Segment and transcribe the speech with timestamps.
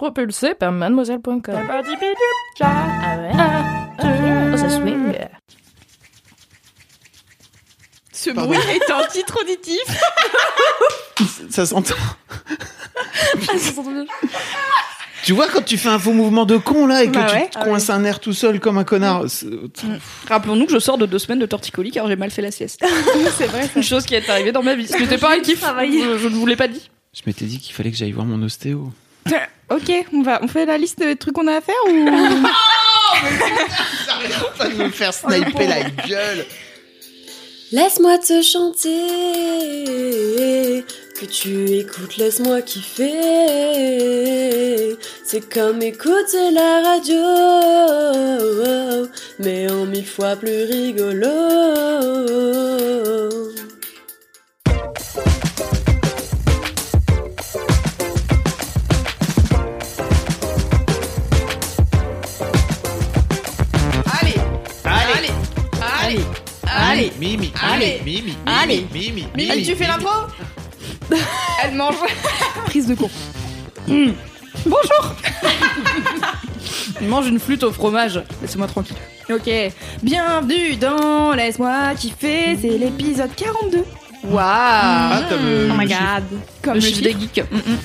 [0.00, 1.42] Propulsé par mademoiselle.com.
[2.62, 3.32] Ah ouais?
[4.02, 5.12] Oh, ça swing.
[8.10, 8.54] Ce Pardon.
[8.54, 9.82] bruit est un titre auditif.
[11.50, 11.94] Ça s'entend.
[13.48, 14.06] Ah, ça s'entend bien.
[15.22, 17.34] Tu vois quand tu fais un faux mouvement de con là et que Bah tu
[17.36, 17.50] ouais.
[17.50, 19.24] te coinces un air tout seul comme un connard.
[19.28, 19.46] c'est-
[20.28, 22.82] Rappelons-nous que je sors de deux semaines de torticolis car j'ai mal fait la sieste.
[23.36, 23.68] C'est vrai.
[23.76, 24.86] Une chose qui est arrivée dans ma vie.
[24.88, 25.60] Ce n'était pas un kiff.
[25.60, 26.02] travailler.
[26.04, 26.90] Je, je ne vous l'ai pas dit.
[27.12, 28.90] Je m'étais dit qu'il fallait que j'aille voir mon ostéo.
[29.70, 32.04] Ok, on va, on fait la liste des trucs qu'on a à faire ou?
[34.58, 36.44] Pas de me faire sniper la gueule.
[37.70, 38.88] Laisse-moi te chanter,
[41.14, 43.06] que tu écoutes, laisse-moi kiffer.
[45.24, 47.22] C'est comme écouter la radio,
[49.38, 51.28] mais en mille fois plus rigolo.
[67.80, 68.00] Allez.
[68.04, 68.86] Mimi, Mimi, Allez.
[68.92, 70.10] Mimi, Mimi, tu fais l'intro
[71.64, 71.96] Elle mange.
[72.66, 73.10] Prise de cours.
[73.86, 75.14] Bonjour
[77.00, 78.22] Il mange une flûte au fromage.
[78.42, 78.96] Laissez-moi tranquille.
[79.30, 79.50] Ok.
[80.02, 82.58] Bienvenue dans Laisse-moi kiffer.
[82.60, 83.78] C'est l'épisode 42.
[84.24, 86.00] Waouh Ah, comme le- Oh my chiffre.
[86.14, 86.24] god.
[86.62, 87.50] Comme le le chiffre chiffre des geeks.
[87.50, 87.78] Mm, mm.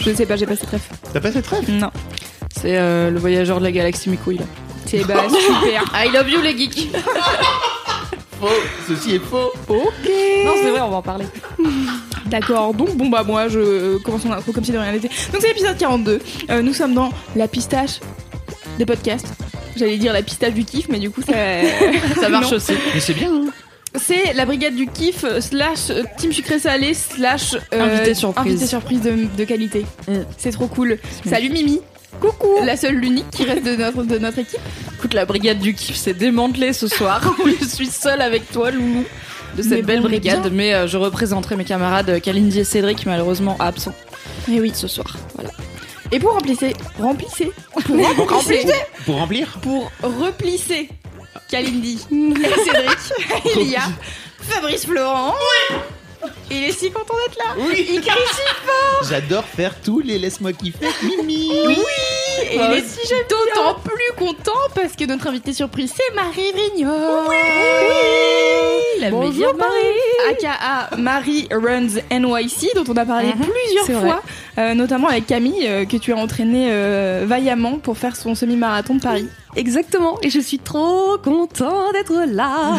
[0.00, 0.88] Je sais pas, j'ai pas cette ref.
[1.12, 1.90] T'as pas cette rêve Non.
[2.56, 4.44] C'est euh, le voyageur de la galaxie Mikouille là.
[4.86, 5.82] C'est bah super.
[5.94, 6.88] I love you les geeks.
[8.46, 8.94] Faux.
[8.94, 9.50] Ceci est faux.
[9.68, 10.10] Ok.
[10.44, 11.26] Non, c'est vrai, on va en parler.
[12.26, 15.08] D'accord, donc bon bah moi je euh, commence mon intro comme si de rien n'était.
[15.32, 16.20] Donc c'est l'épisode 42.
[16.50, 18.00] Euh, nous sommes dans la pistache
[18.78, 19.28] des podcasts.
[19.76, 21.32] J'allais dire la pistache du kiff, mais du coup ça,
[22.20, 22.56] ça marche Non.
[22.56, 22.72] aussi.
[22.94, 23.28] Mais c'est bien.
[23.30, 23.50] Hein
[23.96, 28.52] C'est la brigade du kiff euh, slash euh, team sucré salé slash euh, Invité surprise.
[28.52, 29.84] invité surprise de, de qualité.
[30.08, 30.12] Mm.
[30.38, 30.98] C'est trop cool.
[31.28, 31.80] Salut Mimi.
[32.20, 32.48] Coucou.
[32.64, 34.60] La seule, l'unique qui reste de notre, de notre équipe.
[34.94, 37.20] Écoute, la brigade du kiff s'est démantelée ce soir.
[37.60, 39.04] je suis seule avec toi, Loulou.
[39.56, 42.64] De cette Mais belle bon, brigade, mais euh, je représenterai mes camarades euh, Kalindi et
[42.64, 43.94] Cédric, malheureusement absents
[44.50, 44.72] Et oui.
[44.74, 45.06] ce soir.
[45.36, 45.50] Voilà.
[46.10, 47.82] Et pour remplissez, remplissez, pour
[48.28, 48.74] remplissez,
[49.06, 50.88] Pour remplir pour replisser
[51.48, 52.98] Kalindi et Cédric,
[53.56, 53.82] il y a
[54.40, 55.34] Fabrice Florent.
[56.50, 57.54] Il est si content d'être là.
[57.58, 57.86] Oui.
[57.90, 60.86] Il crie si J'adore faire tous les laisse-moi kiffer.
[61.02, 61.50] Mimi.
[61.66, 61.76] Oui.
[62.50, 62.98] Et il est si
[63.28, 67.24] d'autant plus content parce que notre invité surprise, c'est Marie Vrignon.
[67.28, 67.36] Oui.
[69.00, 70.30] La Bonjour meilleure Marie.
[70.30, 74.22] AKA Marie Runs NYC, dont on a parlé Mhm, plusieurs fois,
[74.58, 78.94] euh, notamment avec Camille, euh, que tu as entraîné euh, vaillamment pour faire son semi-marathon
[78.96, 79.28] de Paris.
[79.56, 82.72] Exactement, et je suis trop content d'être là.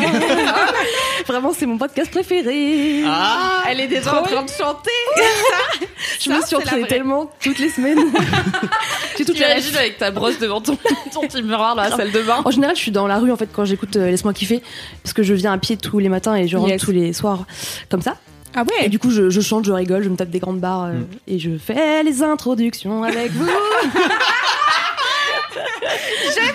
[1.27, 3.03] Vraiment, c'est mon podcast préféré.
[3.07, 3.63] Ah.
[3.69, 4.91] Elle est déjà en train de chanter.
[6.19, 7.99] je me ça, suis entraînée tellement toutes les semaines.
[9.17, 9.75] J'ai Tu rêves.
[9.77, 10.77] avec ta brosse devant ton,
[11.13, 12.41] ton petit miroir dans la salle de bain.
[12.43, 14.61] En général, je suis dans la rue en fait quand j'écoute euh, Laisse-moi kiffer
[15.01, 16.81] parce que je viens à pied tous les matins et je rentre Yes.
[16.81, 17.45] tous les soirs
[17.89, 18.15] comme ça.
[18.57, 18.89] Ah Et ouais.
[18.89, 21.05] du coup, je, je chante, je rigole, je me tape des grandes barres euh, Mm.
[21.27, 23.49] et je fais les introductions avec vous.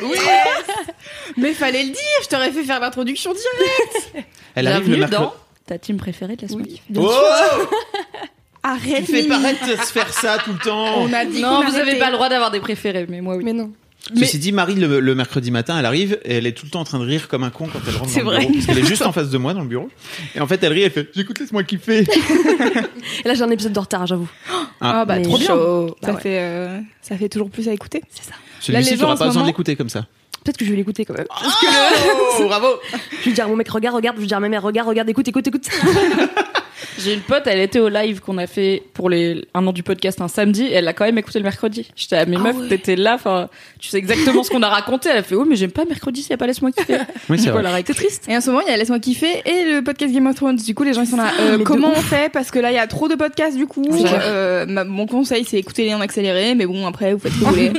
[1.36, 1.96] Mais fallait le dire.
[2.22, 4.26] Je t'aurais fait faire l'introduction directe.
[4.54, 5.22] Elle arrive le Bienvenue mercredi.
[5.22, 5.34] dans
[5.66, 6.66] ta team préférée de la semaine.
[6.96, 7.10] Oh
[8.62, 9.06] Arrête.
[9.06, 9.28] Tu fais Mimi.
[9.28, 10.98] paraître de se faire ça tout le temps.
[10.98, 11.98] On a dit Non, qu'on vous avez arrêtait.
[11.98, 13.44] pas le droit d'avoir des préférés, mais moi oui.
[13.44, 13.72] Mais non.
[14.16, 16.80] Ceci dit, Marie, le, le mercredi matin, elle arrive et elle est tout le temps
[16.80, 18.46] en train de rire comme un con quand elle rentre C'est dans le vrai.
[18.46, 18.54] bureau.
[18.54, 19.90] Parce qu'elle est juste en face de moi dans le bureau.
[20.34, 22.06] Et en fait, elle rit, elle fait J'écoute, laisse-moi kiffer.
[23.24, 24.28] Et là, j'ai un épisode de retard, j'avoue.
[24.80, 25.46] Ah bah Mais trop bien.
[25.48, 25.96] chaud.
[26.02, 26.20] Ça Bah ouais.
[26.22, 28.02] fait euh, ça fait toujours plus à écouter.
[28.10, 28.32] C'est ça.
[28.60, 30.06] Celui-ci, t'auras pas besoin de moment- l'écouter comme ça.
[30.44, 31.26] Peut-être que je vais l'écouter quand même.
[31.28, 32.68] Oh, bravo
[33.20, 34.16] Je vais dire à mon mec, regarde, regarde.
[34.16, 35.66] Je vais dire à ma mère, regarde, regarde, écoute, écoute, écoute.
[36.98, 39.82] J'ai une pote, elle était au live qu'on a fait pour les un an du
[39.82, 41.90] podcast un samedi, et elle a quand même écouté le mercredi.
[41.94, 42.68] J'étais à mes Ah meufs, ouais.
[42.68, 43.48] t'étais là, enfin,
[43.78, 45.08] tu sais exactement ce qu'on a raconté.
[45.10, 46.98] Elle a fait, oh, mais j'aime pas mercredi s'il y a pas laisse-moi kiffer.
[47.28, 47.84] Oui, c'est vrai.
[47.86, 48.24] C'est triste.
[48.28, 50.56] Et en ce moment, il y a Laisse-moi kiffer et le podcast Game of Thrones.
[50.56, 51.30] Du coup, les gens ils sont là.
[51.40, 52.30] euh, mais de comment on fait?
[52.32, 53.56] Parce que là, il y a trop de podcasts.
[53.56, 53.86] Du coup.
[53.92, 56.54] Euh, ma- mon conseil, c'est écouter les en accéléré.
[56.54, 57.72] Mais bon, après, vous faites ce que vous voulez.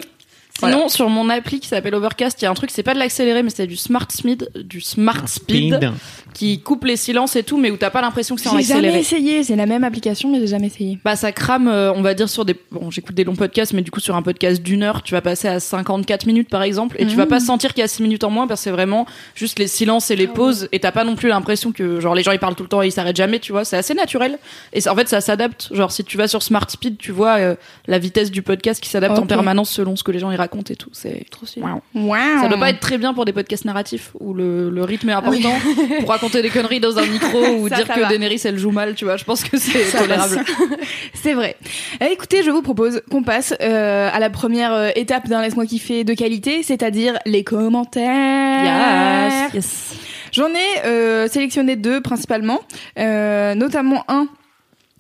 [0.69, 2.99] Sinon, sur mon appli qui s'appelle Overcast, il y a un truc, c'est pas de
[2.99, 5.91] l'accéléré, mais c'est du smart speed, du smart speed, Speed.
[6.33, 8.63] Qui coupe les silences et tout, mais où t'as pas l'impression que c'est en J'ai
[8.63, 8.99] jamais accéléré.
[8.99, 10.99] essayé, c'est la même application, mais j'ai jamais essayé.
[11.03, 13.81] Bah ça crame, euh, on va dire sur des, bon j'écoute des longs podcasts, mais
[13.81, 16.95] du coup sur un podcast d'une heure, tu vas passer à 54 minutes par exemple,
[16.99, 18.71] et tu vas pas sentir qu'il y a 6 minutes en moins, parce que c'est
[18.71, 19.05] vraiment
[19.35, 22.23] juste les silences et les pauses, et t'as pas non plus l'impression que genre les
[22.23, 24.37] gens ils parlent tout le temps et ils s'arrêtent jamais, tu vois, c'est assez naturel.
[24.73, 27.55] Et en fait ça s'adapte, genre si tu vas sur Smart Speed, tu vois euh,
[27.87, 30.71] la vitesse du podcast qui s'adapte en permanence selon ce que les gens y racontent
[30.71, 31.65] et tout, c'est trop stylé.
[31.93, 32.17] Wow.
[32.41, 35.13] Ça doit pas être très bien pour des podcasts narratifs où le, le rythme est
[35.13, 35.53] important
[35.99, 38.07] pour raconter des conneries dans un micro ou Ça, dire ça que va.
[38.07, 39.17] Daenerys elle joue mal, tu vois.
[39.17, 40.39] Je pense que c'est tolérable.
[41.13, 41.55] C'est vrai.
[41.99, 45.65] Eh, écoutez, je vous propose qu'on passe euh, à la première euh, étape d'un laisse-moi
[45.65, 49.49] kiffer de qualité, c'est-à-dire les commentaires.
[49.53, 49.95] yes.
[50.31, 52.59] J'en ai euh, sélectionné deux principalement,
[52.97, 54.27] euh, notamment un.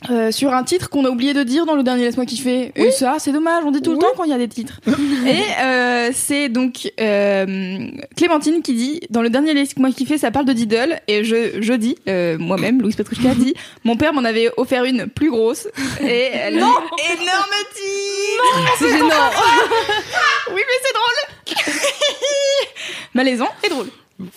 [0.09, 2.71] Euh, sur un titre qu'on a oublié de dire dans le dernier Laisse-moi kiffer.
[2.75, 4.79] Et ça, c'est dommage, on dit tout le temps quand il y a des titres.
[4.87, 7.87] Et euh, c'est donc euh,
[8.17, 10.99] Clémentine qui dit, dans le dernier Laisse-moi kiffer, ça parle de Diddle.
[11.07, 13.53] Et je, je dis, euh, moi-même, Louise Petrouchka dit,
[13.83, 15.67] mon père m'en avait offert une plus grosse.
[16.01, 19.07] Et elle non énorme titre C'est gênant.
[20.53, 21.65] Oui, mais c'est drôle
[23.13, 23.87] Malaisant et drôle.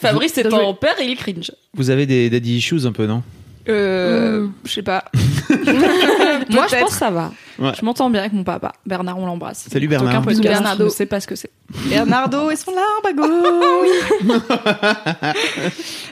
[0.00, 1.52] Fabrice en père et il cringe.
[1.74, 3.22] Vous avez des daddy issues un peu, non?
[3.68, 5.04] Euh, je sais pas.
[5.50, 7.32] Moi, je pense que ça va.
[7.58, 7.70] Ouais.
[7.78, 8.72] Je m'entends bien avec mon papa.
[8.84, 9.66] Bernard, on l'embrasse.
[9.70, 10.22] Salut, Aucun Bernard.
[10.22, 10.84] Bisous, Bernardo.
[10.86, 11.50] Je sais pas ce que c'est.
[11.88, 13.88] Bernardo et son gauche.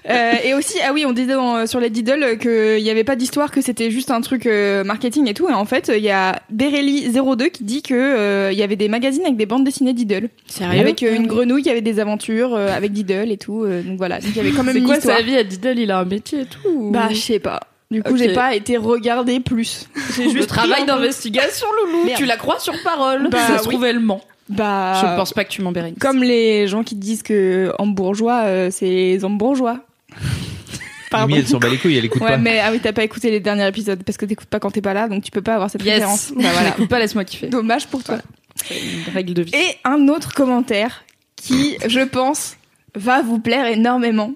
[0.09, 3.17] Euh, et aussi, ah oui, on disait dans- sur les Diddle qu'il n'y avait pas
[3.17, 5.49] d'histoire, que c'était juste un truc euh, marketing et tout.
[5.49, 8.89] Et en fait, il y a Berelli02 qui dit que euh, il y avait des
[8.89, 10.29] magazines avec des bandes dessinées Diddle.
[10.47, 13.65] Sérieux Avec euh, une grenouille qui avait des aventures euh, avec Diddle et tout.
[13.65, 15.17] euh, donc voilà, donc il y avait quand même C'est une quoi histoire.
[15.19, 17.61] sa vie à Diddle Il a un métier et tout ou- Bah, je sais pas.
[17.91, 19.87] Du coup, j'ai pas été regarder plus.
[20.17, 22.05] J'ai le juste travail un peu- d'investigation, Loulou.
[22.07, 22.19] Merde.
[22.19, 23.29] Tu la crois sur parole.
[23.29, 23.69] Bah, ça se oui.
[23.75, 24.23] trouve, elle ment.
[24.49, 25.73] Bah, Je pense pas que tu m'en.
[26.01, 29.81] Comme les gens qui disent que hambourgeois, euh, c'est les hambourgeois.
[31.15, 32.37] Mimi, elle s'en bat les couilles, elle écoute Ouais, pas.
[32.39, 34.81] mais ah oui, t'as pas écouté les derniers épisodes parce que t'écoutes pas quand t'es
[34.81, 36.31] pas là, donc tu peux pas avoir cette référence.
[36.31, 36.39] Yes.
[36.45, 36.69] Bah voilà.
[36.77, 37.49] Écoute pas, laisse-moi kiffer.
[37.49, 38.19] Dommage pour toi.
[38.65, 39.53] C'est une règle de vie.
[39.55, 41.05] Et un autre commentaire
[41.37, 42.57] qui, je pense,
[42.95, 44.33] va vous plaire énormément.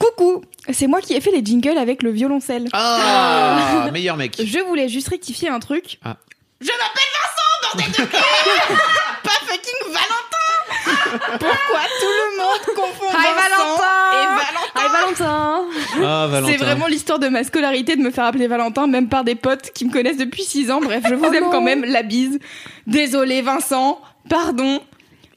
[0.00, 0.42] Coucou,
[0.72, 2.68] c'est moi qui ai fait les jingles avec le violoncelle.
[2.72, 4.40] Ah, meilleur mec.
[4.42, 5.98] Je voulais juste rectifier un truc.
[6.04, 6.16] Ah.
[6.60, 8.74] Je m'appelle Vincent, bordel de cul
[9.22, 13.76] Pas fucking Valentin Pourquoi tout le monde confond Hi, Vincent
[14.12, 15.64] et Valentin Hi Valentin.
[16.02, 16.52] Ah, Valentin.
[16.52, 19.70] C'est vraiment l'histoire de ma scolarité de me faire appeler Valentin, même par des potes
[19.72, 20.80] qui me connaissent depuis 6 ans.
[20.80, 21.50] Bref, je vous Oh aime non.
[21.50, 21.84] quand même.
[21.84, 22.38] La bise.
[22.86, 24.00] Désolé Vincent.
[24.28, 24.80] Pardon.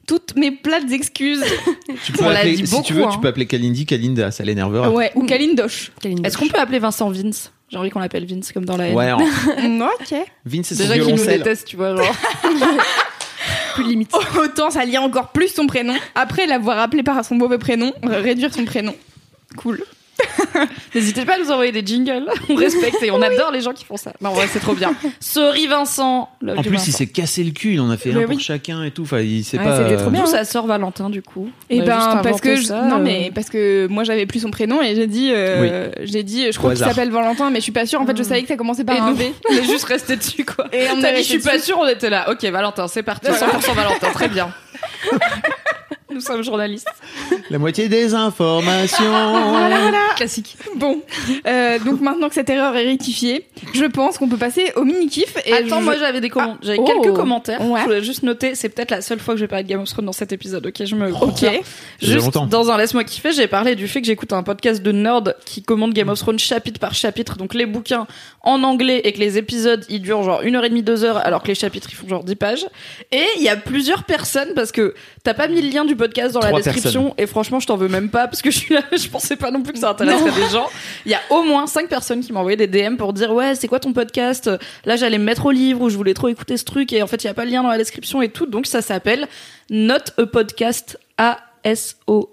[0.06, 1.44] Toutes mes plates excuses.
[2.04, 3.08] Tu peux On l'a appeler, dit si tu veux, hein.
[3.12, 4.90] tu peux appeler Kalindi, Kalinda, ça l'énervera.
[4.90, 5.92] Ouais, ou Kalindosh.
[6.24, 7.52] Est-ce qu'on peut appeler Vincent Vince?
[7.70, 8.94] J'ai envie qu'on l'appelle Vince comme dans la haine.
[8.96, 10.14] Ouais, en- ok.
[10.44, 11.38] Vince, c'est son Déjà qu'il nous violoncelle.
[11.38, 12.14] déteste, tu vois, genre.
[13.74, 14.12] Plus limite.
[14.40, 15.94] Autant ça lie encore plus son prénom.
[16.14, 18.94] Après l'avoir appelé par son mauvais prénom, réduire son prénom.
[19.56, 19.82] Cool.
[20.94, 22.26] N'hésitez pas à nous envoyer des jingles.
[22.48, 24.12] On respecte et on adore les gens qui font ça.
[24.20, 24.94] Non, ouais, c'est trop bien.
[25.20, 26.28] Sorry Vincent.
[26.40, 26.92] Love En plus, il Vincent.
[26.98, 28.40] s'est cassé le cul, il en a fait Mais un pour oui.
[28.42, 29.02] chacun et tout.
[29.02, 29.82] Enfin, il sait Ouais, pas.
[29.82, 30.22] c'était trop bien.
[30.22, 32.96] D'où ça sort Valentin du coup Et On a juste ben parce que je- non
[32.96, 36.52] euh, mais parce que moi j'avais plus son prénom et j'ai dit euh, j'ai dit
[36.52, 38.48] je crois qu'il s'appelle Valentin mais je suis pas sûre en fait je savais que
[38.48, 39.32] ça commençait par Et un nous, V.
[39.50, 40.66] on est juste resté dessus quoi.
[40.72, 42.30] Et on dit je suis pas sûre, on était là.
[42.30, 43.26] Ok Valentin, c'est parti.
[43.30, 44.48] 100% Valentin, très bien.
[46.14, 46.88] Nous sommes journalistes.
[47.50, 49.04] La moitié des informations.
[50.16, 50.56] Classique.
[50.76, 51.02] Bon,
[51.46, 55.08] euh, donc maintenant que cette erreur est rectifiée, je pense qu'on peut passer au mini
[55.08, 55.36] kiff.
[55.44, 56.84] Et Attends, je- moi j'avais des comment- j'avais oh.
[56.84, 57.60] quelques commentaires.
[57.68, 57.80] Ouais.
[57.80, 59.80] Je voulais juste noter, c'est peut-être la seule fois que je vais parler de Game
[59.80, 60.64] of Thrones dans cet épisode.
[60.66, 61.44] Ok, je me Ok.
[62.00, 62.46] Juste longtemps.
[62.46, 65.62] dans un laisse-moi kiffer, j'ai parlé du fait que j'écoute un podcast de nerd qui
[65.62, 68.06] commande Game of Thrones chapitre par chapitre, donc les bouquins
[68.42, 71.16] en anglais et que les épisodes ils durent genre une heure et demie, deux heures,
[71.18, 72.66] alors que les chapitres ils font genre 10 pages.
[73.10, 76.03] Et il y a plusieurs personnes parce que t'as pas mis le lien du podcast
[76.08, 78.82] dans la description et franchement je t'en veux même pas parce que je suis là,
[78.96, 80.66] je pensais pas non plus que ça intéresserait des gens.
[81.04, 83.54] Il y a au moins cinq personnes qui m'ont envoyé des DM pour dire ouais
[83.54, 84.50] c'est quoi ton podcast?
[84.84, 87.06] Là j'allais me mettre au livre ou je voulais trop écouter ce truc et en
[87.06, 89.28] fait il y a pas le lien dans la description et tout donc ça s'appelle
[89.70, 92.30] Not a Podcast A S O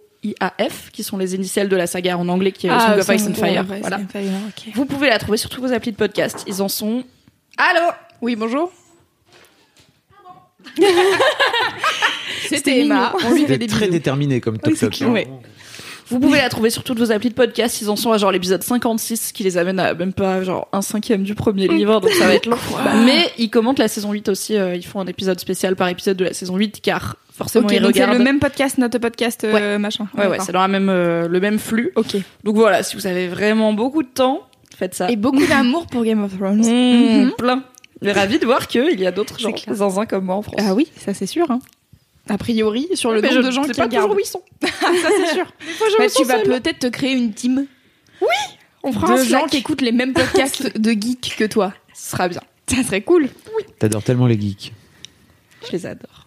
[0.94, 3.28] qui sont les initiales de la saga en anglais qui est Song of Song Ice
[3.28, 3.66] and of Fire.
[3.66, 3.98] Voilà.
[3.98, 4.74] and Fire, ok.
[4.75, 6.44] Vous pouvez la trouver sur tous vos applis de podcast.
[6.48, 7.04] Ils en sont.
[7.58, 7.92] Allô?
[8.22, 8.72] Oui, bonjour.
[12.50, 13.13] C'était Emma.
[13.25, 13.91] On lui fait des très bisous.
[13.91, 15.06] déterminé comme top c'est.
[15.06, 15.27] Ouais.
[16.10, 17.80] Vous pouvez la trouver sur toutes vos applis de podcast.
[17.82, 20.82] Ils en sont à genre l'épisode 56 qui les amène à même pas genre un
[20.82, 22.58] cinquième du premier livre, donc ça va être long.
[23.06, 24.58] Mais ils commentent la saison 8 aussi.
[24.58, 27.72] euh, ils font un épisode spécial par épisode de la saison 8 car forcément Ok,
[27.74, 28.18] ils donc c'est regardent.
[28.18, 30.08] le même podcast, notre podcast, euh, machin.
[30.18, 31.91] Ouais, ouais, c'est dans la même, euh, le même flux.
[31.96, 32.18] Ok.
[32.44, 34.41] Donc voilà, si vous avez vraiment beaucoup de temps,
[34.77, 35.10] faites ça.
[35.10, 36.60] Et beaucoup d'amour pour Game of Thrones.
[36.60, 37.32] Mmh, Mhm.
[37.38, 37.63] Plein.
[38.01, 39.75] Mais ravi de voir qu'il y a d'autres gens clair.
[39.75, 40.55] zinzin comme moi en France.
[40.60, 41.50] Ah oui, ça c'est sûr.
[41.51, 41.60] Hein.
[42.29, 44.05] a priori, sur le Mais nombre je- de gens qui pas regardent.
[44.12, 44.41] toujours où ils sont.
[44.62, 45.46] ça, c'est sûr.
[45.62, 47.65] je Bah, me tu vas peut-être te créer une team
[48.84, 49.50] On fera un de gens Slack.
[49.51, 51.74] qui écoutent les mêmes podcasts de geeks que toi.
[51.93, 52.41] Ce sera bien.
[52.67, 53.29] Ça serait cool.
[53.79, 54.74] T'adores tellement les geeks.
[55.67, 56.25] Je les adore.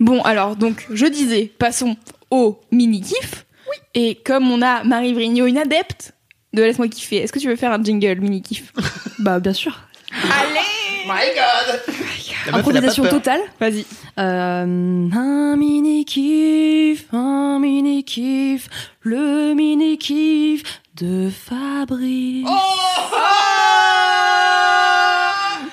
[0.00, 1.96] Bon, alors, donc, je disais, passons
[2.30, 3.46] au mini-kiff.
[3.94, 6.14] Et comme on a Marie Vrigno, une adepte
[6.52, 8.72] de Laisse-moi kiffer, est-ce que tu veux faire un jingle mini-kiff?
[9.18, 9.78] Bah, bien sûr.
[10.12, 13.12] My God La meuf, elle a pas Improvisation peur.
[13.12, 13.40] totale.
[13.60, 13.84] Vas-y.
[14.18, 18.68] Euh, un mini kiff, un mini kiff,
[19.02, 20.62] le mini kiff
[20.96, 22.44] de Fabrice.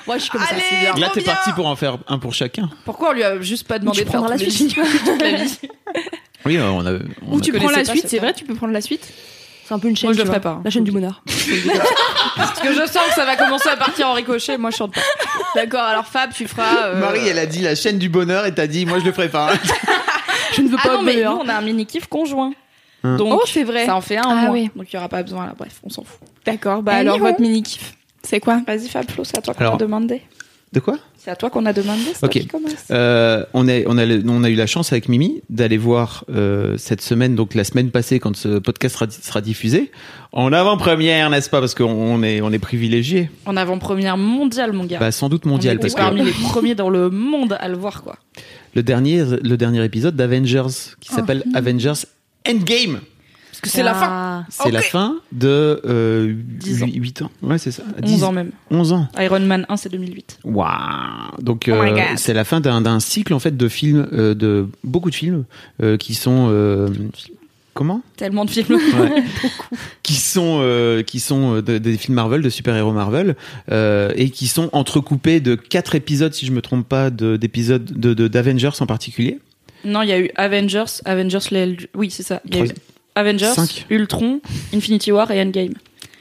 [0.06, 0.94] Moi, je suis comme ça, c'est bien.
[0.94, 2.70] Là, t'es parti pour en faire un pour chacun.
[2.84, 4.74] Pourquoi on lui a juste pas demandé Tu de faire prendras tous la les suite.
[4.74, 5.58] jingles toute la vie
[6.46, 6.92] Oui, euh, on a.
[7.26, 8.80] on Ou a- tu prends la pas suite, cette c'est vrai, tu peux prendre la
[8.80, 9.12] suite
[9.66, 10.08] C'est un peu une chaîne.
[10.08, 10.60] Moi, je le ferai pas, hein.
[10.64, 11.22] La chaîne du bonheur.
[12.36, 14.58] Parce que je sens que ça va commencer à partir en ricochet.
[14.58, 15.00] Moi, je chante pas.
[15.54, 16.86] D'accord, alors Fab, tu feras.
[16.86, 19.12] euh, Marie, elle a dit la chaîne du bonheur et t'as dit, moi je le
[19.12, 19.50] ferai pas.
[20.54, 21.38] Je ne veux Ah pas non, de mais nous, bonheur.
[21.44, 22.52] on a un mini kiff conjoint.
[23.04, 23.16] Hein.
[23.16, 23.84] Donc, Oh, c'est vrai.
[23.84, 24.70] ça en fait un Ah oui.
[24.74, 25.52] Donc, il y aura pas besoin là.
[25.58, 26.20] Bref, on s'en fout.
[26.46, 27.14] D'accord, bah Anywho.
[27.16, 28.60] alors votre mini-kiff, c'est quoi?
[28.66, 29.74] Vas-y, Fab Flo, c'est à toi qu'on Alors.
[29.74, 30.22] a demandé.
[30.76, 32.02] De quoi C'est à toi qu'on a demandé.
[32.22, 32.32] Ok.
[32.32, 32.48] qui.
[32.90, 33.96] Euh, on, a, on
[34.44, 38.20] a eu la chance avec Mimi d'aller voir euh, cette semaine, donc la semaine passée,
[38.20, 39.90] quand ce podcast sera, sera diffusé,
[40.32, 41.60] en avant-première, n'est-ce pas?
[41.60, 43.30] Parce qu'on est, on est privilégié.
[43.46, 44.98] En avant-première mondiale, mon gars.
[44.98, 47.68] Bah, sans doute on mondial, était parce que parmi les premiers dans le monde à
[47.68, 48.16] le voir, quoi.
[48.74, 52.04] le dernier, le dernier épisode d'Avengers, qui s'appelle Avengers
[52.46, 53.00] Endgame,
[53.60, 54.06] Parce que c'est la fin.
[54.10, 54.44] Ah.
[54.50, 54.72] c'est Ok.
[54.72, 56.86] la fin de euh, 10 ans.
[56.94, 57.30] 8, ans.
[57.42, 57.82] Ouais, c'est ça.
[58.02, 58.50] 11 ans même.
[58.70, 59.08] 11 ans.
[59.18, 60.40] Iron Man 1, c'est 2008.
[60.44, 60.68] Waouh
[61.40, 62.18] Donc Oh my euh, God.
[62.18, 65.44] c'est la fin d'un d'un cycle en fait de films, euh, de beaucoup de films
[65.82, 66.88] euh, qui sont euh,
[67.74, 68.02] comment?
[68.16, 68.66] Tellement de films.
[69.00, 69.22] Ouais.
[70.02, 73.36] qui sont euh, qui sont euh, de- des films Marvel, de super-héros Marvel,
[73.70, 77.84] euh, et qui sont entrecoupés de quatre épisodes, si je me trompe pas, de- d'épisodes
[77.84, 79.38] de de- d'Avengers en particulier.
[79.84, 81.38] Non, il y a eu Avengers, Avengers
[81.76, 82.40] du- Oui, c'est ça.
[82.46, 82.68] Il y a eu
[83.16, 83.86] Avengers, Cinq.
[83.90, 84.40] Ultron,
[84.72, 85.74] Infinity War et Endgame.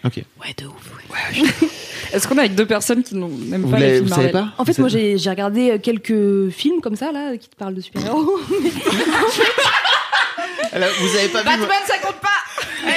[0.04, 0.18] Ok.
[0.42, 0.92] Ouais, de ouf.
[2.14, 4.32] Est-ce qu'on est avec deux personnes qui n'ont- n'aiment pas les films vous savez Marvel
[4.32, 7.56] pas En fait, Vous moi, j'ai regardé euh, quelques films comme ça, là, qui te
[7.56, 8.40] parlent de super-héros.
[11.00, 12.30] Vous avez pas vu Batman, ça compte pas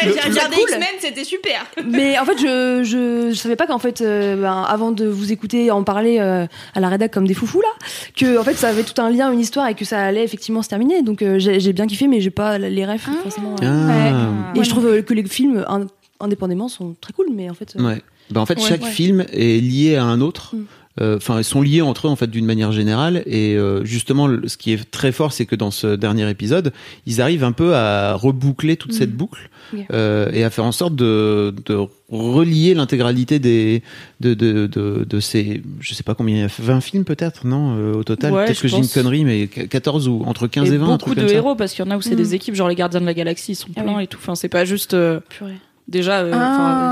[0.02, 0.64] J'ai regardé cool.
[0.68, 1.66] X-Men, c'était super.
[1.86, 5.32] Mais en fait, je, je, je savais pas qu'en fait, euh, ben, avant de vous
[5.32, 7.68] écouter en parler euh, à la rédac comme des foufous là,
[8.16, 10.62] que en fait, ça avait tout un lien, une histoire et que ça allait effectivement
[10.62, 11.02] se terminer.
[11.02, 13.56] Donc euh, j'ai j'ai bien kiffé, mais j'ai pas les refs forcément.
[13.62, 13.88] euh.
[13.90, 14.58] Ah.
[14.58, 15.86] Et je trouve euh, que les films in-
[16.20, 17.74] indépendamment sont très cool, mais en fait.
[17.78, 18.02] euh, Ouais.
[18.30, 18.90] Bah, en fait, Ouais, chaque ouais.
[18.90, 20.54] film est lié à un autre.
[20.54, 20.64] Mm.
[21.00, 23.22] Euh, Enfin, ils sont liés entre eux en fait d'une manière générale.
[23.26, 26.72] Et euh, justement, le- ce qui est très fort, c'est que dans ce dernier épisode,
[27.06, 29.84] ils arrivent un peu à reboucler toute cette boucle Ok.
[29.92, 31.78] euh, et à faire en sorte de, de
[32.10, 33.82] relier l'intégralité des
[34.20, 37.46] de, de, de, de ces, je sais pas combien, il y a 20 films peut-être,
[37.46, 38.32] non euh, au total?
[38.32, 40.84] Ouais, peut-être que j'ai une connerie, mais 14 ou entre 15 et, Et 20.
[40.84, 41.34] un beaucoup truc de comme ça.
[41.34, 42.16] héros, parce qu'il y en a où c'est Mm.
[42.16, 44.04] des équipes, genre les Gardiens de la Galaxie, ils sont Ah pleins oui.
[44.04, 44.18] et tout.
[44.20, 44.94] Enfin, c'est pas juste.
[44.94, 45.52] euh, purée.
[45.88, 46.30] Déjà, euh,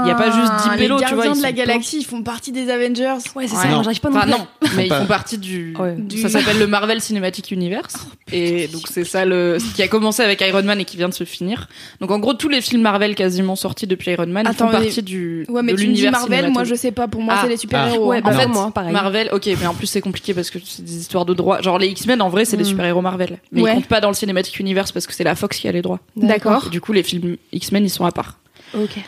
[0.04, 1.24] il y a pas juste 10 Ah, pélos, les tu vois.
[1.24, 3.14] gardiens ils de la galaxie, ils font partie des Avengers.
[3.34, 3.68] Ouais, c'est Ouais, ça.
[3.68, 3.82] non.
[3.82, 5.74] J'arrive pas non Enfin, non, mais ils font partie du.
[5.78, 5.94] Ouais.
[5.96, 7.94] Du- Ça s'appelle le Marvel Cinematic Universe.
[8.32, 11.08] Et donc, c'est ça le, ce qui a commencé avec Iron Man et qui vient
[11.08, 11.68] de se finir.
[12.00, 14.78] Donc, en gros, tous les films Marvel quasiment sortis depuis Iron Man ils Attends, font
[14.78, 15.44] mais- partie du.
[15.48, 17.40] Ouais, mais de tu me dis l'univers Marvel, moi je sais pas, pour moi Ah.
[17.42, 18.06] c'est les super-héros.
[18.08, 18.22] Ouais, hein.
[18.24, 18.92] bah, En fait, moi, pareil.
[18.92, 21.60] Marvel, ok, mais en plus c'est compliqué parce que c'est des histoires de droits.
[21.62, 22.66] Genre les X-Men, en vrai, c'est des Mm.
[22.66, 23.38] super-héros Marvel.
[23.52, 25.72] Mais ils comptent pas dans le Cinematic Universe parce que c'est la Fox qui a
[25.72, 26.00] les droits.
[26.16, 26.70] D'accord.
[26.70, 28.38] Du coup, les films X-Men, ils sont à part.
[28.74, 28.98] Ok.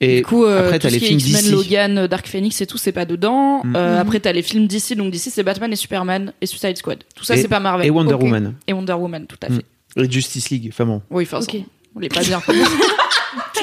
[0.00, 1.50] Et du coup, euh, après, t'as les films X-Men, d'ici.
[1.52, 3.62] Logan, euh, Dark Phoenix et tout, c'est pas dedans.
[3.64, 3.74] Mm.
[3.76, 4.00] Euh, Mhm.
[4.00, 7.02] Après, t'as les films d'ici, donc d'ici, c'est Batman et Superman et Suicide Squad.
[7.16, 7.84] Tout ça, Et- c'est pas Marvel.
[7.86, 8.14] et Wonder.
[8.14, 9.56] Woman Et Wonder Woman, tout à Mm.
[9.56, 9.64] fait.
[10.04, 10.68] et Justice League.
[10.72, 11.50] Enfin bon, Oui, enfin, Ok.
[11.52, 11.58] ça,
[11.96, 12.40] on l'est pas bien.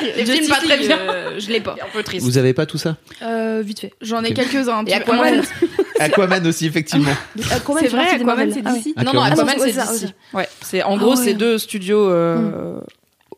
[0.03, 0.99] les films Justice pas très League, bien.
[0.99, 1.75] euh, je l'ai pas.
[1.81, 2.25] un peu triste.
[2.25, 2.97] vous avez pas tout ça?
[3.21, 3.93] Euh, vite fait.
[4.01, 4.83] J'en ai quelques-uns.
[4.85, 5.41] Et Aquaman.
[5.99, 7.11] Aquaman aussi effectivement.
[7.51, 8.93] Aquaman, C'est vrai, Aquaman c'est Ah d'ici.
[8.97, 9.55] Non, non, Aquaman.
[9.57, 10.11] Ah, c'est ok.
[10.33, 12.79] Ouais, c'est en Ah gros, c'est deux studios euh,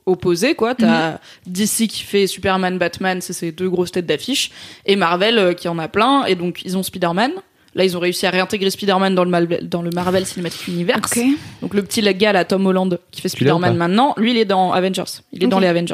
[0.08, 0.74] opposés, quoi.
[0.74, 4.52] T'as DC qui fait Superman, Batman, c'est ces deux grosses têtes d'affiche,
[4.86, 7.32] et Marvel euh, qui en a plein, et donc ils ont Spider-Man.
[7.76, 11.14] Là, ils ont réussi à réintégrer Spider-Man dans le, Mal- dans le Marvel Cinematic Universe.
[11.62, 14.72] Donc le petit gars là, Tom Holland, qui fait Spider-Man maintenant, lui il est dans
[14.72, 15.04] Avengers.
[15.32, 15.94] Il est dans les Avengers.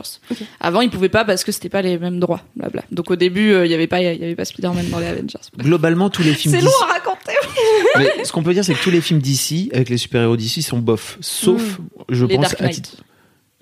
[0.61, 2.39] Avant il pouvait pas parce que c'était pas les mêmes droits.
[2.55, 2.83] Blabla.
[2.91, 5.07] Donc au début euh, il y avait pas il y avait pas Spider-Man dans les
[5.07, 5.39] Avengers.
[5.57, 7.33] Globalement, tous les films C'est long à raconter.
[7.97, 10.61] Mais ce qu'on peut dire, c'est que tous les films d'ici, avec les super-héros d'ici,
[10.61, 11.17] sont bof.
[11.19, 12.75] Sauf, je Les pense, Dark à Knight.
[12.75, 13.03] titre-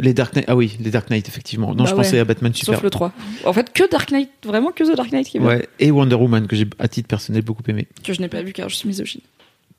[0.02, 0.46] Les Dark Knight.
[0.50, 1.70] Ah oui, les Dark Knight, effectivement.
[1.76, 2.74] Non, Bah je pensais à Batman Super.
[2.76, 3.14] Sauf le 3.
[3.46, 5.42] En fait que Dark Knight, vraiment que The Dark Knight qui est.
[5.42, 7.88] Ouais, et Wonder Woman, que j'ai, à titre personnel, beaucoup aimé.
[8.04, 9.22] Que je n'ai pas vu car je suis misogyne.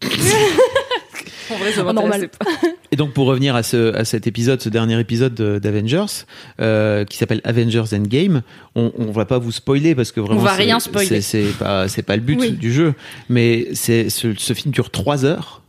[1.50, 2.28] en vrai ça Oh, normal.
[2.28, 2.46] pas.
[2.90, 6.24] Et donc, pour revenir à, ce, à cet épisode, ce dernier épisode de- d'Avengers,
[6.60, 8.42] euh, qui s'appelle Avengers Endgame,
[8.74, 10.40] on, on va pas vous spoiler parce que vraiment.
[10.40, 11.06] On va rien spoiler.
[11.06, 12.50] C'est, c'est pas, c'est pas le but Oui.
[12.52, 12.94] du jeu.
[13.28, 15.62] Mais c'est, ce, ce film dure trois heures.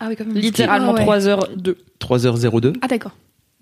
[0.00, 0.36] Ah oui, quand même.
[0.36, 1.18] Littéralement Ah ouais.
[1.18, 1.74] 3h02.
[2.00, 3.12] 3h02, Ah d'accord.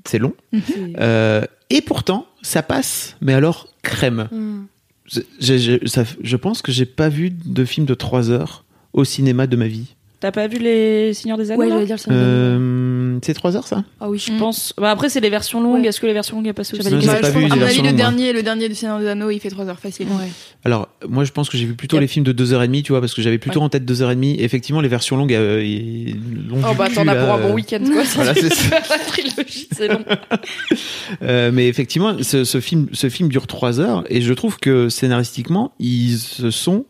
[0.07, 0.35] C'est long.
[0.53, 0.63] C'est-
[1.01, 4.29] Euh, et pourtant, ça passe, mais alors crème.
[4.31, 4.63] Hmm.
[5.07, 5.21] Je,
[5.59, 9.47] je- ça- je pense que j'ai pas vu de film de 3 heures au cinéma
[9.47, 9.95] de ma vie.
[10.21, 12.23] T'as pas vu les Seigneurs des Anneaux Ouais, là j'allais dire le cinéma.
[13.15, 14.73] Euh, c'est 3 heures ça Ah oui, Je pense.
[14.77, 15.83] Bah, après, c'est les versions longues.
[15.83, 15.89] Ouais.
[15.89, 17.83] Est-ce que les versions longues, elles passent aussi Non, pas je vu à mon avis,
[17.83, 20.07] le dernier, le dernier du Seigneur des Anneaux, il fait 3 heures facile.
[20.09, 20.29] Ouais.
[20.65, 23.15] Alors, moi je pense que j'ai vu plutôt les films de 2h30, tu vois, parce
[23.15, 24.37] que j'avais plutôt en tête 2h30.
[24.41, 25.63] Effectivement, les versions longues, euh,
[26.49, 28.03] longues Oh bah t'en as pour un bon euh, week-end quoi.
[28.15, 28.81] Voilà, c'est ça.
[28.91, 30.05] La trilogie, c'est long.
[31.23, 34.89] Euh, mais effectivement, ce, ce film, ce film dure trois heures et je trouve que
[34.89, 36.87] scénaristiquement, ils se sont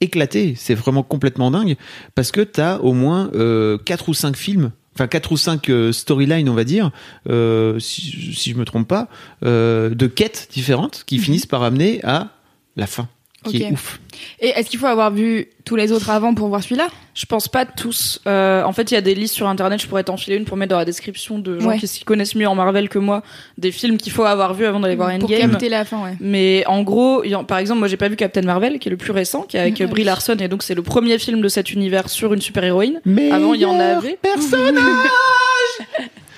[0.00, 0.54] éclatés.
[0.56, 1.76] C'est vraiment complètement dingue
[2.14, 4.72] parce que t'as au moins euh, quatre ou cinq films.
[4.98, 6.90] Enfin, quatre ou cinq euh, storylines, on va dire,
[7.28, 9.06] euh, si, si je me trompe pas,
[9.44, 12.30] euh, de quêtes différentes qui finissent par amener à
[12.74, 13.08] la fin,
[13.44, 13.62] qui Ok.
[13.62, 14.00] est ouf.
[14.40, 16.88] Et est-ce qu'il faut avoir vu tous les autres avant pour voir celui-là?
[17.14, 18.20] Je pense pas tous.
[18.26, 19.80] Euh, en fait, il y a des listes sur internet.
[19.80, 21.78] Je pourrais t'enfiler une pour mettre dans la description de gens Ouais.
[21.78, 23.22] qui s'y connaissent mieux en Marvel que moi,
[23.58, 25.50] des films qu'il faut avoir vu avant d'aller voir Pour Endgame.
[25.52, 26.14] capter la fin, ouais.
[26.20, 28.96] Mais en gros, y par exemple, moi j'ai pas vu Captain Marvel, qui est le
[28.96, 30.02] plus récent, qui est avec Brie.
[30.04, 33.00] Larson, et donc c'est le premier film de cet univers sur une super héroïne.
[33.04, 34.18] Mais Avant, il y en avait.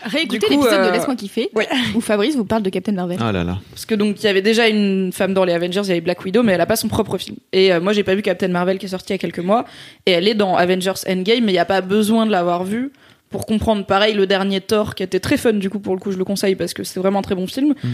[0.04, 1.68] Réécoutez l'épisode euh, de Laisse-moi kiffer ouais.
[1.94, 3.18] où Fabrice vous parle de Captain Marvel.
[3.20, 3.58] Ah là là.
[3.70, 6.00] Parce que donc il y avait déjà une femme dans les Avengers, il y avait
[6.00, 7.36] Black Widow, mais elle a pas son propre film.
[7.52, 9.40] Et euh, moi j'ai pas vu Captain Marvel qui est sorti il y a quelques
[9.40, 9.64] mois,
[10.06, 12.92] et elle est dans Avengers Endgame, mais il y a pas besoin de l'avoir vu
[13.28, 13.86] pour comprendre.
[13.86, 16.24] Pareil, le dernier Thor qui était très fun du coup pour le coup, je le
[16.24, 17.74] conseille parce que c'est vraiment un très bon film.
[17.82, 17.88] Mm.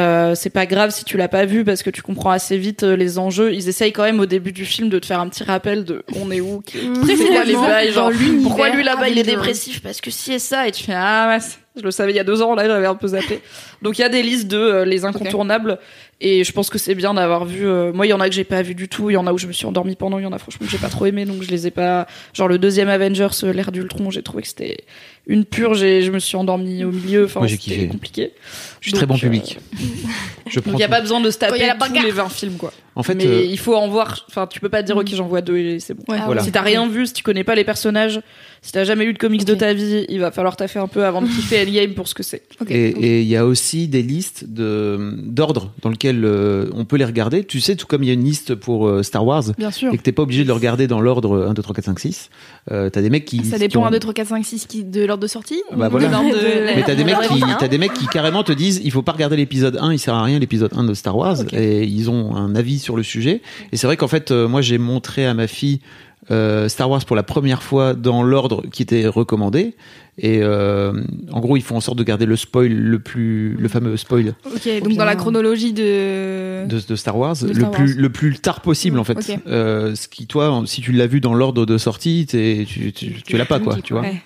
[0.00, 2.82] Euh, c'est pas grave si tu l'as pas vu parce que tu comprends assez vite
[2.82, 3.52] euh, les enjeux.
[3.52, 6.02] Ils essayent quand même au début du film de te faire un petit rappel de
[6.16, 9.36] on est où, qui- les Précisément bails, genre l'univers pourquoi lui là-bas il est Avengers.
[9.36, 9.82] dépressif?
[9.82, 11.44] Parce que si et ça et tu fais ah ouais,
[11.76, 13.40] je le savais il y a deux ans là j'avais un peu zappé.
[13.82, 15.78] Donc il y a des listes de euh, les incontournables
[16.20, 17.66] et je pense que c'est bien d'avoir vu.
[17.66, 19.26] euh, moi il y en a que j'ai pas vu du tout, il y en
[19.26, 20.88] a où je me suis endormie pendant, il y en a franchement que j'ai pas
[20.88, 22.06] trop aimé donc je les ai pas.
[22.34, 24.78] Genre le deuxième Avengers euh, l'ère d'Ultron j'ai trouvé que c'était
[25.26, 27.26] une purge et je me suis endormie au milieu.
[27.26, 27.88] Enfin Moi, j'ai c'était kiffé.
[27.88, 28.32] compliqué.
[28.80, 29.58] Je suis très bon euh, public.
[30.48, 31.78] Je Donc il y a pas besoin de se taper Oh, y a la tous
[31.80, 32.04] bagarre.
[32.04, 32.72] les 20 films quoi.
[32.96, 34.24] En fait, mais euh, il faut en voir.
[34.28, 36.02] Enfin, tu peux pas te dire ok j'en vois deux et c'est bon.
[36.08, 36.18] Ouais.
[36.20, 36.42] Ah Voilà.
[36.42, 38.20] Si t'as rien vu, si tu connais pas les personnages,
[38.62, 39.58] si t'as jamais lu de comics de Ok.
[39.58, 42.22] ta vie, il va falloir taffer un peu avant de kiffer Endgame pour ce que
[42.22, 42.42] c'est.
[42.60, 42.70] Ok.
[42.70, 47.04] Et il y a aussi des listes de d'ordre dans lequel euh, on peut les
[47.06, 47.44] regarder.
[47.44, 49.92] Tu sais, tout comme il y a une liste pour euh, Star Wars Bien sûr.
[49.94, 51.98] et que t'es pas obligé de le regarder dans l'ordre 1, 2, 3, 4, 5,
[52.00, 52.30] 6.
[52.70, 53.44] Euh, t'as des mecs qui.
[53.44, 55.62] Ça qui dépend ont- 1, 2, 3, 4, 5, 6 qui, de l'ordre de sortie
[55.74, 56.08] Bah ou voilà.
[56.08, 58.90] de de- Mais t'as des mecs qui, t'as des mecs qui carrément te disent, il
[58.90, 61.54] faut pas regarder l'épisode 1, il sert à rien l'épisode 1 de Star Wars, Ok.
[61.54, 63.40] et ils ont un avis sur le sujet.
[63.72, 65.80] Et c'est vrai qu'en fait, euh, moi j'ai montré à ma fille
[66.30, 69.74] euh, Star Wars pour la première fois dans l'ordre qui était recommandé.
[70.18, 70.92] Et euh,
[71.32, 74.34] en gros, ils font en sorte de garder le spoil le plus, le fameux spoil
[74.44, 76.66] Ok, donc dans la chronologie de.
[76.66, 78.02] de, de Star Wars, De le Star plus Wars.
[78.02, 79.16] le plus tard possible en fait.
[79.18, 79.38] Ok.
[79.46, 83.36] Euh, ce qui toi, si tu l'as vu dans l'ordre de sortie, tu, tu, tu
[83.38, 84.02] l'as pas quoi, tu vois.
[84.02, 84.20] Ouais.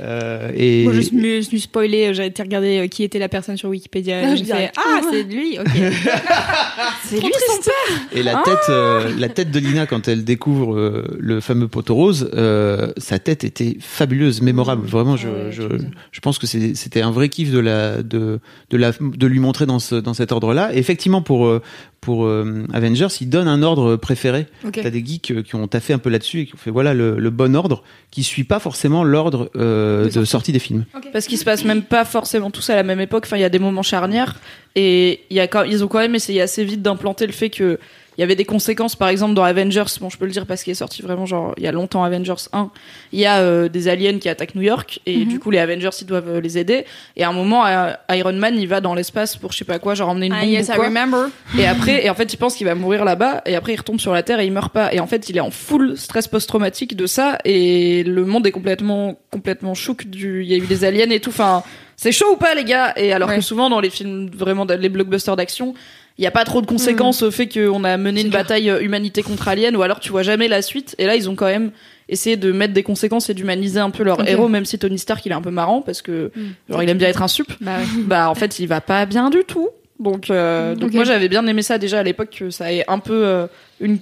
[0.00, 3.56] Euh, et Moi, je me suis spoilé, j'ai été regarder euh, qui était la personne
[3.56, 4.20] sur Wikipédia.
[4.22, 4.72] Ah, et je j'ai fait dirais.
[4.76, 5.66] Ah, c'est lui, ok.
[7.04, 7.98] C'est lui son père.
[8.12, 11.94] Et la tête, euh, la tête de Lina quand elle découvre euh, le fameux poteau
[11.94, 14.86] rose, euh, sa tête était fabuleuse, mémorable.
[14.86, 15.78] Vraiment, je, Ah ouais,
[16.12, 19.66] je, pense que c'était un vrai kiff de la, de, de la, de lui montrer
[19.66, 20.74] dans ce, dans cet ordre-là.
[20.74, 21.62] Effectivement, pour, euh,
[22.00, 24.46] pour euh, Avengers, il donne un ordre préféré.
[24.64, 24.80] Ok.
[24.82, 26.94] T'as des geeks euh, qui ont taffé un peu là-dessus et qui ont fait voilà
[26.94, 30.84] le, le bon ordre qui suit pas forcément l'ordre euh, de, sortie des films.
[31.12, 33.24] Parce qu'ils se passent même pas forcément tous à la même époque.
[33.26, 34.36] Enfin, il y a des moments charnières
[34.74, 37.50] et il y a quand, ils ont quand même essayé assez vite d'implanter le fait
[37.50, 37.78] que
[38.18, 38.96] il y avait des conséquences.
[38.96, 41.54] Par exemple, dans Avengers, bon, je peux le dire parce qu'il est sorti vraiment genre
[41.56, 42.70] il y a longtemps Avengers 1,
[43.12, 45.90] il y a euh, des aliens qui attaquent New York et du coup les Avengers
[46.00, 46.84] ils doivent euh, les aider.
[47.16, 49.78] Et à un moment, euh, Iron Man il va dans l'espace pour je sais pas
[49.78, 50.84] quoi, genre emmener une Ah, bombe yes, ou I quoi.
[50.86, 51.26] remember.
[51.58, 54.00] Et après, et en fait, il pense qu'il va mourir là-bas, et après, il retombe
[54.00, 54.92] sur la Terre et il meurt pas.
[54.92, 58.50] Et en fait, il est en full stress post-traumatique de ça, et le monde est
[58.52, 61.30] complètement, complètement chouk du, il y a eu des aliens et tout.
[61.30, 61.62] Enfin,
[61.96, 62.92] c'est chaud ou pas, les gars?
[62.96, 63.36] Et alors Ouais.
[63.36, 65.74] que souvent, dans les films, vraiment, dans les blockbusters d'action,
[66.18, 68.80] il y a pas trop de conséquences au fait qu'on a mené une bataille euh,
[68.82, 70.94] humanité contre aliens, ou alors tu vois jamais la suite.
[70.98, 71.70] Et là, ils ont quand même
[72.08, 75.24] essayé de mettre des conséquences et d'humaniser un peu leur héros, même si Tony Stark,
[75.26, 76.30] il est un peu marrant, parce que,
[76.68, 77.52] genre, il aime bien être un sup.
[77.60, 78.02] Bah ouais.
[78.04, 79.68] bah en fait il va pas bien du tout.
[80.00, 82.98] Donc euh, donc moi j'avais bien aimé ça déjà à l'époque que ça ait un
[83.00, 83.46] peu euh,
[83.80, 83.98] une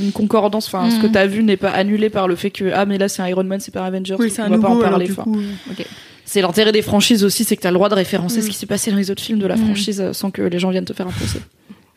[0.00, 0.66] une concordance.
[0.66, 1.12] Enfin ce que Mhm.
[1.12, 3.44] t'as vu n'est pas annulé par le fait que ah mais là c'est un Iron
[3.44, 5.14] Man c'est pas un Avengers Oui, c'est on un va pas en alors, parler du
[5.14, 5.36] coup.
[6.34, 8.66] C'est l'intérêt des franchises aussi c'est que t'as le droit de référencer ce qui s'est
[8.66, 9.66] passé dans les autres films de la Mhm.
[9.66, 11.38] franchise euh, sans que les gens viennent te faire un procès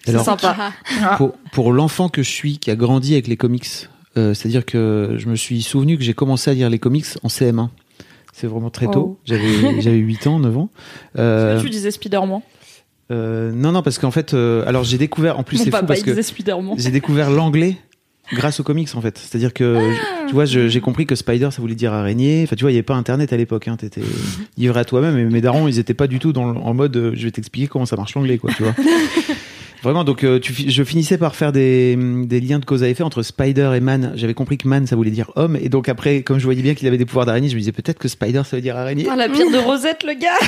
[0.05, 0.73] c'est Alors, sympa
[1.17, 3.67] pour, pour l'enfant que je suis, qui a grandi avec les comics,
[4.15, 7.27] euh, c'est-à-dire que je me suis souvenu que j'ai commencé à lire les comics en
[7.27, 7.69] CM1.
[8.31, 9.17] C'est vraiment très tôt.
[9.17, 9.21] Oh.
[9.25, 10.69] J'avais j'avais 8 ans, 9 ans.
[11.17, 12.41] Euh, tu disais Spider-Man
[13.09, 15.85] euh, non, non, parce qu'en fait, euh, alors j'ai découvert, en plus mon c'est fou
[15.85, 16.13] parce que
[16.77, 17.77] j'ai découvert l'anglais
[18.33, 19.17] grâce aux comics en fait.
[19.17, 19.77] C'est-à-dire que
[20.27, 22.41] tu vois, j'ai compris que Spider ça voulait dire araignée.
[22.43, 23.67] Enfin, tu vois, il y avait pas Internet à l'époque.
[23.67, 23.77] Hein.
[23.77, 24.01] T'étais
[24.57, 25.17] livré à toi-même.
[25.17, 27.31] Et mes darons, ils étaient pas du tout dans le- en mode, euh, je vais
[27.31, 28.51] t'expliquer comment ça marche l'anglais, quoi.
[28.55, 28.73] Tu vois.
[29.83, 33.03] Vraiment, donc euh, tu, je finissais par faire des, des liens de cause à effet
[33.03, 34.11] entre Spider et Man.
[34.15, 36.73] J'avais compris que Man ça voulait dire homme, et donc après, comme je voyais bien
[36.73, 39.05] qu'il avait des pouvoirs d'araignée, je me disais peut-être que Spider ça veut dire araignée.
[39.09, 40.33] Ah, la pire de Rosette, le gars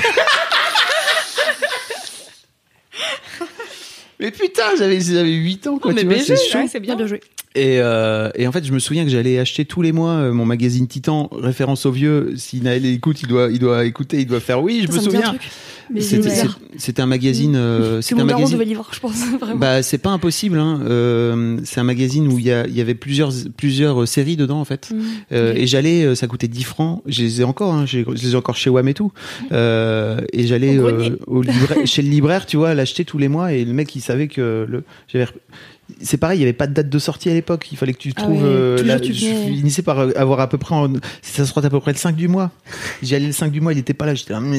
[4.19, 5.93] Mais putain, j'avais j'avais 8 ans quoi.
[5.93, 6.15] Mais tu vois.
[6.61, 7.21] Ouais, c'est bien de jouer.
[7.55, 10.33] Et, euh, et en fait, je me souviens que j'allais acheter tous les mois euh,
[10.33, 12.33] mon magazine Titan, référence au vieux.
[12.37, 15.03] Si Naël écoute, il doit, il doit écouter, il doit faire oui, je Ça me
[15.03, 15.35] souviens.
[15.97, 16.29] C'était
[16.77, 17.55] c'est- un magazine.
[17.55, 18.53] euh, mon un magazine.
[18.53, 19.55] devait lire, je pense, vraiment.
[19.59, 20.59] Bah, c'est pas impossible.
[20.59, 20.81] Hein.
[20.87, 24.35] Euh, c'est un magazine où il y, a, il y avait plusieurs, plusieurs euh, séries
[24.37, 24.91] dedans en fait.
[24.91, 24.99] Mm.
[25.31, 25.57] Euh, Ok.
[25.57, 27.01] Et j'allais, ça coûtait 10 francs.
[27.07, 29.11] Je les ai encore, hein, je les ai encore chez WAM et tout.
[29.51, 31.15] Euh, et j'allais Au euh,
[31.85, 33.53] chez le libraire, tu vois, l'acheter tous les mois.
[33.53, 35.25] Et le mec, il savait que le, j'avais.
[36.01, 37.67] C'est pareil, il y avait pas de date de sortie à l'époque.
[37.71, 38.41] Il fallait que tu Ah trouves.
[38.43, 40.75] ouais, euh, la- tu je finissais par euh, avoir à peu près.
[40.75, 42.51] En, ça se trouve à peu près le 5 du mois.
[43.01, 44.13] J'y allais le 5 du mois, il était pas là.
[44.15, 44.39] J'étais là.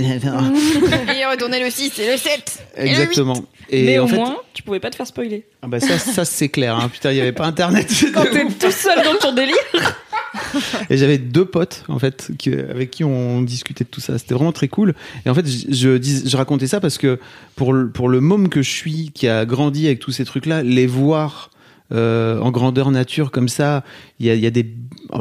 [1.20, 2.58] Et retourner le 6 et le 7.
[2.76, 3.44] Exactement.
[3.68, 5.44] Et Mais en au fait, moins, tu pouvais pas te faire spoiler.
[5.62, 6.74] ah bah ça, ça c'est clair.
[6.76, 6.88] Hein.
[6.92, 7.88] Putain, il y avait pas internet.
[8.12, 9.54] Quand t'es tout seul dans ton délire.
[10.90, 12.30] Et j'avais deux potes en fait
[12.70, 14.18] avec qui on discutait de tout ça.
[14.18, 14.94] C'était vraiment très cool.
[15.26, 17.18] Et en fait, je racontais ça parce que
[17.56, 20.62] pour le, pour le môme que je suis, qui a grandi avec tous ces trucs-là,
[20.62, 21.49] les voir
[21.92, 23.84] euh, en grandeur nature comme ça,
[24.18, 24.66] il y a, des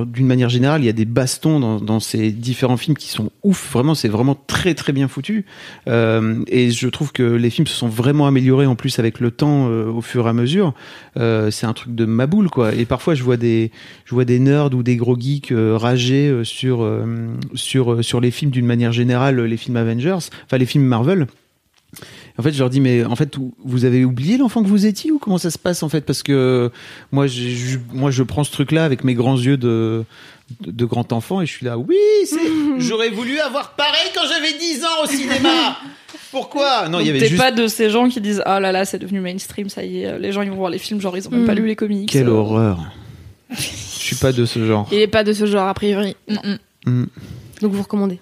[0.05, 3.71] d'une manière générale, il y a des bastons dans, ces différents films qui sont ouf.
[3.73, 5.45] Vraiment, c'est vraiment très très bien foutu.
[5.87, 9.31] Euh, et je trouve que les films se sont vraiment améliorés en plus avec le
[9.31, 10.73] temps euh, au fur et à mesure.
[11.15, 12.73] C'est un truc de ma boule quoi.
[12.73, 13.71] Et parfois, je vois des
[14.05, 16.87] je vois des nerds ou des gros geeks rager sur
[17.55, 21.27] sur sur les films d'une manière générale, les films Avengers, enfin les films Marvel.
[22.39, 25.11] En fait, je leur dis mais en fait vous avez oublié l'enfant que vous étiez
[25.11, 26.01] ou comment ça se passe en fait?
[26.01, 26.71] Parce que
[27.11, 30.03] moi je, moi je prends ce truc là avec mes grands yeux de
[30.61, 31.95] de, de grand enfant et je suis là oui
[32.79, 35.77] j'aurais voulu avoir pareil quand j'avais 10 ans au cinéma.
[36.31, 36.87] Pourquoi?
[36.89, 38.85] Non, il y avait T'es juste pas de ces gens qui disent Ah là là,
[38.85, 41.27] c'est devenu mainstream, ça y est, les gens ils vont voir les films, genre ils
[41.27, 41.45] ont même Mm.
[41.47, 42.09] pas lu les comics.
[42.09, 42.79] quelle Euh, horreur.
[43.51, 44.87] Je suis pas de ce genre.
[44.91, 46.15] Il est pas de ce genre, a priori.
[46.27, 46.35] Mm,
[46.85, 46.91] mm.
[46.91, 47.05] Mm.
[47.61, 48.19] Donc vous recommandez.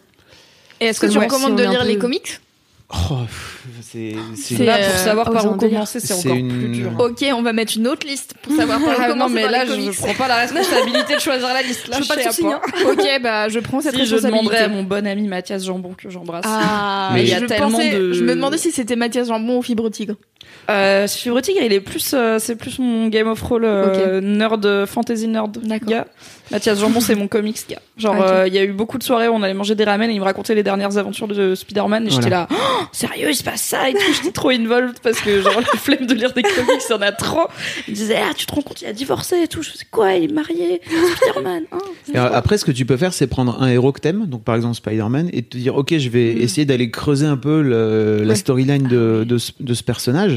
[0.81, 2.39] Et est-ce que tu recommandes si de lire les comics?
[2.89, 3.17] Oh,
[3.81, 4.13] c'est
[4.63, 6.91] Là, euh, pour savoir par où commencer, c'est encore une- plus dur.
[6.99, 9.41] Ok, on va mettre une autre liste pour savoir par où Ah, non, commencer mais
[9.43, 9.97] dans là, les je comics.
[9.97, 11.89] prends pas la responsabilité de choisir la liste.
[11.89, 12.53] Là, Je veux pas de pas.
[12.53, 12.61] hein.
[12.89, 14.39] Ok, bah je prends cette Si je responsabilité.
[14.39, 16.45] demanderais à mon bon ami Mathias Jambon que j'embrasse.
[16.47, 18.95] Ah, Mais mais il y a je tellement pensais- de- Je me demandais si c'était
[18.95, 20.15] Mathias Jambon ou Fibre Tigre.
[20.69, 24.85] Euh, Fibre Tigre, il est plus, euh, c'est plus mon Game of Roll euh, nerd,
[24.85, 25.57] fantasy nerd.
[25.63, 25.89] D'accord.
[25.89, 26.07] gars.
[26.51, 27.79] Mathias Jambon, c'est mon comics gars.
[27.97, 29.83] Genre, Ah, euh, il y a eu beaucoup de soirées où on allait manger des
[29.85, 32.55] ramen et il me racontait les dernières aventures de Spider-Man et j'étais là, Oh,
[32.91, 33.99] sérieux, il se passe ça et tout.
[34.15, 37.01] J'étais trop involved parce que genre la flemme de lire des comics, il y en
[37.01, 37.47] a trop.
[37.87, 39.61] Il me disait, ah, tu te rends compte, il a divorcé et tout.
[39.61, 40.81] Je faisais quoi, il est marié,
[41.17, 41.63] Spider-Man.
[41.71, 41.77] hein.
[42.13, 44.55] Et après, ce que tu peux faire, c'est prendre un héros que t'aimes, donc par
[44.55, 48.29] exemple Spider-Man, et te dire, ok, je vais essayer d'aller creuser un peu le- la
[48.29, 48.35] Ouais.
[48.35, 50.36] storyline de, de, ce- de ce personnage.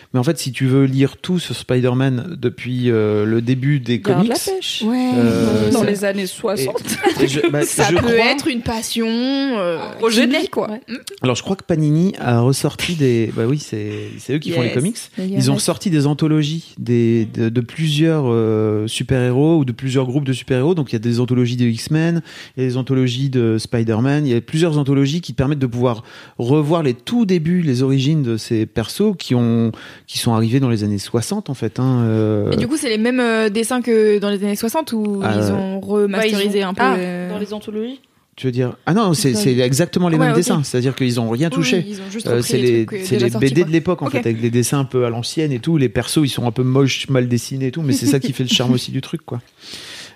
[0.13, 3.99] Mais en fait, si tu veux lire tout sur Spider-Man depuis euh, le début des
[3.99, 4.83] Garde comics, la pêche.
[4.85, 5.11] Ouais.
[5.15, 6.81] Euh, Dans les années 60.
[7.21, 9.07] et je, bah, Ça je peut crois- être une passion.
[9.07, 10.69] euh, Projet de qui vie, quoi.
[10.69, 10.81] Ouais.
[11.21, 13.31] Alors, je crois que Panini a ressorti des.
[13.35, 14.97] Bah oui, c'est c'est eux qui font les comics.
[15.17, 20.25] Ils ont sorti des anthologies des, de, de plusieurs euh, super-héros ou de plusieurs groupes
[20.25, 20.75] de super-héros.
[20.75, 22.21] Donc il y a des anthologies de X-Men,
[22.57, 25.67] il y a des anthologies de Spider-Man, il y a plusieurs anthologies qui permettent de
[25.67, 26.03] pouvoir
[26.37, 29.71] revoir les tout débuts, les origines de ces persos qui, ont,
[30.11, 31.79] qui sont arrivés dans les années 60 en fait.
[31.79, 34.91] Hein, euh, Et du coup, c'est les mêmes euh, dessins que dans les années 60
[34.91, 38.01] ou Ah, ils ont remasterisé ils ont- un peu Ah, dans les anthologies
[38.35, 40.63] Tu veux dire Ah non, c'est exactement les Ouais, mêmes dessins.
[40.63, 41.77] C'est-à-dire qu'ils ont rien touché.
[41.77, 43.63] oui, ils ont juste Euh, c'est les, les sortis, BD quoi.
[43.67, 46.19] de l'époque en fait avec des dessins un peu à l'ancienne et tout les persos
[46.25, 48.49] ils sont un peu moches mal dessinés et tout mais c'est ça qui fait le
[48.49, 49.39] charme aussi du truc quoi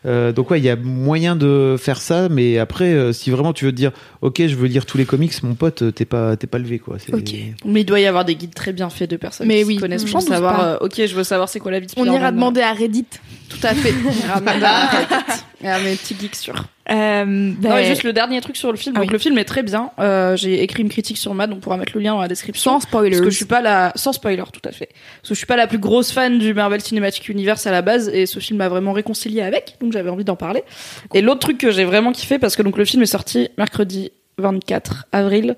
[0.05, 3.53] Euh, donc ouais il y a moyen de faire ça mais après euh, si vraiment
[3.53, 3.91] tu veux te dire
[4.21, 6.77] ok je veux lire tous les comics mon pote euh, t'es pas t'es pas levé
[6.77, 7.33] quoi C'est- Ok.
[7.65, 9.75] Mais il doit y avoir des guides très bien faits de personnes Mais qui oui,
[9.77, 10.59] se connaissent pour savoir.
[10.63, 13.05] euh, ok, je veux savoir c'est quoi la vie de On ira demander à Reddit.
[13.49, 13.93] Tout à fait.
[14.05, 15.41] On ira demander à Reddit.
[15.67, 16.63] à mes petits geeks sûrs.
[16.91, 18.93] Euh, Non, et juste le dernier truc sur le film.
[18.95, 19.13] Ah donc oui.
[19.13, 19.91] le film est très bien.
[19.99, 22.71] Euh, J'ai écrit une critique sur Mad, on pourra mettre le lien dans la description.
[22.73, 23.11] sans spoilers.
[23.11, 24.89] Parce que je suis pas la, sans spoiler, tout à fait.
[25.21, 27.81] Parce que je suis pas la plus grosse fan du Marvel Cinematic Universe à la
[27.81, 30.63] base, et ce film m'a vraiment réconcilié avec, donc j'avais envie d'en parler.
[31.13, 34.11] Et l'autre truc que j'ai vraiment kiffé, parce que donc le film est sorti mercredi
[34.37, 35.55] 24 avril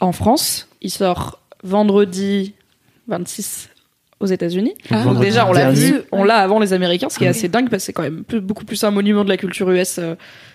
[0.00, 0.68] en France.
[0.80, 2.54] Il sort vendredi
[3.08, 3.67] 26
[4.20, 4.74] aux États-Unis.
[4.90, 5.04] Ah.
[5.04, 7.68] Donc déjà, on l'a vu, on l'a avant les Américains, ce qui est assez dingue
[7.70, 10.14] parce que c'est quand même plus- beaucoup plus un monument de la culture US euh,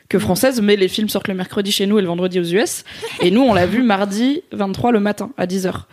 [0.10, 2.84] que française, mais les films sortent le mercredi chez nous et le vendredi aux US.
[3.22, 5.84] Et nous, on l'a vu mardi 23 le matin à 10h.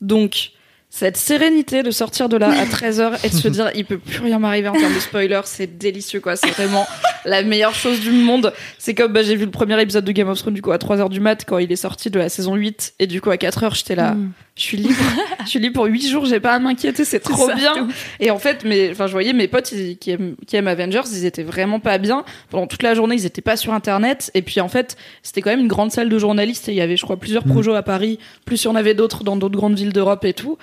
[0.00, 0.50] Donc,
[0.92, 4.18] cette sérénité de sortir de là à 13h et de se dire il peut plus
[4.24, 6.84] rien m'arriver en termes de spoiler, c'est délicieux quoi, c'est vraiment
[7.24, 8.52] la meilleure chose du monde.
[8.76, 10.78] C'est comme bah, j'ai vu le premier épisode de Game of Thrones du coup à
[10.78, 13.36] 3h du mat quand il est sorti de la saison 8 et du coup à
[13.36, 14.32] 4h j'étais là, Mm.
[14.60, 14.94] Je suis libre,
[15.44, 17.88] je suis libre pour 8 jours, j'ai pas à m'inquiéter, c'est trop ça, bien.
[18.20, 21.00] Et en fait, mais enfin je voyais mes potes ils- qui aiment qui aiment Avengers,
[21.12, 22.24] ils étaient vraiment pas bien.
[22.50, 24.30] Pendant toute la journée, ils étaient pas sur internet.
[24.34, 26.82] Et puis en fait, c'était quand même une grande salle de journalistes et il y
[26.82, 29.56] avait je crois plusieurs projets à Paris, plus il y en avait d'autres dans d'autres
[29.56, 30.58] grandes villes d'Europe et tout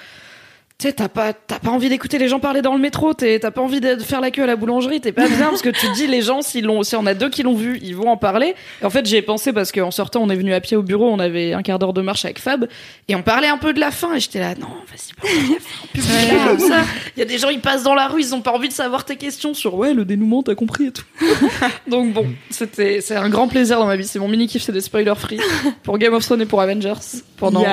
[0.79, 3.39] tu sais, t'as pas, t'as pas envie d'écouter les gens parler dans le métro, t'es-
[3.39, 5.69] t'as pas envie de faire la queue à la boulangerie, t'es pas bien parce que
[5.69, 7.95] tu te dis les gens, s'ils l'ont, si on a deux qui l'ont vu, ils
[7.95, 8.53] vont en parler.
[8.83, 11.09] Et en fait, j'ai pensé parce qu'en sortant, on est venu à pied au bureau,
[11.09, 12.67] on avait un quart d'heure de marche avec Fab
[13.07, 16.59] et on parlait un peu de la fin et j'étais là, non, vas-y, là, comme
[16.59, 16.83] ça.
[17.15, 18.73] Il y a des gens, ils passent dans la rue, ils ont pas envie de
[18.73, 21.05] savoir tes questions sur ouais, le dénouement, t'as compris et tout.
[21.87, 24.71] Donc bon, c'était, c'est un grand plaisir dans ma vie, c'est mon mini kiff, c'est
[24.73, 25.39] des spoilers free
[25.81, 26.93] pour Game of Thrones et pour Avengers
[27.37, 27.63] pendant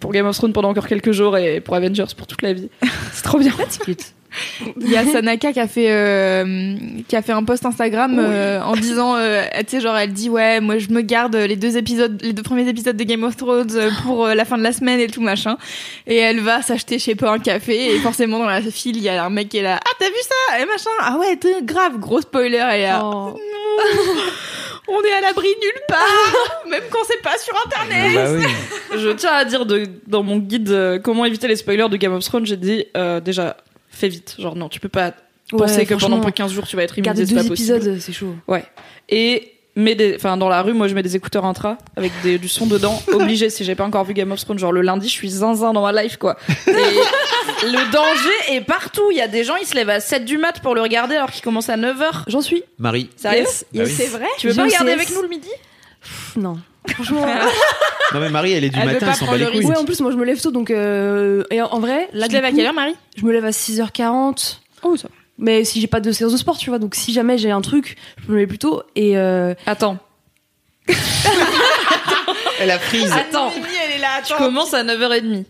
[0.00, 2.68] pour Game of Thrones pendant encore quelques jours et pour Avengers pour toute la vie.
[3.12, 3.52] C'est trop bien.
[4.80, 6.76] Il y a Sanaka qui a fait euh,
[7.08, 10.28] qui a fait un post Instagram euh, en disant euh, tu sais genre elle dit
[10.28, 13.36] ouais moi je me garde les deux épisodes les deux premiers épisodes de Game of
[13.36, 15.56] Thrones pour euh, la fin de la semaine et tout machin.
[16.06, 19.02] Et elle va s'acheter je sais pas un café et forcément dans la file il
[19.02, 20.60] y a un mec qui est là ah t'as vu ça?
[20.60, 20.90] Et machin.
[21.00, 22.56] Ah ouais t'es grave gros spoiler.
[22.74, 23.34] Et là, Oh.
[24.88, 26.66] on est à l'abri nulle part.
[26.68, 28.14] Même quand c'est pas sur internet.
[28.14, 28.46] Bah
[28.90, 28.98] oui.
[28.98, 32.12] Je tiens à dire de, dans mon guide euh, comment éviter les spoilers de Game
[32.12, 33.56] of Thrones, j'ai dit euh, déjà
[33.98, 34.36] fais vite.
[34.38, 35.12] Genre non, tu peux pas
[35.50, 37.98] penser Ouais, que pendant franchement, 15 jours tu vas être immunisé, c'est deux pas épisodes,
[38.00, 38.34] c'est chaud.
[38.46, 38.64] Ouais.
[39.08, 42.38] Et mets des, enfin dans la rue, moi je mets des écouteurs intra avec des,
[42.38, 44.58] du son dedans, obligé si j'ai pas encore vu Game of Thrones.
[44.58, 46.36] Genre le lundi, je suis zinzin dans ma life quoi.
[46.66, 46.70] Et
[47.64, 49.10] le danger est partout.
[49.10, 51.14] Il y a des gens, ils se lèvent à 7 du mat pour le regarder
[51.16, 52.24] alors qu'il commence à 9h.
[52.26, 52.62] J'en suis.
[52.78, 53.08] Marie.
[53.16, 54.94] Sérieux Yes, Bah c'est vrai Tu veux pas regarder CS.
[54.94, 55.48] avec nous le midi?
[56.02, 56.58] Pff, Non.
[56.88, 57.26] Franchement.
[58.14, 59.44] Non mais Marie, elle est du Elle veut matin, pas elle s'en bat prendre les
[59.44, 59.58] le couilles.
[59.60, 59.70] risque.
[59.72, 60.70] ouais, en plus, moi, je me lève tôt, donc.
[60.70, 61.44] Euh...
[61.50, 62.94] Et en, en vrai, là, tu te du lèves à coup, quelle heure Marie?
[63.16, 64.58] Je me lève à 6h40.
[64.82, 67.36] oh ça Mais si j'ai pas de séance de sport, tu vois, donc si jamais
[67.38, 68.82] j'ai un truc, je me lève plus tôt.
[68.96, 69.98] Et euh, Attends,
[72.60, 73.10] Elle a prise.
[73.12, 73.52] attends.
[73.54, 75.44] elle est là Tu commences à 9h30.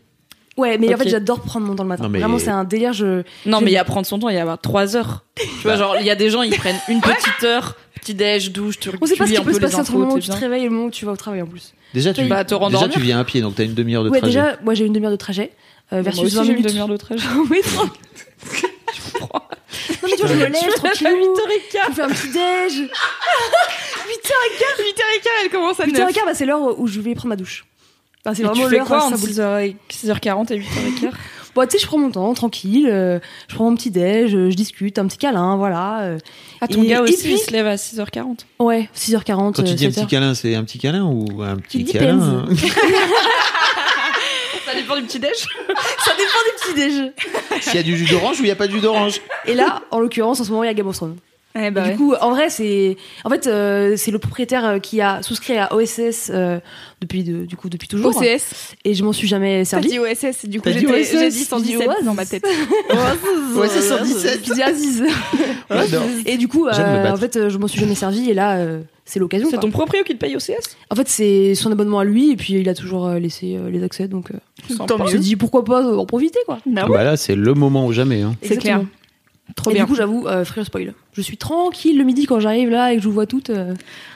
[0.57, 1.03] ouais, mais en Ok.
[1.05, 2.03] fait, j'adore prendre mon temps le matin.
[2.05, 2.93] Non, mais- Vraiment, c'est un délire.
[2.93, 3.23] Je...
[3.47, 5.25] Non, mais il y a prendre son temps, il y a avoir 3 heures.
[5.37, 8.51] Tu vois, genre, il y a des gens, ils prennent une petite heure, petit déj,
[8.53, 9.93] douche, tu On sait pas ce lis qui un peut peu se les passer entre
[9.93, 10.41] le moment où t'es tu te bien.
[10.41, 11.73] réveilles et le moment où tu vas au travail en plus.
[11.95, 14.19] Déjà tu, Bah, te déjà tu viens à pied, donc t'as une demi-heure de ouais,
[14.19, 14.41] trajet.
[14.41, 15.53] déjà, moi j'ai une demi-heure de trajet.
[15.93, 17.27] euh, versus Moi aussi, 20 j'ai une demi-heure de trajet.
[17.51, 17.87] oui, trop.
[19.31, 21.09] Non, mais tu vois, je me lève tranquillou.
[21.09, 21.89] 8h15.
[21.89, 22.89] Je fais un petit déj.
[24.09, 27.37] 8h15 8h15 elle commence à 9 8h15, bah, c'est l'heure où je vais prendre ma
[27.37, 27.65] douche.
[28.25, 29.31] Enfin, c'est vraiment tu fais l'heure quoi à entre Saboul.
[29.31, 31.11] 6h, 6h40 et 8h15
[31.59, 32.89] Bon, tu sais, je prends mon temps, tranquille.
[32.89, 33.19] euh,
[33.49, 36.03] je prends mon petit déj, euh, je discute, un petit câlin, voilà.
[36.03, 36.19] euh,
[36.61, 38.47] Ah, ton Et- gars et aussi, puis- il se lève à 6h40.
[38.61, 39.57] ouais, 6h40.
[39.57, 39.95] Quand tu dis un 7h.
[40.03, 42.53] petit câlin, c'est un petit câlin ou un petit It câlin depends.
[42.53, 42.57] hein?
[44.67, 45.33] Ça dépend du petit déj.
[46.05, 47.13] Ça dépend du petit déj.
[47.63, 49.21] S'il y a du jus d'orange ou il n'y a pas de jus d'orange?
[49.47, 51.17] Et là, en l'occurrence, en ce moment, il y a Game of Thrones.
[51.61, 51.91] Eh bah Et ouais.
[51.93, 55.59] Du coup, en vrai, c'est, en fait, euh, c'est le propriétaire euh, qui a souscrit
[55.59, 56.61] à OSS euh,
[57.01, 58.17] depuis, de, du coup, depuis toujours.
[58.17, 59.89] OCS Et je m'en suis jamais T'as servi.
[59.89, 62.05] dit OSS du coup T'as OSS, j'ai dit dit 117 OSS.
[62.05, 62.47] dans ma tête
[63.69, 64.41] c'est 117.
[64.47, 65.05] Je dis Aziz.
[66.27, 68.31] Et du coup, euh, en fait, euh, je m'en suis jamais servi.
[68.31, 69.49] Et là, euh, c'est l'occasion.
[69.51, 72.33] C'est ton proprio qui te paye au CS En fait, c'est son abonnement à lui.
[72.33, 74.07] Et puis, il a toujours euh, laissé euh, les accès.
[74.09, 76.59] Donc, euh, on s'est dit pourquoi pas en profiter, quoi.
[76.77, 78.23] Ah Bah là, c'est le moment ou jamais.
[78.23, 78.37] Hein.
[78.43, 78.83] C'est clair.
[79.57, 80.93] Trop et bien du coup, j'avoue, euh, free spoil.
[81.15, 83.51] Je suis tranquille le midi quand j'arrive là et que je vous vois toutes.
[83.51, 83.75] Euh,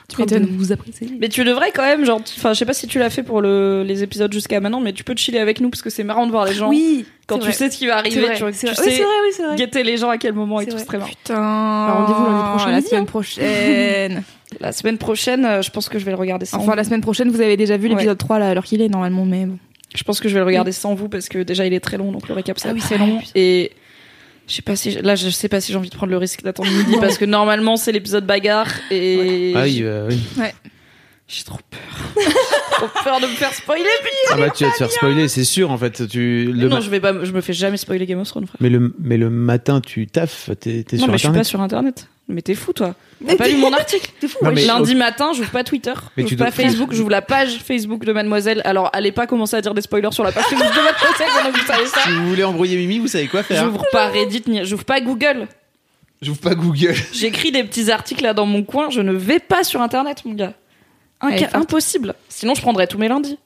[0.09, 0.47] Tu m'étonnes.
[0.57, 1.09] vous apprécier.
[1.21, 3.41] Mais tu devrais quand même, genre, enfin, je sais pas si tu l'as fait pour
[3.41, 6.05] le, les épisodes jusqu'à maintenant, mais tu peux te chiller avec nous parce que c'est
[6.05, 6.69] marrant de voir les gens.
[6.69, 7.53] Oui, quand c'est tu vrai.
[7.55, 8.85] sais ce qui va C'est arriver, vrai, tu, c'est tu vrai.
[8.85, 9.57] Oui, sais c'est vrai, oui, c'est vrai.
[9.57, 11.11] guetter les gens à quel moment et C'est tout, c'est très marrant.
[11.11, 13.07] Putain rendez-vous l'année prochaine, la midi, semaine hein.
[13.07, 14.23] prochaine
[14.61, 16.77] La semaine prochaine, euh, je pense que je vais le regarder sans enfin vous.
[16.77, 19.47] la semaine prochaine vous avez déjà vu l'épisode 3 là alors qu'il est normalement mais
[19.47, 19.57] bon.
[19.95, 21.97] Je pense que je vais le regarder sans vous parce que déjà il est très
[21.99, 23.19] long, donc le récap ça Ah oui, très c'est long.
[23.35, 23.73] Et
[24.49, 26.43] je sais pas si là je sais pas si j'ai envie de prendre le risque
[26.43, 30.45] d'attendre midi parce que normalement c'est l'épisode bagarre et Ah oui, euh, oui.
[31.35, 32.25] J'ai trop peur.
[32.73, 33.85] trop peur de me faire spoiler.
[34.31, 36.07] Ah bah tu vas te faire spoiler, c'est sûr en fait.
[36.09, 38.47] Tu, le non, ma- je vais pas, je me fais jamais spoiler Game of Thrones,
[38.47, 38.57] frère.
[38.61, 41.31] mais, le, mais le matin, tu taffes, t'es t'es non, sur mais je suis pas
[41.31, 41.47] Internet.
[41.47, 42.09] sur internet.
[42.29, 42.95] Mais t'es fou, toi.
[43.27, 46.23] T'as pas lu mon article T'es fou, Non, mais- Lundi matin, j'ouvre pas Twitter, Mais
[46.25, 48.61] j'ouvre pas dois- Facebook, j'ouvre la page Facebook de Mademoiselle.
[48.65, 51.59] Alors, allez pas commencer à dire des spoilers sur la page Facebook de Mademoiselle que
[51.61, 52.01] vous savez ça.
[52.05, 53.65] Si vous voulez embrouiller Mimi, vous savez quoi faire.
[53.65, 55.47] J'ouvre pas Reddit, ni j'ouvre pas Google.
[56.23, 56.95] J'ouvre pas Google.
[57.13, 60.35] J'écris des petits articles là dans mon coin, je ne vais pas sur internet, mon
[60.35, 60.53] gars.
[61.23, 62.15] Impossible.
[62.29, 63.39] Sinon, je prendrais tous mes lundis.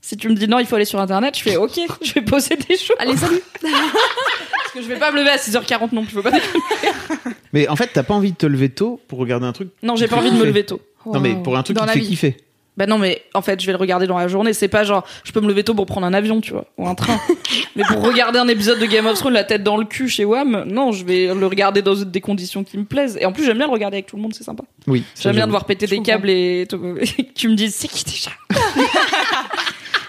[0.00, 2.22] Si tu me dis non, il faut aller sur internet, je fais ok, je vais
[2.22, 2.96] poser des choses.
[2.98, 3.42] Allez, salut.
[3.60, 6.62] Parce que je vais pas me lever à 6h40 non plus, je veux pas déconner.
[7.52, 9.70] Mais en fait, t'as pas envie de te lever tôt pour regarder un truc.
[9.82, 10.80] Non, j'ai pas envie fait de me lever tôt.
[11.06, 12.08] Non mais pour un truc Dans qui te fait vie.
[12.08, 12.36] kiffer.
[12.78, 14.52] Bah non, mais en fait, je vais le regarder dans la journée.
[14.52, 16.86] C'est pas genre, je peux me lever tôt pour prendre un avion, tu vois, ou
[16.88, 17.18] un train.
[17.76, 20.24] mais pour regarder un épisode de Game of Thrones, la tête dans le cul chez
[20.24, 23.18] Wham, non, je vais le regarder dans des conditions qui me plaisent.
[23.20, 24.62] Et en plus, j'aime bien le regarder avec tout le monde, c'est sympa.
[24.86, 25.02] Oui.
[25.20, 26.12] J'aime bien devoir péter Je des comprends.
[26.12, 26.68] câbles et,
[27.34, 28.30] tu me dises, c'est qui déjà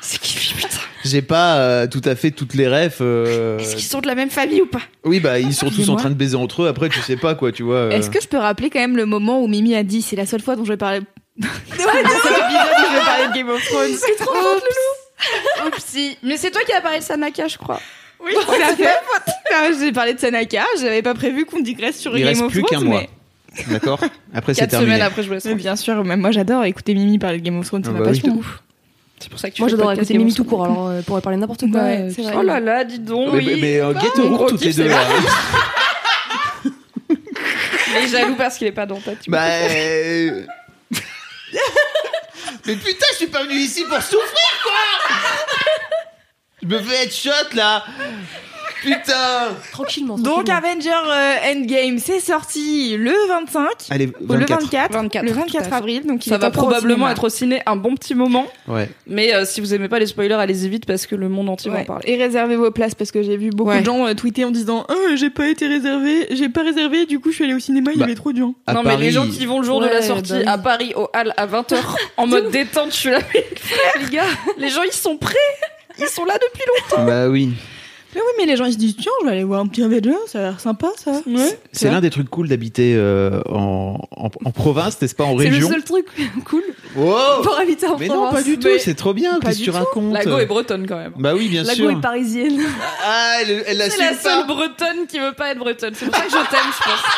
[0.02, 0.68] C'est qui putain
[1.06, 2.98] J'ai pas euh, tout à fait toutes les refs.
[3.02, 5.90] euh, Est-ce qu'ils sont de la même famille ou pas Oui, bah ils sont tous
[5.90, 6.68] en train de baiser entre eux.
[6.68, 7.76] Après, tu sais pas quoi, tu vois.
[7.76, 7.90] euh.
[7.92, 10.26] Est-ce que je peux rappeler quand même le moment où Mimi a dit c'est la
[10.26, 11.02] seule fois dont je vais parler
[11.40, 11.48] dans
[11.78, 16.18] cet épisode où je vais parler de Game of Thrones C'est trop Oupsie.
[16.24, 17.80] Mais c'est toi qui as parlé de Sanaka, je crois.
[18.22, 18.88] Oui, tout à fait.
[19.54, 22.52] Ah, J'ai parlé de Sanaka, j'avais pas prévu qu'on digresse sur Il Game reste of
[22.52, 22.80] plus Thrones.
[22.82, 23.02] qu'un mois.
[23.02, 24.00] mais- D'accord.
[24.34, 24.92] Après, c'est Quatre terminé.
[24.94, 25.46] semaines après, je vous laisse.
[25.46, 27.94] Mais bien sûr, même moi j'adore écouter Mimi parler de Game of Thrones, c'est Ah
[27.94, 28.20] ma bah oui.
[28.22, 28.42] passion.
[29.20, 30.44] C'est pour ça que tu Moi fais le j'adore podcast écouter Game of Mimi tout
[30.44, 30.58] Thrones.
[30.60, 31.82] court, alors euh, pourrait parler n'importe quoi.
[31.82, 32.34] Ouais, euh, c'est vrai.
[32.38, 33.34] Oh là là, dis donc.
[33.34, 33.58] Mais, oui.
[33.62, 34.90] mais, euh, get a mon room gros toutes kiff, les deux.
[34.90, 35.02] c'est là.
[37.92, 39.32] Il est jaloux parce qu'il est pas dans ta team.
[39.32, 39.44] Bah.
[39.46, 40.44] euh,
[42.66, 44.74] Mais putain, je suis pas venu ici pour souffrir, quoi.
[46.62, 47.86] Je me fais être shot, là
[48.82, 50.18] Putain Tranquillement.
[50.18, 50.50] Donc.
[50.50, 54.12] Avenger euh, Endgame, c'est sorti le 25 Allez, le
[54.46, 54.50] 24.
[54.62, 55.76] 24, 24, le tout à 24 fait.
[55.76, 56.06] avril.
[56.06, 58.46] Donc il Ça va au probablement être au ciné un bon petit moment.
[58.68, 58.90] Ouais.
[59.08, 61.72] Mais euh, si vous aimez pas les spoilers, allez-y vite parce que le monde entier
[61.72, 62.04] va en parler.
[62.12, 63.82] Et réservez vos places parce que j'ai vu beaucoup Ouais.
[63.82, 67.20] de gens euh, tweeter en disant oh, j'ai pas été réservé, j'ai pas réservé, du
[67.20, 68.56] coup je suis allé au cinéma, il y Bah, avait trop de gens.
[68.68, 70.94] Non, mais les Paris, gens qui vont le jour de la sortie bah à Paris
[70.96, 71.76] au Hall à 20h
[72.18, 73.20] en mode détente, je suis là.
[74.00, 74.24] les gars,
[74.58, 75.36] les gens ils sont prêts.
[76.00, 77.06] Ils sont là depuis longtemps.
[77.06, 77.52] Bah oui.
[78.16, 79.84] Mais oui, mais les gens ils se disent tiens, je vais aller voir un petit
[79.84, 81.22] Avenger, ça a l'air sympa ça.
[81.72, 85.46] C'est l'un des trucs cool d'habiter euh, en, en, en province, n'est-ce pas, en C'est
[85.46, 86.08] le région seul truc
[86.46, 86.64] cool
[86.96, 88.34] Wow pour habiter en Mais non, province.
[88.34, 89.78] pas du tout, c'est trop bien, Pas qu'est-ce que du tu tout.
[89.78, 91.14] racontes La go est bretonne quand même.
[91.20, 91.86] Bah oui, bien sûr.
[91.86, 92.60] go est parisienne.
[93.06, 94.54] Ah, elle, elle C'est la seule pas.
[94.56, 95.94] bretonne qui veut pas être bretonne.
[95.94, 97.04] C'est pour ça que je t'aime, je pense.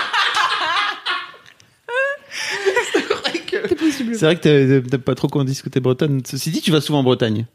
[4.18, 6.22] C'est vrai que t'as- t'as pas trop qu'on dise que t'es bretonne.
[6.26, 7.46] Ceci dit, tu vas souvent en Bretagne.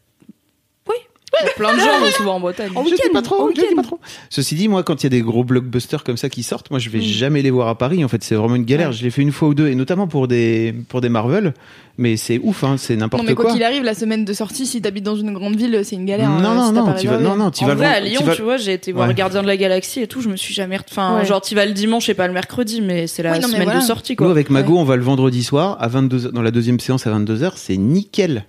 [1.42, 2.70] Il y a plein de gens souvent en Bretagne.
[2.74, 3.74] En Je sais week-end, pas trop, en week-end.
[3.76, 3.98] pas trop.
[4.30, 6.78] Ceci dit, moi, quand il y a des gros blockbusters comme ça qui sortent, moi,
[6.78, 8.04] je vais jamais les voir à Paris.
[8.04, 8.92] En fait, c'est vraiment une galère.
[8.92, 11.52] Je l'ai fait une fois ou deux, et notamment pour des pour des Marvel.
[11.98, 13.54] Mais c'est ouf, hein, c'est Non n'importe mais quoi quoi.
[13.54, 16.28] qu'il arrive, la semaine de sortie, si t'habites dans une grande ville, c'est une galère.
[16.28, 18.20] non, euh, non, si non, tu vas, non, non, tu en vas vrai, à Lyon,
[18.20, 19.14] tu vas- tu vois, j'ai été voir Ouais.
[19.14, 20.78] Gardien de la Galaxie et tout, je me suis jamais.
[20.90, 21.24] Enfin, Ouais.
[21.24, 23.64] genre, tu vas le dimanche et pas le mercredi, mais c'est la Oui, non, semaine
[23.64, 23.80] voilà.
[23.80, 24.30] de sortie, Nous, quoi.
[24.30, 27.52] avec Mago, on va le vendredi soir à 22 dans la deuxième séance à 22h,
[27.56, 28.44] c'est nickel.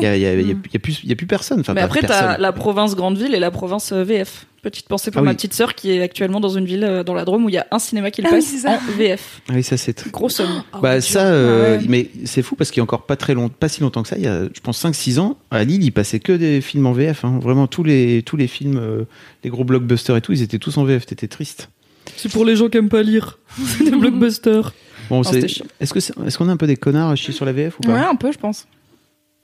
[0.00, 1.12] Il y a, il y a- il y a- il y a plus, il y
[1.12, 1.60] a plus personne.
[1.60, 2.40] Enfin, Mais après, t'as personne.
[2.40, 4.46] la province grande ville et la province euh, VF.
[4.62, 5.36] Petite pensée pour Ah ma oui.
[5.36, 7.58] petite sœur qui est actuellement dans une ville euh, dans la Drôme où il y
[7.58, 9.40] a un cinéma qui le Ah oui, passe en VF.
[9.48, 9.98] Ah Oui, ça c'est.
[9.98, 10.62] tr- Gros somme.
[10.72, 11.86] Ah, Bah ça, euh, Ah ouais.
[11.88, 14.08] mais c'est fou parce qu'il y a encore pas très long, pas si longtemps que
[14.08, 14.16] ça.
[14.16, 16.92] Il y a, je pense 5-6 ans, à Lille, ils passaient que des films en
[16.92, 17.24] VF.
[17.24, 17.40] hein.
[17.42, 19.02] Vraiment tous les tous les films, euh,
[19.42, 21.06] les gros blockbusters et tout, ils étaient tous en VF.
[21.06, 21.68] T'étais triste.
[22.16, 23.38] C'est pour les gens qui aiment pas lire.
[23.78, 24.72] C'est des blockbusters.
[25.10, 25.32] Bon, chiant.
[25.80, 27.92] est-ce est-ce qu'on est un peu des connards à chier sur la VF ou pas?
[27.94, 28.66] Ouais, un peu, je pense.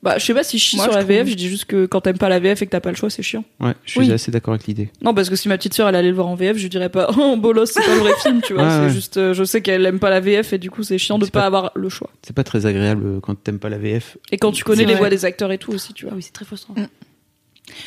[0.00, 1.64] Bah, je sais pas si je chie Moi, sur je la VF, je dis juste
[1.64, 3.42] que quand t'aimes pas la VF et que t'as pas le choix, c'est chiant.
[3.58, 4.12] Ouais, je suis Oui.
[4.12, 4.90] assez d'accord avec l'idée.
[5.02, 6.68] Non, parce que si ma petite sœur elle allait le voir en VF, je lui
[6.68, 8.62] dirais pas oh bolos, c'est pas le vrai film, tu vois.
[8.62, 8.90] Ouais, c'est ouais.
[8.90, 11.24] juste, euh, je sais qu'elle aime pas la VF et du coup c'est chiant de
[11.24, 12.10] C'est pas, pas- avoir le choix.
[12.22, 14.18] C'est pas très agréable euh, quand t'aimes pas la VF.
[14.30, 14.98] Et quand tu connais C'est les vrai.
[15.00, 16.12] voix des acteurs et tout aussi, tu vois.
[16.12, 16.74] Ah oui, c'est très frustrant.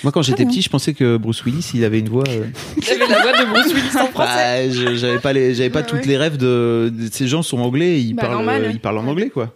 [0.04, 2.24] Moi, quand j'étais petit, je pensais que Bruce Willis, il avait une voix.
[2.28, 2.44] euh,
[2.78, 4.68] Il avait la voix de Bruce Willis en français.
[4.68, 6.08] bah, je- j'avais pas les, j'avais pas Ouais, toutes ouais.
[6.08, 8.64] les rêves de, de- ces gens sont anglais, ils Bah, parlent, normal.
[8.66, 9.56] euh, ils parlent en anglais quoi.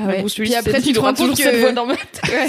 [0.00, 0.20] Ah Bah, ouais.
[0.20, 2.20] Bruce Willis, Puis après, tu te rends compte cette que- voix dans ma tête.
[2.30, 2.46] Ouais.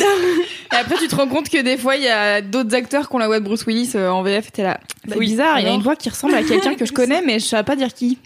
[0.72, 3.16] Et après, tu te rends compte que des fois, il y a d'autres acteurs qui
[3.16, 4.52] ont la voix de Bruce Willis euh, en VF.
[4.52, 4.80] T'es là.
[5.08, 7.22] C'est oui, bizarre, il a alors une voix qui ressemble à quelqu'un que je connais,
[7.24, 8.20] mais je savais pas dire qui.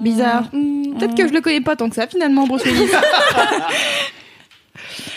[0.00, 0.50] Bizarre.
[0.52, 2.90] Mmh, Peut-être que je le connais pas tant que ça, finalement, Bruce Willis.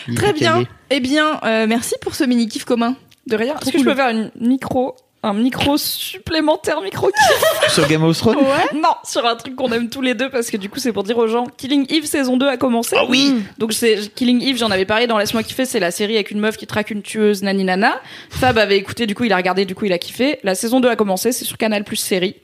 [0.08, 0.64] Il Très bien.
[0.90, 2.96] Eh bien, euh, merci pour ce mini kiff commun.
[3.26, 3.54] De rien.
[3.60, 3.80] Est-ce que cool.
[3.80, 7.10] je peux faire une micro, un micro supplémentaire micro
[7.68, 8.38] Sur Game of Thrones.
[8.38, 8.78] Ouais.
[8.80, 11.02] Non, sur un truc qu'on aime tous les deux parce que du coup c'est pour
[11.02, 12.96] dire aux gens Killing Eve saison 2 a commencé.
[12.98, 13.34] Ah oui.
[13.58, 16.40] Donc c'est Killing Eve, j'en avais parlé dans Laisse-moi kiffer, c'est la série avec une
[16.40, 18.00] meuf qui traque une tueuse nani nana.
[18.30, 20.38] Fab avait écouté, du coup il a regardé, du coup il a kiffé.
[20.42, 22.36] La saison 2 a commencé, c'est sur Canal Plus série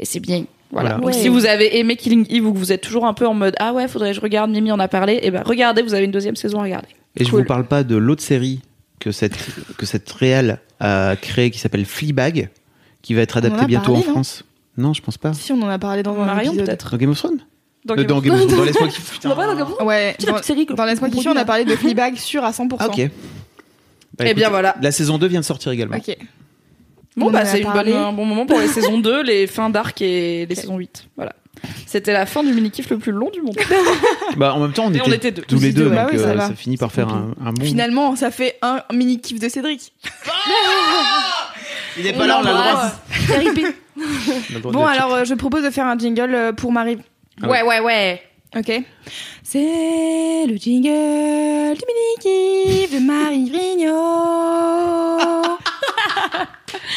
[0.00, 0.44] et c'est bien.
[0.72, 0.96] Voilà.
[0.96, 1.02] Voilà.
[1.04, 3.34] Donc si vous avez aimé Killing Eve ou que vous êtes toujours un peu en
[3.34, 5.94] mode ah ouais, faudrait que je regarde, Mimi en a parlé, et ben regardez, vous
[5.94, 6.88] avez une deuxième saison à regarder.
[7.16, 7.40] Et je Cool.
[7.42, 8.60] vous parle pas de l'autre série
[9.04, 9.36] que cette
[9.76, 12.48] que cette réal a créée qui s'appelle Fleabag,
[13.02, 14.44] qui va être adaptée bientôt parlé, en France.
[14.78, 15.34] Non, je pense pas.
[15.34, 16.66] Si, on en a parlé dans un Marion épisode.
[16.66, 16.90] peut-être.
[16.92, 17.38] Dans Game of Thrones?
[17.84, 18.56] Dans Euh, Game Dans of Game of Thrones.
[18.58, 19.12] Dans Laisse-moi kiffer.
[19.12, 19.28] putain.
[19.28, 22.42] Dans Ouais, C'est dans, série dans Laisse-moi qu'on kiffer, on a parlé de Fleabag sur
[22.44, 22.76] à 100%.
[22.80, 22.96] Ah, ok.
[22.96, 23.04] Bah,
[24.20, 24.74] Eh écoute, bien, voilà.
[24.80, 25.96] La saison 2 vient de sortir également.
[25.96, 26.16] Ok.
[27.16, 27.92] Bon, On bah, c'est une parlé.
[27.92, 31.08] bonne- un bon moment pour les saisons 2, les fins d'arc et les saisons 8.
[31.16, 31.34] Voilà.
[31.86, 33.56] C'était la fin du mini-kiff le plus long du monde.
[34.36, 35.42] Bah, en même temps, on, était, on était deux.
[35.42, 37.64] tous les deux, Bah donc oui, ça euh, ça finit par faire un, un bon.
[37.64, 39.92] Finalement, ça fait un mini kiff de Cédric.
[41.98, 43.72] Il est On pas là, on a le.
[44.56, 46.98] On droit Bon, alors euh, je propose de faire un jingle euh, pour Marie.
[47.42, 48.22] Ah ouais, ouais, ouais.
[48.56, 48.72] Ok.
[49.42, 53.92] C'est le jingle du mini-kiff de Marie Vrigno.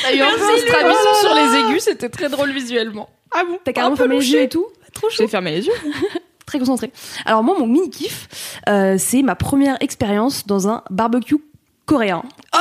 [0.03, 3.09] T'as eu un peu un strabisme sur les aigus, c'était très drôle visuellement.
[3.37, 5.17] Ah bon T'as carrément fermé les yeux et tout Trop chaud.
[5.19, 5.73] J'ai fermé les yeux.
[6.47, 6.91] Très concentré.
[7.25, 8.27] Alors moi, mon mini kiff,
[8.67, 11.37] euh, c'est ma première expérience dans un barbecue
[11.85, 12.23] coréen.
[12.55, 12.57] Oh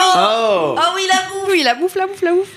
[0.76, 2.52] Ah oui, la bouffe Oui, la bouffe, la bouffe, la bouffe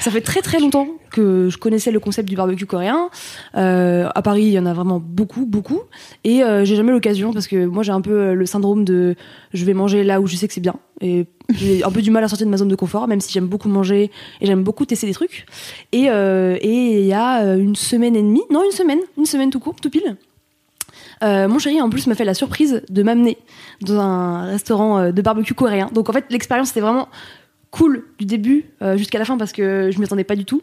[0.00, 3.10] Ça fait très très longtemps que je connaissais le concept du barbecue coréen.
[3.56, 5.82] Euh, à Paris, il y en a vraiment beaucoup, beaucoup.
[6.24, 9.14] Et euh, j'ai jamais l'occasion parce que moi j'ai un peu le syndrome de
[9.52, 10.76] je vais manger là où je sais que c'est bien.
[11.00, 13.32] Et j'ai un peu du mal à sortir de ma zone de confort, même si
[13.32, 15.46] j'aime beaucoup manger et j'aime beaucoup tester des trucs.
[15.92, 19.26] Et euh, et il y a euh, une semaine et demie, non une semaine, une
[19.26, 20.16] semaine tout court, tout pile.
[21.22, 23.38] Euh, mon chéri en plus m'a fait la surprise de m'amener
[23.82, 25.90] dans un restaurant de barbecue coréen.
[25.92, 27.08] Donc en fait l'expérience était vraiment
[27.70, 30.62] cool du début euh, jusqu'à la fin parce que je m'y attendais pas du tout.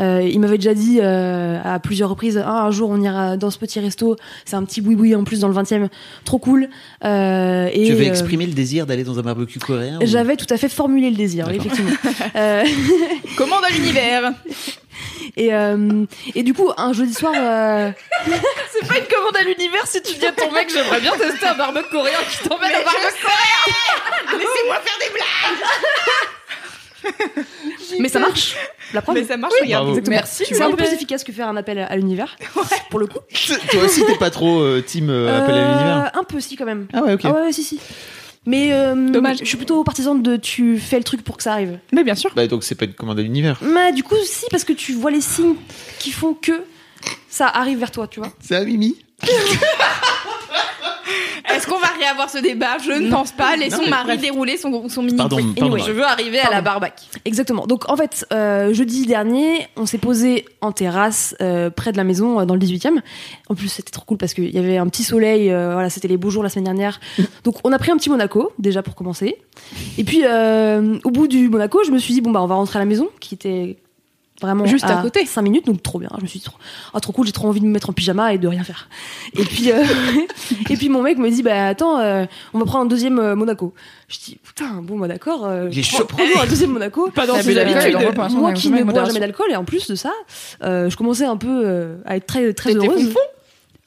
[0.00, 3.50] Euh, il m'avait déjà dit euh, à plusieurs reprises ah, un jour on ira dans
[3.50, 5.88] ce petit resto, c'est un petit boui-boui en plus dans le 20e,
[6.24, 6.68] trop cool.
[7.04, 10.36] Euh, et, Tu avais euh, exprimé le désir d'aller dans un barbecue coréen ou- J'avais
[10.36, 11.90] tout à fait formulé le désir, effectivement.
[13.36, 14.32] Commande à l'univers.
[15.36, 16.04] et, euh,
[16.34, 17.90] et du coup, un jeudi soir, euh,
[18.72, 21.46] C'est pas une commande à l'univers si tu dis à ton mec j'aimerais bien tester
[21.46, 23.16] un barbecue coréen qui t'emmène au barbecue
[28.00, 28.56] mais ça marche.
[28.94, 29.16] La preuve.
[29.16, 29.84] Mais ça marche, regarde.
[29.84, 29.98] Bravo.
[29.98, 30.16] exactement.
[30.16, 32.36] Merci, C'est un peu plus efficace que faire un appel à l'univers,
[32.90, 33.18] pour le coup.
[33.70, 36.56] Toi aussi, t'es pas trop euh, team euh, appel à Euh, l'univers Un peu, si,
[36.56, 36.86] quand même.
[36.92, 37.20] Ah ouais, ok.
[37.24, 37.80] Ah ouais, si, si.
[38.46, 39.38] Mais euh, Dommage.
[39.40, 41.78] je suis plutôt partisane de tu fais le truc pour que ça arrive.
[41.92, 42.30] Mais bien sûr.
[42.34, 43.58] Bah, donc c'est pas une commande à l'univers.
[43.62, 45.56] Mais du coup, si, parce que tu vois les signes
[45.98, 46.64] qui font que
[47.28, 48.30] ça arrive vers toi, tu vois.
[48.40, 48.96] C'est à Mimi
[51.54, 53.56] Est-ce qu'on va réavoir ce débat Je ne pense pas.
[53.56, 54.20] Laissons Non, mais Marie bref.
[54.20, 55.46] dérouler son, son mini Pardon, quiz.
[55.54, 55.74] pardon.
[55.74, 57.08] Anyway, je veux arriver à la barbac.
[57.24, 57.66] Exactement.
[57.66, 62.04] Donc en fait, euh, jeudi dernier, on s'est posé en terrasse euh, près de la
[62.04, 63.00] maison, euh, dans le 18e.
[63.48, 65.50] En plus, c'était trop cool parce qu'il y avait un petit soleil.
[65.50, 67.00] euh, voilà, c'était les beaux jours la semaine dernière.
[67.44, 69.36] Donc on a pris un petit Monaco déjà pour commencer.
[69.96, 72.54] Et puis euh, au bout du Monaco, je me suis dit bon bah on va
[72.56, 73.76] rentrer à la maison, qui était
[74.40, 75.26] vraiment Juste à côté.
[75.26, 76.08] 5 minutes, donc trop bien.
[76.18, 76.56] Je me suis dit trop,
[76.94, 78.88] ah, trop cool, j'ai trop envie de me mettre en pyjama et de rien faire.
[79.34, 79.82] Et puis euh,
[80.70, 82.24] et puis mon mec me dit bah attends, euh,
[82.54, 83.74] on va prendre un deuxième euh, Monaco.
[84.08, 85.44] Je dis putain bon bah d'accord.
[85.46, 86.04] euh, Il est prends- chaud.
[86.04, 87.10] Prenons un deuxième Monaco.
[87.10, 87.96] Pas dans ses habitudes.
[88.32, 90.12] Moi qui ne bois jamais d'alcool et en plus de ça,
[90.62, 93.04] euh, je commençais un peu euh, à être très très heureuse.
[93.06, 93.18] fonfon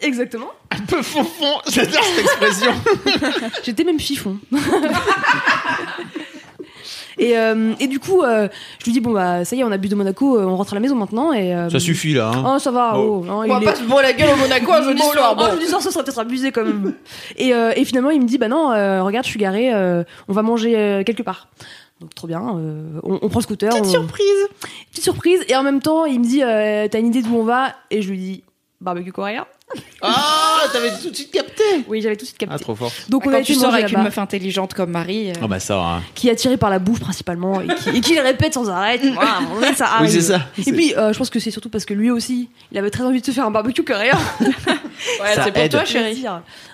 [0.04, 0.48] Exactement.
[0.72, 2.72] Un peu fonfon, j'adore cette expression.
[3.64, 4.38] J'étais même chiffon.
[7.22, 8.48] Et, euh, et du coup, euh,
[8.80, 10.56] je lui dis bon bah ça y est, on a bu de Monaco, euh, on
[10.58, 11.54] rentre à la maison maintenant et.
[11.56, 12.32] euh, Ça suffit là.
[12.36, 12.54] Hein.
[12.56, 12.94] Oh ça va.
[12.98, 13.22] Oh.
[13.22, 15.36] Oh, non, On va pas se bourrer la gueule au Monaco un jeudi Bon, soir.
[15.36, 15.44] Bon.
[15.44, 16.94] un jeudi soir, ce serait peut-être abusé quand même.
[17.38, 20.04] et, euh, et finalement, il me dit bah non, euh, regarde, je suis garé, euh,
[20.28, 21.48] on va manger euh, quelque part.
[22.00, 23.70] Donc trop bien, euh, on, on prend le scooter.
[23.70, 24.48] Petite on- surprise.
[24.90, 25.40] Petite surprise.
[25.48, 28.02] Et en même temps, il me dit euh, t'as une idée d'où on va Et
[28.02, 28.44] je lui dis
[28.82, 29.46] barbecue coréen.
[30.02, 31.64] Ah, t'avais tout de suite capté.
[31.88, 32.56] Oui, j'avais tout de suite capté.
[32.56, 32.92] Ah, trop fort.
[33.10, 35.30] Donc on a Quand été tu sors manger avec une là-bas, meuf intelligente comme Marie.
[35.30, 35.80] euh, Ah bah ça.
[35.80, 36.02] hein.
[36.16, 39.00] qui est attirée par la bouffe principalement et qui, et qui le répète sans arrêt.
[39.14, 40.10] Voilà, à un moment donné, ça Oui, arrive.
[40.12, 40.42] c'est ça.
[40.66, 43.04] Et puis, euh, je pense que c'est surtout parce que lui aussi, il avait très
[43.04, 44.18] envie de se faire un barbecue coréen.
[44.42, 45.72] Ouais, Ça c'est pour aide.
[45.72, 46.24] toi, chérie.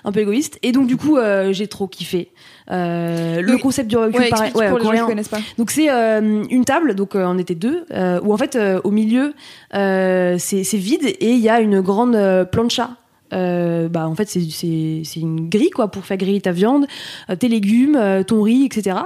[0.04, 0.58] Un peu égoïste.
[0.62, 2.30] Et donc, du coup, euh, j'ai trop kiffé.
[2.70, 3.60] Euh, le Oui.
[3.60, 5.06] concept du barbecue Ouais, pareil- explique ouais, pour les gens qui coréen.
[5.06, 5.38] connaissent pas.
[5.56, 8.78] Donc c'est euh, une table, donc euh, on était deux, euh, où en fait euh,
[8.84, 9.32] au milieu
[9.74, 12.87] euh, c'est c'est vide et il y a une grande euh, plancha.
[13.34, 16.86] Euh, bah en fait c'est c'est c'est une grille quoi pour faire griller ta viande,
[17.28, 18.96] euh, tes légumes, euh, ton riz, etc.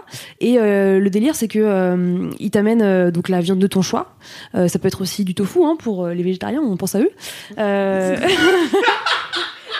[0.40, 3.82] Et euh, le délire c'est que euh, ils t'amènent euh, donc la viande de ton
[3.82, 4.14] choix.
[4.54, 7.10] Euh, ça peut être aussi du tofu hein, pour les végétariens, on pense à eux.
[7.58, 8.16] Euh,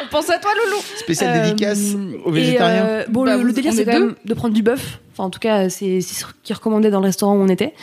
[0.05, 0.83] On pense à toi, Loulou.
[0.97, 2.85] Spéciale euh, dédicace aux et, végétariens.
[2.85, 4.99] euh, bon, Bah, le, le délire, c'est est quand même de prendre du bœuf.
[5.13, 7.75] Enfin, en tout cas, c'est ce qui recommandait dans le restaurant où on était.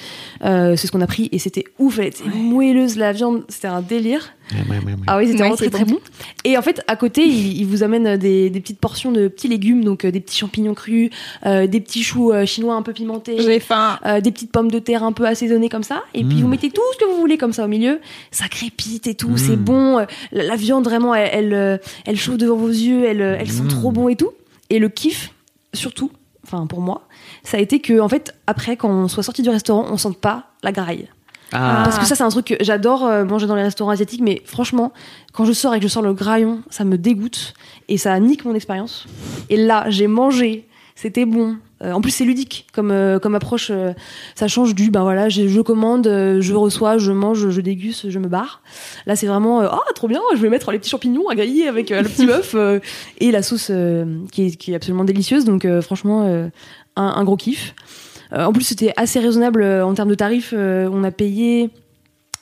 [0.43, 1.99] Euh, c'est ce qu'on a pris et c'était ouf.
[1.99, 4.31] Elle était moelleuse, la viande, c'était un délire.
[4.51, 4.97] Ouais, ouais, ouais, ouais.
[5.05, 5.99] Ah oui, c'était Ouais, vraiment très très bon.
[6.43, 9.47] Et en fait, à côté, il, il vous amène des, des petites portions de petits
[9.47, 11.11] légumes, donc euh, des petits champignons crus,
[11.45, 13.39] euh, des petits choux euh, chinois un peu pimentés.
[13.39, 13.99] J'ai faim.
[14.07, 16.41] euh, des petites pommes de terre un peu assaisonnées comme ça, et puis Mm.
[16.41, 17.99] vous mettez tout ce que vous voulez comme ça au milieu,
[18.31, 19.37] ça crépite et tout, Mm.
[19.37, 23.21] c'est bon, euh, la, la viande vraiment elle, elle, elle chauffe devant vos yeux, elle,
[23.21, 23.67] elle sent Mm.
[23.67, 24.31] trop bon et tout.
[24.71, 25.31] Et le kiff,
[25.75, 26.09] surtout,
[26.43, 27.03] enfin pour moi,
[27.43, 30.17] ça a été que en fait après quand on soit sorti du restaurant, on sente
[30.17, 31.07] pas la graille.
[31.51, 34.21] Ah, Parce que ça c'est un truc que j'adore euh, manger dans les restaurants asiatiques,
[34.21, 34.93] mais franchement
[35.33, 37.53] quand je sors et que je sens le graillon, ça me dégoûte
[37.87, 39.07] et ça nique mon expérience.
[39.49, 41.57] Et là j'ai mangé, c'était bon.
[41.81, 43.71] Euh, en plus c'est ludique comme euh, comme approche,
[44.35, 48.19] ça change du ben voilà je, je commande, je reçois, je mange, je déguste, je
[48.19, 48.61] me barre.
[49.07, 51.89] Là c'est vraiment ah trop bien, je vais mettre les petits champignons à griller avec
[51.89, 52.55] le petit bœuf
[53.19, 53.71] et la sauce
[54.31, 55.45] qui, est, qui est absolument délicieuse.
[55.45, 56.49] Donc franchement
[56.99, 57.73] un, un gros kiff.
[58.33, 60.53] Euh, en plus, c'était assez raisonnable euh, en termes de tarifs.
[60.55, 61.69] euh, on a payé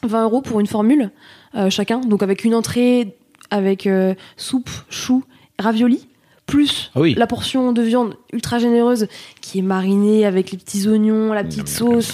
[0.04, 1.12] 20 euros pour une formule
[1.56, 3.16] euh, chacun, donc avec une entrée
[3.50, 5.24] avec euh, soupe, choux,
[5.58, 6.08] ravioli,
[6.46, 7.14] plus Ah oui.
[7.18, 9.08] la portion de viande ultra généreuse
[9.42, 12.14] qui est marinée avec les petits oignons, la petite sauce,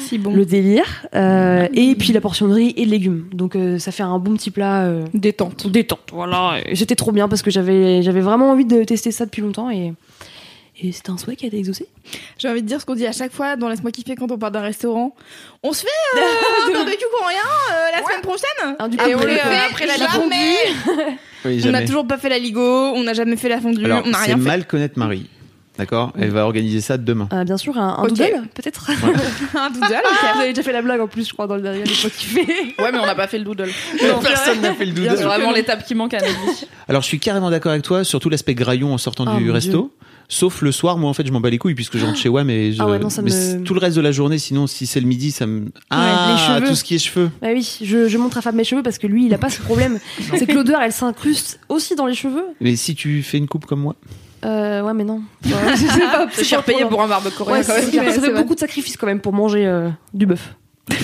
[0.00, 0.32] Si bon.
[0.34, 0.84] le délire,
[1.14, 3.26] euh, et puis la portion de riz et de légumes.
[3.32, 5.66] Donc euh, ça fait un bon petit plat euh, Détente.
[5.68, 6.10] détente.
[6.12, 9.42] Voilà, et c'était trop bien parce que j'avais j'avais vraiment envie de tester ça depuis
[9.42, 9.92] longtemps et
[10.82, 11.86] et c'était un souhait qui a été exaucé.
[12.38, 14.38] J'ai envie de dire ce qu'on dit à chaque fois dans Laisse-moi kiffer quand on
[14.38, 15.14] part d'un restaurant.
[15.62, 16.20] On se fait euh,
[16.68, 17.38] un barbecue coréen
[17.72, 20.36] euh, la semaine prochaine Alors, du Et on après, le euh, fait après la fondue.
[21.46, 24.02] Oui, On n'a toujours pas fait la ligo, on n'a jamais fait la fondue, Alors,
[24.04, 24.42] on n'a c'est rien fait.
[24.42, 25.26] mal connaître Marie.
[25.78, 26.12] D'accord?
[26.18, 27.26] Elle va organiser ça demain.
[27.32, 28.90] Euh, bien sûr, un, un doodle, peut-être.
[29.54, 29.86] un doodle.
[30.34, 32.74] Vous avez déjà fait la blague en plus, je crois, dans le dernier Laisse-moi kiffer.
[32.78, 33.70] Ouais, mais on n'a pas fait le doodle.
[34.22, 35.22] Personne n'a fait le C'est doodle.
[35.22, 36.66] vraiment l'étape qui manque à notre vie.
[36.86, 39.94] Alors, je suis carrément d'accord avec toi, surtout l'aspect graillon en sortant Oh, du resto.
[40.32, 42.28] Sauf le soir, moi en fait, je m'en bats les couilles puisque je rentre chez
[42.28, 42.80] WAM et je...
[42.80, 45.00] Ah ouais, non, ça mais me- tout le reste de la journée, sinon si c'est
[45.00, 45.66] le midi, ça me.
[45.90, 46.68] Ah, les cheveux.
[46.68, 47.30] tout ce qui est cheveux.
[47.42, 49.50] Bah oui, je, je montre à Fab mes cheveux parce que lui, il a pas
[49.50, 49.98] ce problème.
[50.38, 52.44] C'est que l'odeur, elle s'incruste aussi dans les cheveux.
[52.60, 53.96] Mais si tu fais une coupe comme moi,
[54.44, 55.20] Euh, ouais, mais non.
[55.44, 55.52] Ouais,
[56.32, 58.06] C'est cher payé pour un barbecue coréen Ouais, quand c'est même.
[58.12, 58.40] ça fait vrai.
[58.42, 60.54] beaucoup de sacrifices quand même pour manger euh, du bœuf.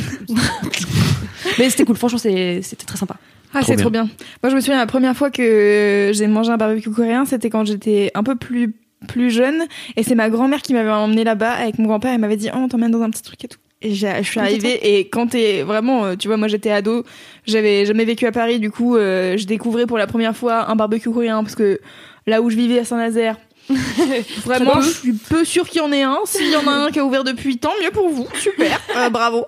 [1.59, 3.16] mais c'était cool, franchement, c'est- c'était très sympa.
[3.55, 4.05] Ah, Trop c'est trop bien.
[4.43, 7.64] Moi, je me souviens la première fois que j'ai mangé un barbecue coréen, c'était quand
[7.64, 8.74] j'étais un peu plus
[9.07, 9.64] plus jeune,
[9.96, 12.12] et c'est ma grand-mère qui m'avait emmené là-bas avec mon grand-père.
[12.12, 13.59] Elle m'avait dit, oh, on t'emmène dans un petit truc et tout.
[13.82, 17.04] Et je suis arrivée et quand t'es vraiment, euh, tu vois, moi j'étais ado,
[17.46, 20.76] j'avais jamais vécu à Paris, du coup, euh, je découvrais pour la première fois un
[20.76, 21.78] barbecue coréen parce que
[22.26, 23.36] là où je vivais à Saint-Nazaire.
[24.44, 26.18] Vraiment, je suis peu sûre qu'il y en ait un.
[26.24, 28.26] S'il y en a un qui a ouvert depuis, tant mieux pour vous.
[28.34, 29.44] Super, Euh, bravo.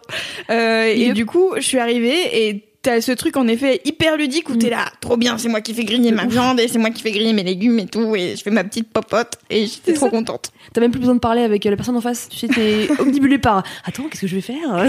[0.50, 1.14] Euh, et Yep.
[1.14, 4.70] du coup, je suis arrivée et t'as ce truc en effet hyper ludique où t'es
[4.70, 7.10] là, trop bien, c'est moi qui fais griller ma viande et c'est moi qui fais
[7.10, 10.52] griller mes légumes et tout, et je fais ma petite popote et j'étais trop contente.
[10.72, 12.30] T'as même plus besoin de parler avec euh, la personne en face.
[12.30, 14.88] Tu sais, t'es omnibulé par Attends, qu'est-ce que je vais faire?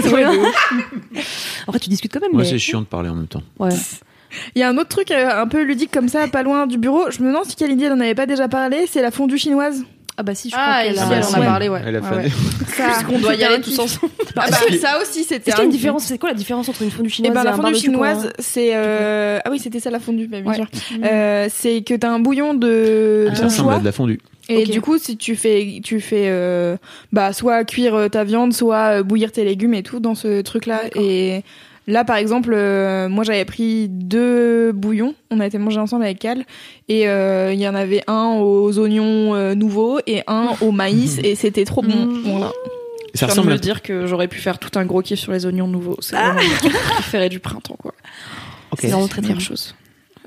[1.66, 2.32] En fait, tu discutes quand même.
[2.32, 2.48] moi mais...
[2.48, 3.42] c'est chiant de parler en même temps.
[3.58, 3.68] Ouais.
[4.54, 6.78] Il y a un autre truc euh, un peu ludique comme ça, pas loin du
[6.78, 7.10] bureau.
[7.10, 8.86] Je me demande si Kalindi elle en avait pas déjà parlé.
[8.86, 9.84] C'est la fondue chinoise.
[10.20, 11.08] Ah bah si, je Ah, crois ici, qu'elle Ah a...
[11.08, 11.40] bah elle en a si.
[11.46, 11.80] parlé, ouais.
[11.86, 12.30] Elle a fait- ouais.
[12.66, 14.12] Puisqu'on doit y aller tous ensemble.
[14.36, 15.36] Ah bah, ça aussi c'était.
[15.36, 15.80] Est-ce qu'il y a un une kiff.
[15.80, 17.74] différence C'est quoi la différence entre une fondue Eh chinoise ben, et la un fondue
[17.76, 19.38] chinoise, coréen c'est euh...
[19.44, 20.54] ah oui c'était ça la fondue, bien Ouais.
[20.56, 20.66] sûr.
[21.02, 23.34] Euh, c'est que t'as un bouillon de Ah.
[23.34, 24.20] Ça ressemble à de la fondue.
[24.50, 26.76] Et du coup, si tu fais, tu fais, euh,
[27.12, 30.80] bah, soit cuire ta viande, soit bouillir tes légumes et tout dans ce truc-là.
[30.96, 31.42] Et
[31.90, 35.14] là, par exemple, euh, moi, j'avais pris deux bouillons.
[35.30, 36.44] On a été manger ensemble avec Cal.
[36.88, 41.18] Et euh, il y en avait un aux oignons euh, nouveaux et un au maïs.
[41.22, 42.08] et c'était trop bon.
[42.24, 42.52] Voilà.
[43.14, 43.58] Ça Je ressemble me à...
[43.58, 45.96] dire que j'aurais pu faire tout un gros kiff sur les oignons nouveaux.
[46.00, 47.92] C'est vraiment mon préféré du printemps, quoi.
[48.78, 49.38] C'est vraiment très bon.
[49.40, 49.74] chose.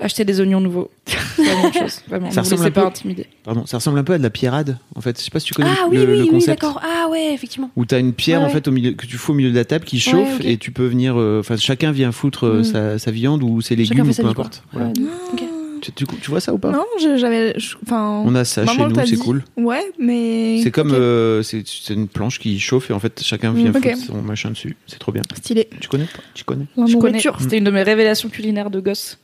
[0.04, 0.90] Acheter des oignons nouveaux.
[1.06, 2.00] C'est la même chose.
[2.08, 2.30] Vraiment.
[2.30, 3.26] Ça ne vous ressemble laissez un pas peu- intimider.
[3.42, 4.78] Pardon, ça ressemble un peu à de la pierrade.
[4.94, 6.60] En fait, je sais pas si tu connais Ah le, oui, le oui, oui, concept.
[6.60, 6.80] d'accord.
[6.84, 7.70] Ah ouais, effectivement.
[7.74, 8.54] où t'as une pierre Ouais, en ouais.
[8.54, 10.70] fait au milieu que tu fous au milieu de la table qui chauffe et tu
[10.72, 12.64] peux venir euh, enfin chacun vient foutre euh, Mm.
[12.64, 14.90] sa, sa viande ou ses légumes ou peu vie, importe Voilà.
[15.32, 15.42] Ok.
[15.80, 16.70] tu, tu- tu vois ça ou pas?
[16.70, 16.84] Non,
[17.16, 17.54] j'avais,
[18.00, 20.60] on a ça chez le nous c'est cool Ouais, mais.
[20.62, 20.96] c'est comme Ok.
[20.98, 24.50] euh, c'est c'est une planche qui chauffe et en fait chacun vient foutre son machin
[24.50, 25.68] dessus c'est trop bien Stylé.
[25.80, 26.22] tu connais pas?
[26.34, 26.66] Tu connais?
[26.76, 27.08] La Je connais.
[27.12, 27.36] nourriture.
[27.40, 29.18] C'était une de mes révélations culinaires de gosse.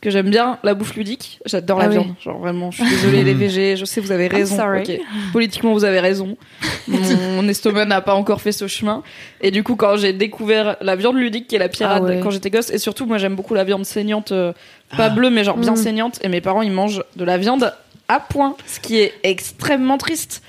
[0.00, 1.40] Parce que j'aime bien la bouffe ludique.
[1.44, 1.94] J'adore la Ah ouais.
[1.94, 2.14] viande.
[2.22, 3.76] Genre vraiment, je suis désolée les végés.
[3.76, 4.54] Je sais, vous avez raison.
[4.56, 4.82] sorry.
[4.82, 5.00] Ok.
[5.32, 6.36] Politiquement, vous avez raison.
[6.88, 9.02] Mon estomac n'a pas encore fait ce chemin.
[9.40, 12.20] Et du coup, quand j'ai découvert la viande ludique qui est la pirate Ah ouais.
[12.22, 14.52] quand j'étais gosse, et surtout, moi, j'aime beaucoup la viande saignante, euh,
[14.96, 15.10] pas Ah.
[15.10, 15.76] bleue, mais genre bien Mm.
[15.76, 16.18] saignante.
[16.22, 17.74] Et mes parents, ils mangent de la viande
[18.06, 20.42] à point, ce qui est extrêmement triste.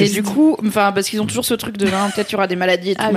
[0.00, 2.36] Et du coup, enfin, parce qu'ils ont toujours ce truc de, hein, peut-être il y
[2.36, 3.14] aura des maladies et tout Ah oui.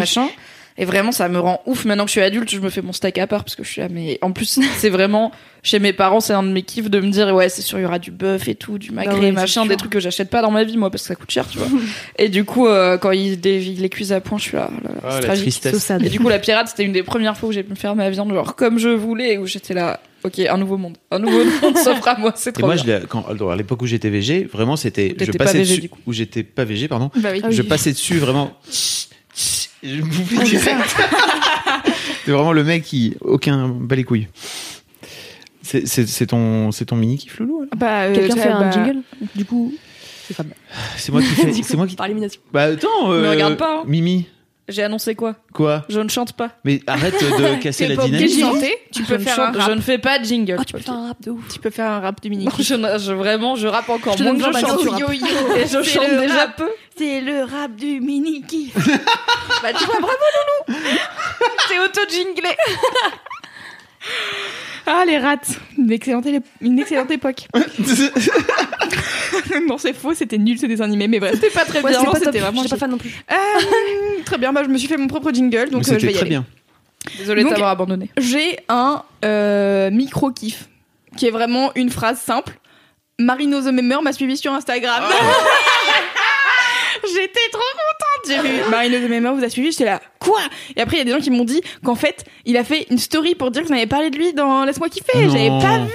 [0.77, 1.83] Et vraiment, ça me rend ouf.
[1.85, 3.69] Maintenant que je suis adulte, je me fais mon steak à part parce que je
[3.69, 3.87] suis là.
[3.91, 7.09] Mais en plus, c'est vraiment chez mes parents, c'est un de mes kiffs de me
[7.11, 9.31] dire ouais, c'est sûr, il y aura du bœuf et tout, du magret, Bah ouais,
[9.33, 11.45] machin, des trucs que j'achète pas dans ma vie moi parce que ça coûte cher,
[11.49, 11.67] tu vois.
[12.17, 14.69] et du coup, euh, quand ils, les- ils les cuisent à point, je suis là.
[14.83, 15.61] là, Ah, c'est la tragique.
[16.05, 17.95] Et du coup, la pirate, c'était une des premières fois où j'ai pu me faire
[17.95, 19.99] ma viande genre comme je voulais, où j'étais là.
[20.23, 22.83] Ok, un nouveau monde, un nouveau monde s'offre à moi, c'est et trop moi bien.
[22.83, 25.69] je l'ai- quand alors, à l'époque où j'étais végé vraiment c'était je pas passais végé,
[25.75, 25.99] dessus du coup.
[26.05, 27.39] où j'étais pas végé pardon Bah oui.
[27.41, 27.53] Ah oui.
[27.55, 29.08] je passais dessus vraiment et
[29.83, 30.95] je bouffais direct
[32.25, 34.27] c'est vraiment le mec qui aucun bas les couilles
[35.61, 38.71] c'est c'est- c'est ton c'est ton mini kiff loulou Bah, euh, Quelqu'un fait un bah,
[38.71, 39.01] jingle
[39.35, 39.73] Du coup,
[40.27, 40.47] c'est Fab.
[40.97, 42.41] c'est moi qui fais c'est moi qui Par élimination.
[42.51, 43.83] bah attends euh, regarde pas, hein.
[43.87, 44.25] Mimi
[44.69, 45.35] J'ai annoncé quoi?
[45.53, 45.83] Quoi?
[45.89, 46.51] Je ne chante pas.
[46.63, 49.69] mais arrête de casser la dynamique chanter, tu Je peux ne faire chante- un rap.
[49.71, 50.57] Je ne fais pas de jingle.
[50.59, 51.43] Ah, tu peux faire un rap de ouf.
[51.51, 52.47] Tu peux faire un rap de mini.
[52.57, 54.83] Je, je- vraiment, je rappe encore Je je chante.
[54.99, 55.25] Yo, yo.
[55.57, 56.55] Et je C'est chante déjà rap.
[56.57, 56.69] peu.
[56.97, 58.73] C'est le rap du mini kiff.
[58.75, 60.15] Bah tu vois, bravo
[60.67, 60.79] Loulou
[61.69, 62.49] T'es auto-jinglé
[64.85, 65.35] Ah, les rats.
[65.77, 67.47] Une excellente, élé- une excellente époque.
[69.67, 71.33] non, c'est faux, c'était nul ce dessin animé, mais bref.
[71.35, 72.01] C'était pas très Ouais, bien.
[72.15, 73.13] c'était vraiment J'étais pas fan non plus.
[73.31, 73.35] Euh,
[74.25, 76.15] très bien, bah, je me suis fait mon propre jingle, donc euh, je vais y
[76.15, 76.29] très aller.
[76.29, 76.45] bien
[77.17, 78.09] Désolée de t'avoir abandonné.
[78.17, 80.67] J'ai un euh, micro kiff.
[81.17, 82.53] qui est vraiment une phrase simple.
[83.19, 85.03] Marino the Memmer m'a suivi sur Instagram.
[87.07, 88.27] J'étais trop contente.
[88.27, 89.71] J'ai vu Marino the Memmer vous a suivi.
[89.71, 90.39] J'étais là, quoi?
[90.75, 92.87] Et après, il y a des gens qui m'ont dit qu'en fait, il a fait
[92.89, 95.25] une story pour dire que vous avez parlé de lui dans Laisse-moi kiffer.
[95.25, 95.29] Non.
[95.33, 95.91] J'avais pas vu.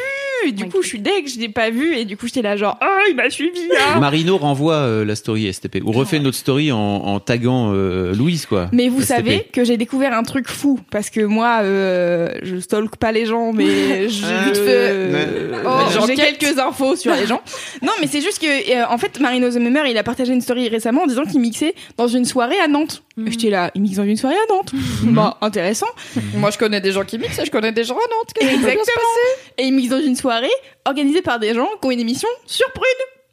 [0.53, 1.95] Du coup, je suis deg, je l'ai pas vu.
[1.97, 3.61] Et du coup, j'étais là, genre, oh, il m'a suivi.
[3.95, 3.99] hein.
[4.01, 8.15] Marino renvoie euh, la story STP ou refait une autre story en, en taguant euh,
[8.15, 8.69] Louise quoi.
[8.73, 9.09] Mais vous STP.
[9.09, 13.27] savez que j'ai découvert un truc fou parce que moi, euh, je stalk pas les
[13.27, 13.65] gens, mais
[14.09, 15.59] je vite fait, ouais.
[15.67, 17.41] oh, j'ai quelques infos sur les gens.
[17.83, 20.69] Non, mais c'est juste que euh, en fait, Marino the il a partagé une story
[20.69, 23.03] récemment en disant qu'il mixait dans une soirée à Nantes.
[23.17, 23.31] Mhm.
[23.31, 24.73] J'étais là, il mixe dans une soirée à Nantes.
[25.05, 25.87] Bah, intéressant.
[26.35, 28.33] Moi, je connais des gens qui mixent et je connais des gens à Nantes.
[28.35, 28.85] Qu'est-ce se Exactement.
[28.85, 30.51] passer Et il mixe dans une soirée
[30.85, 32.85] organisée par des gens qui ont une émission sur Prune.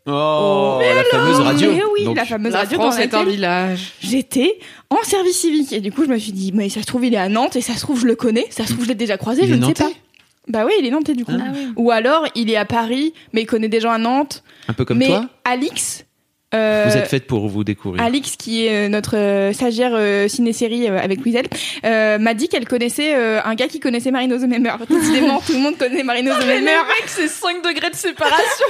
[0.07, 1.71] Oh, la fameuse radio.
[1.73, 3.91] Mais oui, Donc, la fameuse La radio France dans est un village.
[4.01, 4.57] j'étais
[4.89, 7.13] en service civique et du coup je me suis dit mais ça se trouve il
[7.13, 8.95] est à Nantes et ça se trouve je le connais ça se trouve je l'ai
[8.95, 9.91] déjà croisé Il je ne sais pas
[10.47, 13.41] bah oui il est nantais du coup Ah ou alors il est à Paris mais
[13.43, 15.27] il connaît des gens à Nantes un peu comme mais toi.
[15.45, 16.03] Alix
[16.53, 18.03] euh, Vous êtes faite pour vous découvrir.
[18.03, 21.19] Alix, qui est euh, notre euh, stagiaire euh, ciné-série euh, avec
[21.85, 24.47] euh, m'a dit qu'elle connaissait euh, un gars qui connaissait Marino the.
[24.89, 26.67] Décidément, tout le monde connaît Marino the mec,
[27.07, 28.67] c'est 5 degrés de séparation.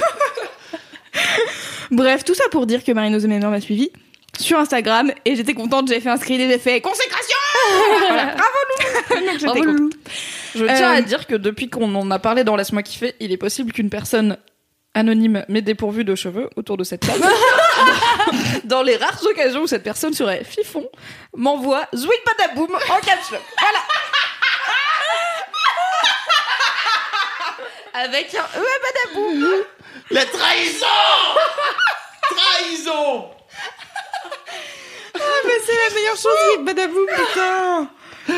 [1.90, 3.90] Bref, tout ça pour dire que Marino the m'a suivi
[4.38, 7.36] sur Instagram et j'étais contente, j'ai fait un screen et j'ai fait consécration
[8.08, 9.92] Voilà, bravo Lou Bravo, contente.
[10.54, 13.32] Je tiens Euh, à dire que depuis qu'on en a parlé dans Laisse-moi kiffer, il
[13.32, 14.38] est possible qu'une personne
[14.94, 17.24] anonyme mais dépourvue de cheveux autour de cette table,
[18.64, 20.88] dans les rares occasions où cette personne serait fifon,
[21.36, 23.40] m'envoie Zouik Badaboum en caps lock.
[23.58, 23.78] Voilà.
[27.94, 29.64] Avec un E à Badaboum.
[30.10, 30.86] La trahison
[32.30, 33.30] Trahison
[35.14, 37.90] Mais c'est la meilleure chose avec Badaboum, putain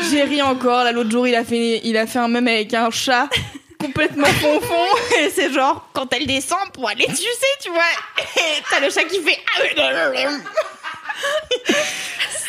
[0.09, 2.73] J'ai ri encore, là l'autre jour il a fait, il a fait un même avec
[2.73, 3.29] un chat
[3.95, 4.27] complètement
[5.19, 7.83] et c'est genre quand elle descend pour aller sucer tu vois.
[8.69, 9.39] T'as le chat qui fait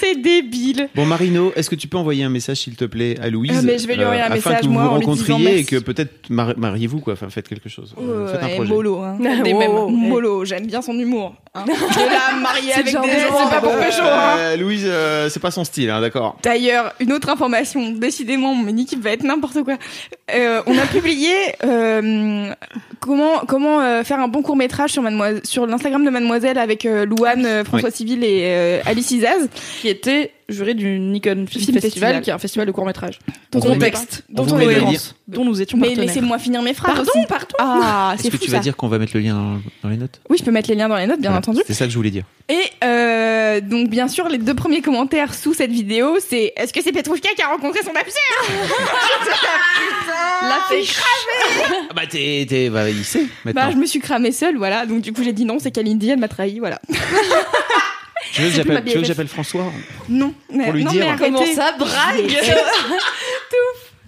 [0.00, 3.28] c'est débile Bon Marino, est-ce que tu peux envoyer un message s'il te plaît à
[3.30, 4.96] Louise Ah, mais je vais lui envoyer un afin message, que vous moi, vous en
[4.98, 7.94] lui disant rencontriez et que peut-être mar- mariez-vous quoi, enfin faites quelque chose.
[8.00, 8.72] Euh, faites un projet.
[8.72, 9.18] mollo hein.
[9.24, 11.64] Ah, des wow, mêmes mollo j'aime bien son humour hein.
[11.66, 14.36] de la mariée C'est avec des gens c'est pas pour euh, pécho hein.
[14.38, 16.38] Euh, Louise, euh, c'est pas son style, hein, d'accord.
[16.42, 19.74] D'ailleurs, une autre information, décidément, mon équipe va être n'importe quoi.
[20.34, 21.30] Euh, on a publié
[21.64, 22.52] euh,
[23.00, 24.90] comment comment euh, faire un bon court métrage
[25.44, 29.48] sur l'Instagram de Mademoiselle avec euh, Louane, euh, François Civil et euh, Alice Izaz.
[29.86, 32.20] Qui était juré du Nikon Film, Film Festival, Festival.
[32.22, 33.20] qui est un festival de court métrage.
[33.54, 34.52] On Contexte, On dont
[35.36, 37.24] on nous étions Mais laissez-moi finir mes phrases Pardon, aussi.
[37.28, 37.46] pardon.
[37.60, 39.88] Ah, Est-ce c'est que fou tu vas dire qu'on va mettre le lien dans, dans
[39.90, 41.60] les notes Oui, je peux mettre les liens dans les notes, bien Voilà, entendu.
[41.68, 42.24] C'est ça que je voulais dire.
[42.48, 46.82] Et euh, donc, bien sûr, les deux premiers commentaires sous cette vidéo, c'est Est-ce que
[46.82, 48.02] c'est Petrouchka qui a rencontré son sœur
[50.42, 50.82] La fait
[51.90, 53.66] Ah bah t'es, t'es, bah il sait maintenant.
[53.66, 54.84] Bah, je me suis cramée seule, voilà.
[54.84, 56.80] Donc, du coup, j'ai dit non, c'est Kalindi, elle m'a trahi, voilà.
[58.32, 58.48] tu veux
[59.00, 59.72] que j'appelle, François
[60.08, 61.04] Non, mais, Pour lui non, dire.
[61.04, 61.24] mais arrêtez.
[61.32, 62.26] Comment ça brague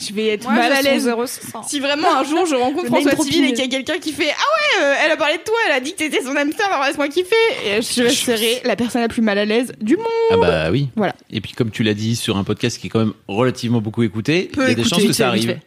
[0.01, 1.11] Je vais être Moi, mal à l'aise.
[1.11, 1.63] son 0600.
[1.65, 4.31] Si vraiment un jour je rencontre François Civil et qu'il y a quelqu'un qui fait
[4.31, 6.67] Ah ouais, euh, elle a parlé de toi, elle a dit que t'étais son hamster,
[6.73, 7.35] alors laisse-moi kiffer.
[7.67, 10.07] Et je serai la personne la plus mal à l'aise du monde.
[10.31, 10.89] Ah bah oui.
[10.95, 11.17] Voilà.
[11.33, 14.05] Et puis comme tu l'as dit sur un podcast qui est quand même relativement beaucoup
[14.05, 15.59] écouté, il y a des chances que ça arrive.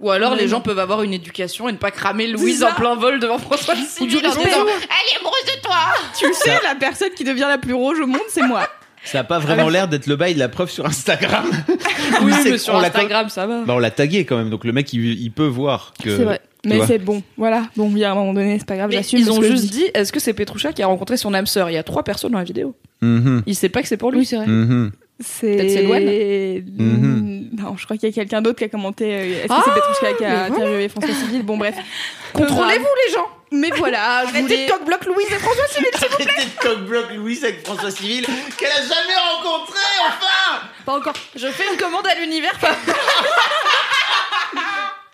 [0.00, 2.94] Ou alors les gens peuvent avoir une éducation et ne pas cramer Louise en plein
[2.96, 4.44] vol devant François Civil en respect.
[4.44, 5.76] disant Elle est amoureuse de toi
[6.18, 8.68] Tu sais, la personne qui devient la plus rouge au monde, c'est moi.
[9.04, 11.44] Ça a pas vraiment l'air d'être le bail de la preuve sur Instagram.
[12.22, 13.62] Oui, c'est- mais sur Instagram, ça va.
[13.64, 16.16] Bah on l'a tagué quand même, donc le mec il, il peut voir que.
[16.16, 16.40] C'est vrai.
[16.64, 17.62] Mais c'est bon, voilà.
[17.76, 19.20] Bon, oui, à un moment donné, c'est pas grave, j'assume.
[19.20, 21.70] ils ont juste dit, est-ce que c'est Petroucha qui a rencontré son âme sœur?
[21.70, 22.74] Il y a trois personnes dans la vidéo.
[23.02, 23.42] Mhm.
[23.46, 24.20] Il sait pas que c'est pour lui.
[24.20, 24.46] Oui, c'est vrai.
[24.46, 24.90] Mhm.
[24.92, 25.05] C'est.
[25.18, 26.62] C'est.
[26.78, 27.50] Mhm.
[27.58, 29.04] Non, je crois qu'il y a quelqu'un d'autre qui a commenté.
[29.14, 30.44] euh, Est-ce que Ah, c'est Petrouchka qui a voilà.
[30.54, 31.42] interviewé François Civil?
[31.42, 31.74] Bon, bref.
[32.34, 34.66] Contrôlez-vous les gens Mais voilà, je Arrêtez voulais.
[34.66, 38.26] de coq-bloc Louise et François Civil Arrêtez de cock-block Louise avec François Civil
[38.58, 41.14] qu'elle a jamais rencontré enfin Pas encore.
[41.34, 42.52] Je fais une commande à l'univers.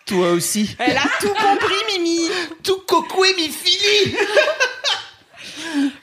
[0.07, 0.74] Toi aussi.
[0.80, 2.28] Elle a tout compris, Mimi.
[2.64, 4.16] Tout cocoué mi fili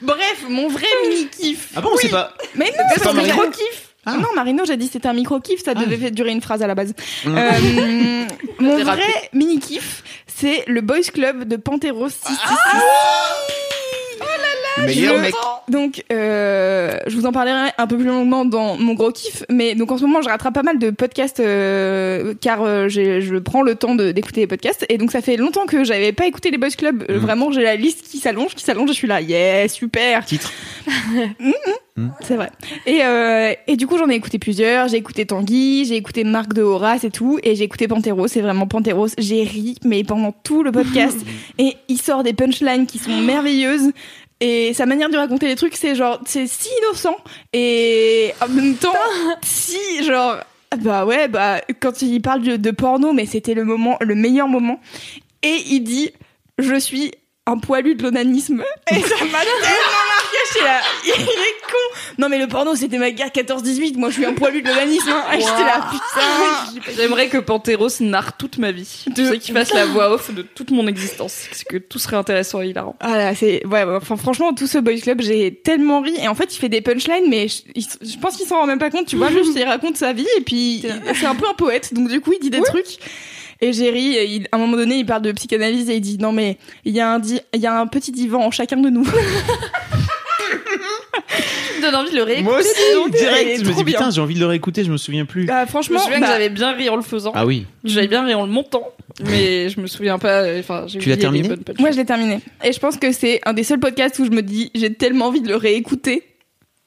[0.01, 1.67] Bref, mon vrai mini kiff.
[1.75, 2.33] Ah bon, c'est pas.
[2.55, 3.88] Mais non, C'est pas un Marino micro kiff.
[4.05, 4.15] Ah.
[4.17, 5.79] Non, Marino, j'ai dit que c'était un micro kiff, ça Ah.
[5.85, 6.93] devait durer une phrase à la base.
[7.25, 7.37] Mm.
[7.37, 8.25] Euh,
[8.59, 13.68] mon vrai mini kiff, c'est le boys club de Panteros 666.
[14.79, 15.33] Le meilleur Je- mec.
[15.69, 19.75] donc euh, je vous en parlerai un peu plus longuement dans mon gros kiff, mais
[19.75, 23.61] donc en ce moment je rattrape pas mal de podcasts euh, car euh, je prends
[23.61, 26.57] le temps d'écouter les podcasts et donc ça fait longtemps que j'avais pas écouté les
[26.57, 27.03] Boys Club.
[27.09, 27.25] Euh, Mhm.
[27.25, 30.25] Vraiment j'ai la liste qui s'allonge, qui s'allonge, et je suis là, yeah, super.
[30.25, 30.51] Titre.
[32.21, 32.49] C'est vrai.
[32.85, 34.87] Et, euh, et du coup, j'en ai écouté plusieurs.
[34.87, 37.39] J'ai écouté Tanguy, j'ai écouté Marc de Horace et tout.
[37.43, 38.27] Et j'ai écouté Panteros.
[38.29, 39.09] C'est vraiment Panteros.
[39.17, 41.17] J'ai ri, mais pendant tout le podcast.
[41.57, 43.91] et il sort des punchlines qui sont merveilleuses.
[44.41, 47.15] Et sa manière de raconter les trucs, c'est genre, c'est si innocent.
[47.53, 48.93] Et en même temps,
[49.41, 50.37] si, genre,
[50.77, 54.47] bah ouais, bah, quand il parle de, de porno, mais c'était le moment, le meilleur
[54.47, 54.79] moment.
[55.43, 56.11] Et il dit,
[56.57, 57.11] je suis
[57.45, 58.63] un poilu de l'onanisme.
[58.91, 60.08] Et ça m'a tellement
[60.53, 61.99] j'étais là, il est con.
[62.17, 63.97] Non, mais le porno, c'était ma guerre 14-18.
[63.97, 65.09] Moi, je suis un poilu de l'onanisme.
[65.09, 65.23] hein.
[65.33, 66.91] Et j'étais là, putain.
[66.95, 69.05] J'aimerais que Panteros narre toute ma vie.
[69.15, 71.45] Tu sais, qu'il fasse la voix off de toute mon existence.
[71.49, 72.95] Parce que tout serait intéressant et hilarant.
[72.99, 76.35] Ah là, c'est ouais, enfin franchement tout ce boys club j'ai tellement ri et en
[76.35, 79.15] fait il fait des punchlines mais je, pense qu'il s'en rend même pas compte tu
[79.15, 80.83] vois juste il raconte sa vie et puis
[81.13, 82.97] c'est un peu un poète donc du coup il dit des trucs
[83.61, 86.01] et j'ai ri et il- à un moment donné il parle de psychanalyse et il
[86.01, 88.51] dit non mais il y a un di- il y a un petit divan en
[88.51, 89.05] chacun de nous
[91.79, 92.43] me donne envie de le réécouter.
[92.43, 93.63] Moi aussi, direct.
[93.63, 95.47] Je me dis, putain, j'ai envie de le réécouter, je me souviens plus.
[95.49, 97.31] Ah, Je me franchement souviens bah, que j'avais bien ri en le faisant.
[97.35, 97.65] Ah oui.
[97.83, 98.89] J'avais bien ri en le montant,
[99.25, 100.43] mais je me souviens pas.
[100.59, 101.49] Enfin, j'ai Tu l'as terminé
[101.79, 104.31] moi je l'ai terminé et je pense que c'est un des seuls podcasts où je
[104.31, 106.23] me dis j'ai tellement envie de le réécouter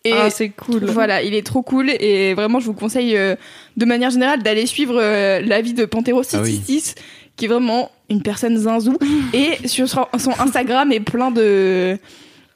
[0.04, 0.84] et Ah, c'est cool.
[0.84, 3.36] Voilà, il est trop cool et vraiment je vous conseille euh,
[3.76, 6.50] de manière générale d'aller suivre euh, la vie de Pantero Ah oui.
[6.66, 6.94] 666
[7.36, 8.98] qui est vraiment une personne zinzou
[9.32, 11.96] et sur son son Instagram est plein de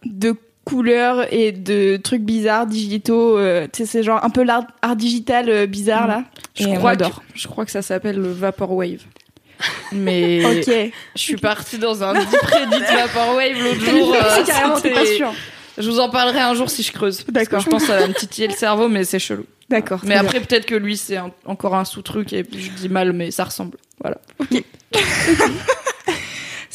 [0.05, 0.35] de
[0.67, 4.97] couleurs et de trucs bizarres digitaux euh, tu sais c'est genre un peu l'art art
[4.97, 7.05] digital euh, bizarre là Je Et crois, que,
[7.35, 9.01] je crois que ça s'appelle le Vaporwave.
[9.93, 10.93] Mais OK.
[11.15, 14.15] je suis partie dans un deep Reddit Vaporwave l'autre jour.
[14.15, 15.33] euh, carrément, t'es pas sûr.
[15.79, 17.25] Je vous en parlerai un jour si je creuse.
[17.29, 17.61] D'accord.
[17.61, 19.45] Je pense que ça va me titiller le cerveau, mais c'est chelou.
[19.71, 20.01] D'accord.
[20.05, 23.31] Mais après, peut-être que lui, c'est encore un sous-truc et puis je dis mal, mais
[23.31, 23.77] ça ressemble.
[24.01, 24.19] Voilà.
[24.51, 24.61] bien.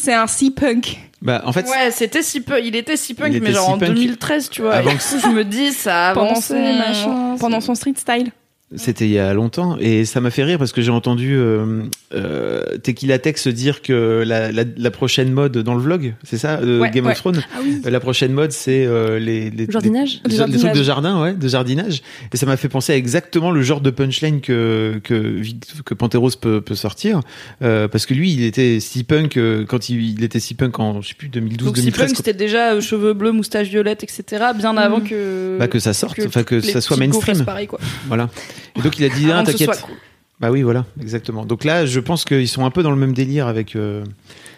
[0.02, 0.97] c'est un sea punk.
[1.22, 3.68] Bah, en fait, Ouais, c'était si peu, il était si punk, Il mais était genre
[3.68, 4.74] si en punk 2013, tu vois.
[4.74, 7.36] avant Et que- je me dis, ça a pendant avancé, son machin.
[7.39, 8.32] pendant son street style.
[8.78, 11.84] C'était il y a longtemps et ça m'a fait rire parce que j'ai entendu euh,
[12.13, 16.59] euh, Tequila Tex dire que la, la, la prochaine mode dans le vlog, c'est ça,
[16.61, 17.11] euh, Ouais, Game ouais.
[17.11, 17.41] of Thrones.
[17.86, 21.22] Euh, La prochaine mode, c'est euh, les, les Jardinage les, Le les trucs de jardin,
[21.22, 22.01] ouais, de jardinage.
[22.34, 25.41] Et ça m'a fait penser à exactement le genre de punchline que que
[25.84, 27.19] que Panteros peut, peut sortir
[27.61, 31.01] euh, parce que lui, il était si punk quand il, il était si punk en
[31.01, 34.03] je sais plus 2012 Donc, si 2013 punk, c'était déjà euh, cheveux bleus, moustache violette,
[34.03, 34.45] etc.
[34.57, 35.03] Bien avant Mm.
[35.03, 35.57] que.
[35.59, 37.43] bah, que ça sorte, enfin que les ça soit mainstream.
[37.43, 37.80] pareil, quoi.
[38.07, 38.30] Voilà.
[38.78, 39.82] Et donc il a dit ah, t'inquiète.
[39.82, 39.95] cool.
[40.39, 41.45] Bah oui, voilà, exactement.
[41.45, 43.76] Donc là, je pense qu'ils sont un peu dans le même délire avec.
[43.76, 44.03] euh,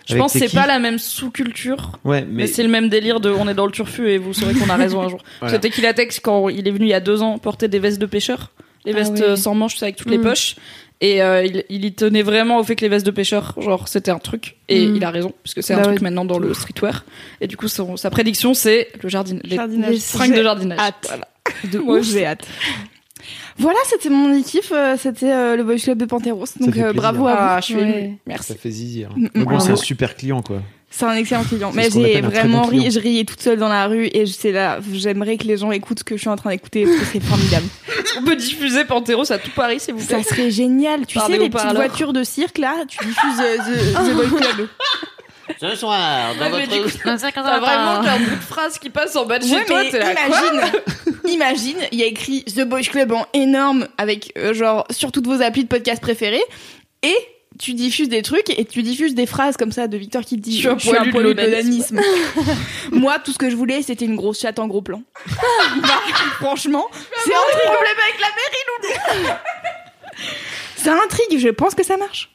[0.07, 1.91] Je avec pense que c'est pas la même sous-culture.
[2.05, 4.33] Ouais, Mais, mais, c'est le même délire de on est dans le turfu et vous
[4.33, 5.21] saurez qu'on a raison un jour.
[5.41, 5.55] Voilà.
[5.55, 7.99] C'était qu'il Tex quand il est venu il y a deux ans porter des vestes
[7.99, 8.51] de pêcheur,
[8.85, 9.21] les Ah vestes ouais.
[9.23, 10.23] euh, sans manches avec toutes les Mm.
[10.23, 10.55] poches.
[11.01, 13.89] Et euh, il, il y tenait vraiment au fait que les vestes de pêcheur, genre
[13.89, 14.55] c'était un truc.
[14.69, 14.95] Et Mm.
[14.95, 17.03] il a raison, puisque c'est un Bah truc maintenant dans le streetwear.
[17.41, 19.91] Et du coup, son- sa prédiction c'est le jardin, les, Jardinage.
[19.91, 20.79] les fringues de jardinage.
[20.79, 21.05] hâte.
[21.09, 21.27] Voilà.
[21.73, 22.47] De Moi, j'ai hâte.
[23.59, 24.71] Voilà, c'était mon kiff.
[24.71, 26.45] euh, C'était euh, le Boys Club de Panteros.
[26.59, 27.37] Donc euh, bravo à vous.
[27.39, 27.81] Ah, je suis Ouais.
[28.05, 28.17] émue.
[28.25, 28.53] Merci.
[28.53, 29.09] ça fait zizir.
[29.15, 30.61] Mm, Mais bon, mm, c'est un super client, quoi.
[30.89, 31.71] C'est un excellent client.
[31.73, 32.91] Mais j'ai vraiment bon ri.
[32.91, 34.77] Je riais toute seule dans la rue et c'est là.
[34.91, 37.19] J'aimerais que les gens écoutent ce que je suis en train d'écouter parce que c'est
[37.19, 37.65] formidable.
[38.19, 40.23] On peut diffuser Panteros à tout Paris, s'il vous Ça plaît?
[40.23, 41.07] serait génial.
[41.07, 44.67] Tu sais, les petites voitures de cirque là, tu diffuses The, The Boys Club.
[45.63, 46.87] Ce soir, dans Ouais, mais votre...
[46.87, 49.65] du coup, T'as vraiment un bout de phrase qui passe en bas de chez Ouais,
[49.65, 50.71] toi, mais t'es là, quoi imagine,
[51.25, 55.25] imagine, il y a écrit The Boys Club en énorme avec euh, genre sur toutes
[55.25, 56.43] vos applis de podcast préférés
[57.01, 57.15] et
[57.59, 60.41] tu diffuses des trucs et tu diffuses des phrases comme ça de Victor qui te
[60.41, 62.01] dit Je suis un poilu de l'onanisme.
[62.91, 65.01] Moi, tout ce que je voulais, c'était une grosse chatte en gros plan.
[65.81, 66.01] Bah,
[66.39, 66.87] franchement,
[67.23, 69.37] c'est un problème avec la mairie,
[70.75, 72.29] Ça intrigue, je pense que ça marche.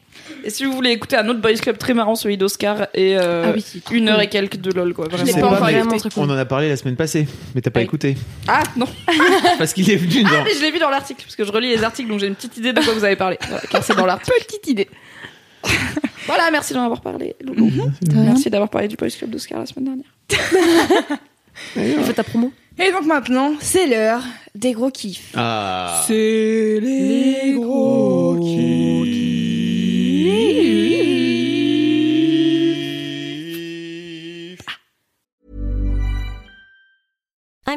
[0.45, 3.45] Et si vous voulez écouter un autre Boys Club très marrant, celui d'Oscar, et euh,
[3.47, 4.09] Ah oui, une cool.
[4.09, 5.07] heure et quelques de LOL, quoi.
[5.11, 6.11] Je pas pas, cool.
[6.17, 7.85] on en a parlé la semaine passée, mais t'as pas Oui.
[7.87, 8.17] écouté.
[8.47, 8.87] Ah non,
[9.59, 10.45] Parce qu'il est venu ah, dans.
[10.45, 12.35] mais je l'ai vu dans l'article, parce que je relis les articles, donc j'ai une
[12.35, 13.39] petite idée de quoi vous avez parlé.
[13.49, 14.37] Voilà, car c'est dans l'article.
[14.47, 14.89] Petite idée.
[16.27, 17.71] Voilà, merci d'en avoir parlé, Loulou.
[18.13, 21.19] Merci d'avoir parlé du Boys Club d'Oscar la semaine dernière.
[22.05, 22.53] Fais ta promo.
[22.79, 24.23] Et donc maintenant, c'est l'heure
[24.55, 25.33] des gros kiffs.
[25.35, 26.05] Ah.
[26.07, 28.37] C'est les gros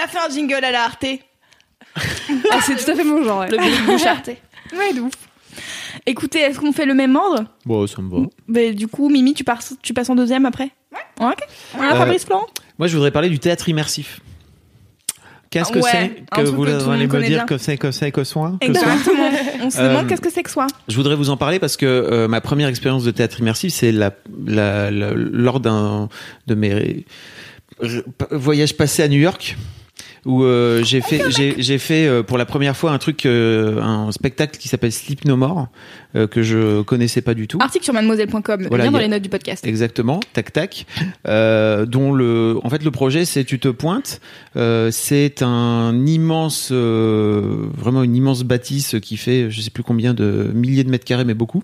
[0.00, 1.04] Elle a fait un jingle à la Arte.
[1.96, 3.40] Ah, c'est tout à fait mon genre.
[3.40, 3.50] ouais.
[3.50, 4.38] Le bruit de bouche arté.
[4.72, 5.12] Ouais, de ouf.
[6.06, 7.44] Écoutez, est-ce qu'on fait le même ordre?
[7.66, 8.26] Bon, ça me va.
[8.48, 10.70] Ben, Du coup, Mimi, tu, pars, tu passes en deuxième après?
[10.92, 11.26] Ouais.
[11.26, 11.38] Ok.
[11.74, 12.46] Voilà, Euh, Fabrice Florent
[12.78, 14.20] Moi, je voudrais parler du théâtre immersif.
[15.50, 17.44] Qu'est-ce que Ouais, c'est que vous allez me dire bien.
[17.46, 18.52] que c'est que c'est que soit?
[18.60, 18.82] Que soit?
[18.84, 19.30] Exactement.
[19.62, 20.68] On se demande Euh, qu'est-ce que c'est que soi.
[20.86, 23.90] Je voudrais vous en parler parce que euh, ma première expérience de théâtre immersif, c'est
[23.90, 24.12] la,
[24.46, 26.08] la, la- lors d'un
[26.46, 27.04] de mes
[28.30, 29.56] voyages passés à New York
[30.26, 33.80] où euh, j'ai fait j'ai j'ai fait euh, pour la première fois un truc euh,
[33.80, 35.68] un spectacle qui s'appelle Sleep No More
[36.16, 37.58] euh, que je connaissais pas du tout.
[37.60, 39.64] Article sur mademoiselle.com, Voilà, y dans a- les notes du podcast.
[39.66, 40.86] Exactement, tac tac.
[41.28, 44.20] Euh, dont le, en fait, le projet, c'est tu te pointes.
[44.56, 50.12] Euh, c'est un immense, euh, vraiment une immense bâtisse qui fait, je sais plus combien
[50.14, 51.62] de milliers de mètres carrés, mais beaucoup,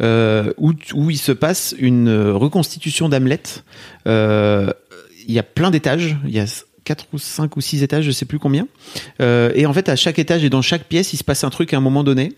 [0.00, 3.40] euh, où où il se passe une reconstitution d'Hamlet.
[4.06, 4.72] Euh,
[5.26, 6.16] Il y a plein d'étages.
[6.26, 6.46] Il y a
[6.84, 8.66] quatre ou cinq ou six étages, je sais plus combien.
[9.20, 11.50] Euh, et en fait, à chaque étage et dans chaque pièce, il se passe un
[11.50, 12.32] truc à un moment donné.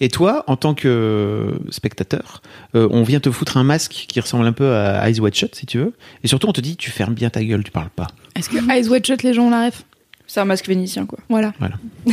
[0.00, 2.42] Et toi, en tant que spectateur,
[2.74, 5.54] euh, on vient te foutre un masque qui ressemble un peu à Eyes Wide Shut,
[5.54, 5.94] si tu veux.
[6.22, 8.08] Et surtout, on te dit, tu fermes bien ta gueule, tu parles pas.
[8.34, 9.84] Est-ce que Eyes Wide Shut, les gens ont la ref?
[10.26, 11.18] C'est un masque vénitien, quoi.
[11.28, 11.52] Voilà.
[11.58, 11.76] Voilà.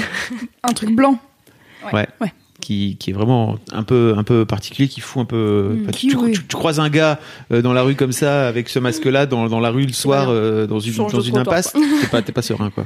[0.63, 1.19] un truc blanc.
[1.91, 2.07] Ouais.
[2.21, 2.34] Ouais.
[2.64, 5.76] Qui, qui est vraiment un peu, un peu particulier, qui fout un peu.
[5.86, 6.32] Mm, tu, oui.
[6.32, 7.20] tu- tu croises un gars
[7.51, 10.28] euh, dans la rue comme ça, avec ce masque-là, dans, dans la rue le soir,
[10.30, 12.86] euh, dans une, dans une impasse, t'es pas, pas serein, quoi.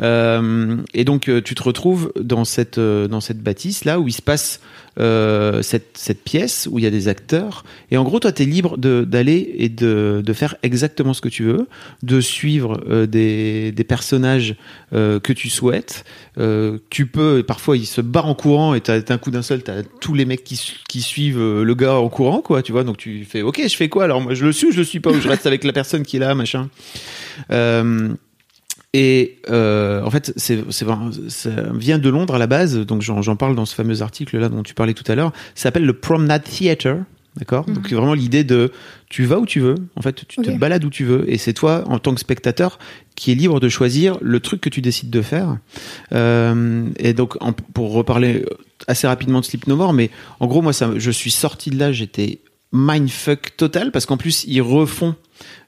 [0.00, 4.22] Euh, et donc, tu te retrouves dans cette, dans cette bâtisse là où il se
[4.22, 4.60] passe
[4.98, 7.64] euh, cette, cette pièce où il y a des acteurs.
[7.90, 11.28] Et en gros, toi, tu es libre d'aller et de, de faire exactement ce que
[11.28, 11.68] tu veux,
[12.02, 14.56] de suivre euh, des, des personnages
[14.92, 16.04] euh, que tu souhaites.
[16.38, 19.62] Euh, tu peux, parfois, ils se barrent en courant et t'as- d'un coup d'un seul,
[19.62, 22.72] tu as tous les mecs qui, qui suivent euh, le gars en courant, quoi, tu
[22.72, 22.84] vois.
[22.84, 25.00] Donc, tu fais, OK, je fais quoi Alors, moi, je le suis, je le suis
[25.00, 26.68] pas, ou je reste avec la personne qui est là, machin.
[27.50, 28.08] Euh,
[28.92, 30.84] et euh, en fait, c'est, c'est,
[31.28, 34.38] ça vient de Londres à la base, donc j'en, j'en parle dans ce fameux article
[34.38, 35.32] là dont tu parlais tout à l'heure.
[35.54, 36.96] Ça s'appelle le Promenade Theatre,
[37.36, 37.64] d'accord?
[37.66, 38.72] Donc c'est vraiment l'idée de
[39.08, 41.52] tu vas où tu veux, en fait, tu te balades où tu veux, et c'est
[41.52, 42.78] toi en tant que spectateur
[43.14, 45.58] qui est libre de choisir le truc que tu décides de faire.
[46.12, 48.44] Euh, et donc en- pour reparler
[48.88, 50.10] assez rapidement de Sleep No More, mais
[50.40, 52.40] en gros moi ça, je suis sorti de là, j'étais
[52.72, 55.14] mindfuck total parce qu'en plus ils refont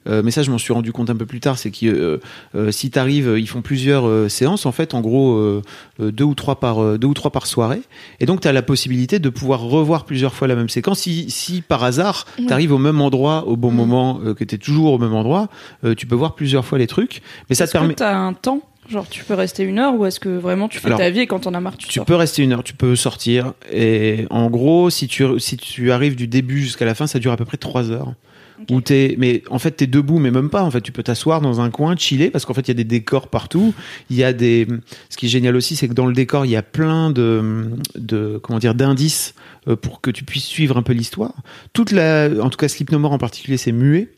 [0.07, 2.19] euh, mais ça, je m'en suis rendu compte un peu plus tard, c'est que euh,
[2.55, 5.61] euh, si t'arrives, ils font plusieurs euh, séances, en fait, en gros euh,
[5.99, 7.81] euh, deux ou trois par euh, deux ou trois par soirée,
[8.19, 10.99] et donc t'as la possibilité de pouvoir revoir plusieurs fois la même séquence.
[10.99, 14.93] Si, si par hasard t'arrives au même endroit au bon moment, euh, que t'es toujours
[14.93, 15.47] au même endroit,
[15.85, 17.95] euh, tu peux voir plusieurs fois les trucs, mais ça te que permet.
[17.95, 20.87] t'as un temps Genre, tu peux rester une heure ou est-ce que vraiment tu fais
[20.87, 22.63] Alors, ta vie et quand t'en as marre, tu, Tu sors peux rester une heure,
[22.63, 26.95] tu peux sortir, et en gros, si tu si tu arrives du début jusqu'à la
[26.95, 28.13] fin, ça dure à peu près trois heures.
[28.69, 30.63] Où t'es, mais en fait t'es debout, mais même pas.
[30.63, 32.75] En fait, tu peux t'asseoir dans un coin, chiller, parce qu'en fait il y a
[32.75, 33.73] des décors partout.
[34.09, 34.67] Il y a des.
[35.09, 37.71] Ce qui est génial aussi, c'est que dans le décor, il y a plein de,
[37.95, 39.33] de comment dire, d'indices
[39.67, 41.33] euh, pour que tu puisses suivre un peu l'histoire.
[41.73, 44.09] Toute la, en tout cas, More en particulier, c'est muet.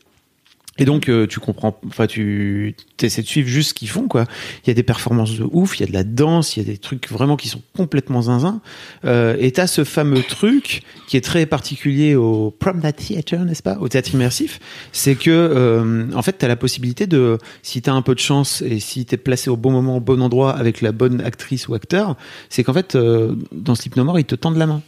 [0.78, 4.24] Et donc euh, tu comprends, enfin tu essaies de suivre juste ce qu'ils font quoi.
[4.64, 6.66] Il y a des performances de ouf, il y a de la danse, il y
[6.66, 8.60] a des trucs vraiment qui sont complètement zinzin.
[9.04, 13.78] Euh, et t'as ce fameux truc qui est très particulier au Promenade Theatre, n'est-ce pas,
[13.80, 14.60] au théâtre immersif,
[14.92, 18.62] c'est que euh, en fait t'as la possibilité de, si t'as un peu de chance
[18.62, 21.74] et si t'es placé au bon moment, au bon endroit avec la bonne actrice ou
[21.74, 22.16] acteur,
[22.50, 24.82] c'est qu'en fait euh, dans More ils te tendent la main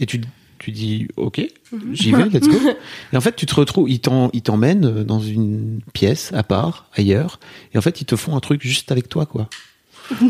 [0.00, 0.20] et tu
[0.64, 1.42] tu dis ok
[1.92, 2.56] j'y vais let's go.
[3.12, 6.88] Et en fait tu te retrouves ils t'en- ils t'emmènent dans une pièce à part
[6.94, 7.38] ailleurs
[7.74, 9.48] et en fait ils te font un truc juste avec toi quoi.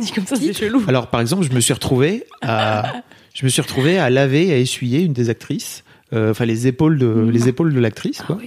[0.00, 0.82] Dit comme ça, c'est chelou.
[0.88, 3.02] alors par exemple je me suis retrouvé à
[3.34, 6.66] je me suis retrouvé à laver et à essuyer une des actrices euh, enfin les
[6.66, 8.38] épaules de les épaules de l'actrice quoi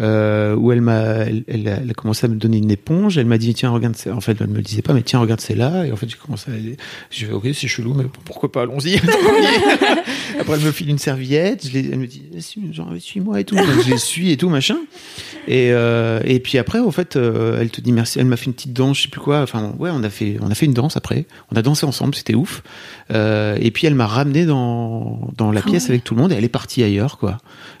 [0.00, 3.16] euh, où elle m'a elle, elle a, elle a commencé à me donner une éponge.
[3.18, 5.40] Elle m'a dit tiens regarde en fait elle me le disait pas mais tiens regarde
[5.40, 5.86] c'est là.
[5.86, 6.54] Et en fait j'ai commencé à
[7.10, 8.96] je fais ok c'est chelou mais pourquoi pas allons-y.
[10.40, 11.68] Après elle me file une serviette.
[11.68, 13.54] Je elle me dit Suis- genre suis-moi et tout.
[13.54, 14.78] Donc, je l'essuie et tout machin.
[15.46, 18.18] Et euh, et puis après en fait euh, elle te dit merci.
[18.18, 19.42] Elle m'a fait une petite danse je sais plus quoi.
[19.42, 21.26] Enfin ouais on a fait on a fait une danse après.
[21.52, 22.62] On a dansé ensemble c'était ouf
[23.12, 26.36] euh, et puis elle m'a ramené dans dans la pièce avec tout le monde et
[26.36, 27.38] elle est partie ailleurs quoi.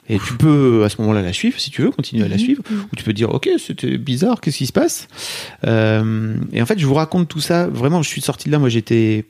[0.08, 2.62] Et tu peux à ce moment-là la suivre si tu veux continuer à la suivre.
[2.70, 5.08] Ou tu peux dire ok c'était bizarre qu'est-ce qui se passe?
[5.66, 7.66] Euh, et en fait je vous raconte tout ça.
[7.66, 8.58] Vraiment je suis sorti de là.
[8.58, 9.24] Moi j'étais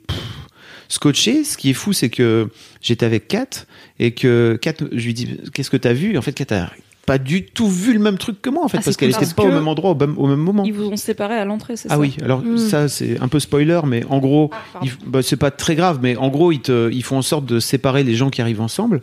[0.88, 1.44] scotché.
[1.44, 2.48] Ce qui est fou c'est que
[2.80, 3.66] j'étais avec Kat
[3.98, 6.14] et que Kat je lui dis qu'est-ce que t'as vu?
[6.14, 6.70] Et en fait Kat a
[7.06, 9.16] pas du tout vu le même truc que moi en fait Ah, parce qu'elle cool,
[9.16, 10.64] était parce pas au même endroit au même, au même moment.
[10.64, 12.58] Ils vous ont séparés à l'entrée, c'est Ah ça oui, alors Mm.
[12.58, 14.50] ça c'est un peu spoiler, mais en gros,
[14.82, 17.44] ils- bah, c'est pas très grave, mais en gros ils, te, ils font en sorte
[17.46, 19.00] de séparer les gens qui arrivent ensemble,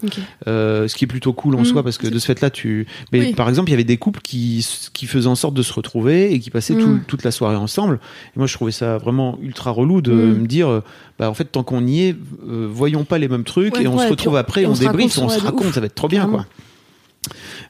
[0.47, 1.65] euh, ce qui est plutôt cool en Mm.
[1.65, 2.87] soi parce que de ce fait-là, tu.
[3.11, 3.33] Mais Oui.
[3.33, 6.33] par exemple, il y avait des couples qui qui faisaient en sorte de se retrouver
[6.33, 7.03] et qui passaient tout- Mm.
[7.07, 7.99] toute la soirée ensemble.
[8.35, 10.81] Et moi, je trouvais ça vraiment ultra relou de me dire,
[11.19, 12.15] bah en fait, tant qu'on y est,
[12.49, 14.71] euh, voyons pas les mêmes trucs Ouais, et on ouais, se et retrouve après, on,
[14.71, 16.45] on débriefe, on se raconte, ça va être trop bien, quoi.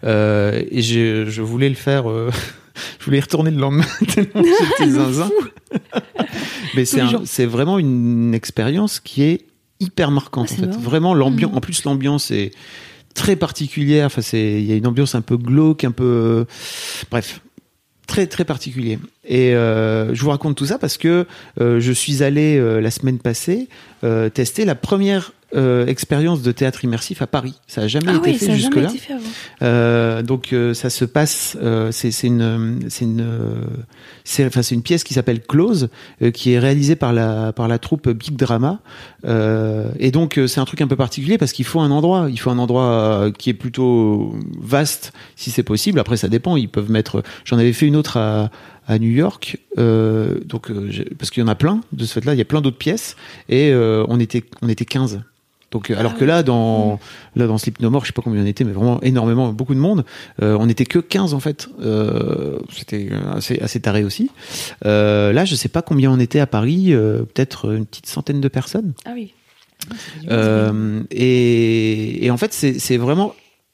[0.03, 2.09] Euh, et je voulais le faire.
[2.09, 2.31] euh,
[2.99, 5.29] je voulais y retourner le lendemain tellement j'étais zinzin.
[6.75, 9.41] Mais c'est un- vraiment une expérience qui est
[9.79, 10.47] hyper marquante.
[10.49, 10.67] Ah, en c'est fait.
[10.67, 10.79] marrant.
[10.81, 11.51] Vraiment l'ambiance.
[11.51, 11.57] Mhm.
[11.57, 12.51] En plus l'ambiance est
[13.13, 14.05] très particulière.
[14.05, 16.45] Enfin c'est il y a une ambiance un peu glauque, un peu euh,
[17.09, 17.41] bref
[18.07, 18.99] très très particulier.
[19.25, 21.25] Et euh, je vous raconte tout ça parce que
[21.61, 23.67] euh, je suis allé euh, la semaine passée
[24.33, 27.55] tester la première euh, expérience de théâtre immersif à Paris.
[27.67, 28.89] Ça a jamais Ah été oui, fait jamais jusque-là.
[28.89, 29.23] été fait avant.
[29.61, 33.25] Euh, donc euh, ça se passe, euh, c'est une, c'est une,
[34.23, 35.89] c'est enfin c'est une pièce qui s'appelle Close,
[36.21, 38.79] euh, qui est réalisée par la par la troupe Big Drama.
[39.25, 42.27] Euh, et donc euh, c'est un truc un peu particulier parce qu'il faut un endroit,
[42.29, 45.99] il faut un endroit qui est plutôt vaste si c'est possible.
[45.99, 47.23] Après ça dépend, ils peuvent mettre.
[47.45, 48.51] J'en avais fait une autre à
[48.87, 52.33] à New York, euh, donc euh, parce qu'il y en a plein de ce fait-là,
[52.33, 53.15] il y a plein d'autres pièces
[53.47, 55.21] et euh, on était on était 15.
[55.71, 56.99] Donc euh, alors que là dans
[57.35, 59.73] là dans Sleep No More, je sais pas combien on était, mais vraiment énormément, beaucoup
[59.73, 60.03] de monde.
[60.41, 61.69] Euh, on était que 15 en fait.
[61.81, 64.29] Euh, C'était assez, assez taré aussi.
[64.85, 68.47] Euh, là, je sais pas combien on était à Paris, peut-être une petite centaine de
[68.49, 68.93] personnes.
[69.05, 69.33] Ah oui.
[71.11, 73.33] Et, et en fait, c'est vraiment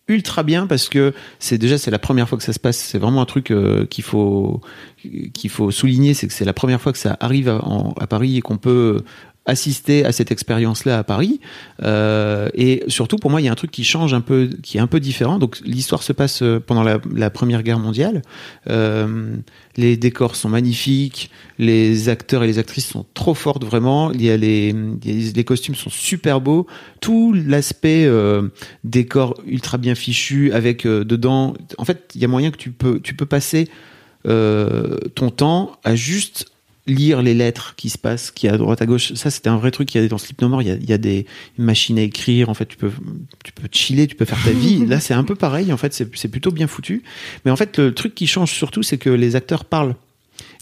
[0.09, 2.77] ultra bien parce que c'est déjà c'est la première fois que ça se passe.
[2.77, 3.53] C'est vraiment un truc
[3.89, 4.61] qu'il faut
[5.33, 8.07] qu'il faut souligner, c'est que c'est la première fois que ça arrive à, en- à
[8.07, 9.03] Paris et qu'on peut
[9.47, 11.39] assister à cette expérience-là à Paris.
[11.81, 14.77] Euh, et surtout, pour moi, il y a un truc qui change un peu, qui
[14.77, 15.39] est un peu différent.
[15.39, 18.21] Donc, l'histoire se passe euh, pendant la, Première Guerre mondiale.
[18.69, 19.35] Euh,
[19.77, 24.11] les décors sont magnifiques, les acteurs et les actrices sont trop fortes vraiment.
[24.11, 26.67] Il y a les, les costumes sont super beaux.
[26.99, 28.09] Tout l'aspect
[28.83, 31.53] décor ultra bien fichu avec dedans.
[31.77, 33.69] En fait, il y a moyen que tu peux, tu peux passer
[34.23, 36.47] ton temps à juste
[36.87, 39.13] lire les lettres qui se passent, qui à droite à gauche.
[39.13, 40.61] Ça, c'était un vrai truc qu'il y a dans Sleep No More.
[40.61, 41.25] Il y a, il y a des
[41.57, 42.49] machines à écrire.
[42.49, 42.91] En fait, tu peux,
[43.43, 44.85] tu peux chiller, tu peux faire ta vie.
[44.87, 45.71] Là, c'est un peu pareil.
[45.73, 47.03] En fait, c'est c'est plutôt bien foutu.
[47.45, 49.95] Mais en fait, le truc qui change surtout, c'est que les acteurs parlent.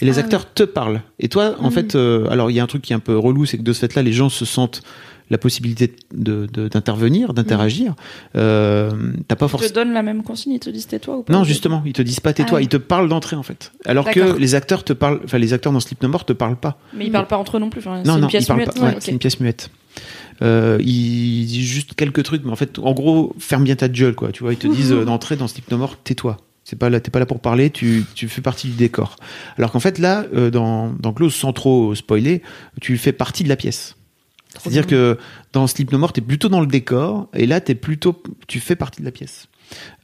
[0.01, 1.01] Et les Ah acteurs te parlent.
[1.19, 1.71] Et toi, en Mm.
[1.71, 3.63] fait, euh, alors il y a un truc qui est un peu relou, c'est que
[3.63, 4.81] de ce fait-là, les gens se sentent
[5.29, 7.95] la possibilité d'intervenir, d'interagir.
[8.35, 8.91] Euh,
[9.27, 9.73] T'as pas Ils te forcément.
[9.73, 12.19] donnent la même consigne, ils te disent tais-toi ou pas Non, justement, ils te disent
[12.19, 13.71] pas tais-toi, Ah ils te parlent d'entrée en fait.
[13.85, 16.57] Alors que les acteurs te parlent, enfin les acteurs dans Sleep No More te parlent
[16.57, 16.77] pas.
[16.93, 17.79] Mais ils parlent pas entre eux non plus.
[17.79, 18.75] enfin, Non, c'est non, une pièce ils parlent muette.
[18.75, 18.81] pas.
[18.85, 19.69] Ouais, C'est une pièce muette.
[20.41, 24.15] Euh, ils disent juste quelques trucs, mais en fait, en gros, ferme bien ta gueule,
[24.15, 24.31] quoi.
[24.31, 26.37] Tu vois, ils te disent euh, d'entrée dans Sleep No More, tais-toi.
[26.65, 29.17] C'est pas là, t'es pas là pour parler, tu, tu fais partie du décor.
[29.57, 32.41] Alors qu'en fait, là, euh, dans, dans Close, sans trop spoiler,
[32.81, 33.95] tu fais partie de la pièce.
[34.59, 35.17] C'est-à-dire que
[35.53, 38.75] dans Sleep No More, t'es plutôt dans le décor, et là, t'es plutôt, tu fais
[38.75, 39.47] partie de la pièce.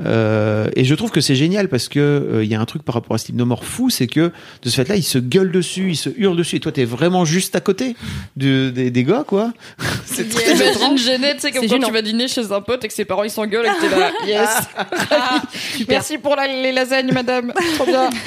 [0.04, 2.84] Euh, et je trouve que c'est génial parce que euh, il y a un truc
[2.84, 4.32] par rapport à More fou, c'est que
[4.64, 7.26] de ce fait-là, ils se gueulent dessus, ils se hurlent dessus, et toi, t'es vraiment
[7.26, 7.96] juste à côté
[8.36, 9.54] des, des gars, quoi.
[10.06, 11.88] c'est très Imagine tu sais, comme C'est quand gênant.
[11.88, 14.00] tu vas dîner chez un pote et que ses parents ils s'engueulent et que t'es
[14.00, 15.86] là, yes.
[15.88, 17.54] Merci pour la- les lasagnes, madame.
[17.76, 18.10] Trop bien.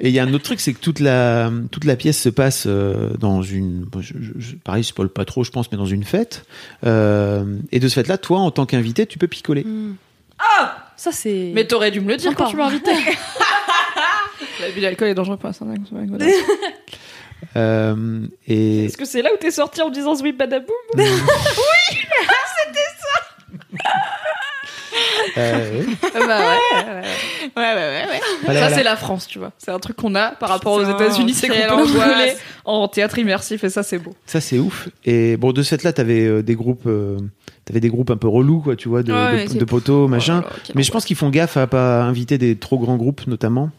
[0.00, 2.28] Et il y a un autre truc, c'est que toute la toute la pièce se
[2.28, 5.76] passe euh, dans une, bon, je, je, pareil, je spoil pas trop, je pense, mais
[5.78, 6.44] dans une fête.
[6.86, 7.42] Euh,
[7.72, 9.66] et de ce fait-là, toi, en tant qu'invité, tu peux picoler.
[10.98, 11.52] Ça, c'est.
[11.54, 12.90] Mais t'aurais dû me le dire quand tu m'as invité.
[14.60, 15.80] L'abus d'alcool est dangereux pour la santé.
[17.56, 20.74] Euh, et Est-ce que c'est là où t'es sorti en me disant Sweet Badaboum
[25.36, 25.96] euh, oui.
[26.02, 26.56] bah ouais.
[27.56, 28.20] Ouais, ouais, ouais, ouais.
[28.44, 28.70] Voilà, Ça, voilà.
[28.70, 29.52] c'est la France, tu vois.
[29.58, 32.34] C'est un truc qu'on a par rapport aux États-Unis, c'est qu'on peut brûler
[32.64, 34.14] en théâtre immersif et ça, c'est beau.
[34.26, 34.88] Ça c'est ouf.
[35.04, 37.18] Et bon, de ce fait-là, t'avais euh, des groupes, euh,
[37.68, 40.08] t'avais des groupes un peu relous, quoi, tu vois, de, Ouais, de, c'est- de poteaux,
[40.08, 40.42] machin.
[40.44, 43.26] Oh quelle Mais je pense qu'ils font gaffe à pas inviter des trop grands groupes,
[43.26, 43.70] notamment.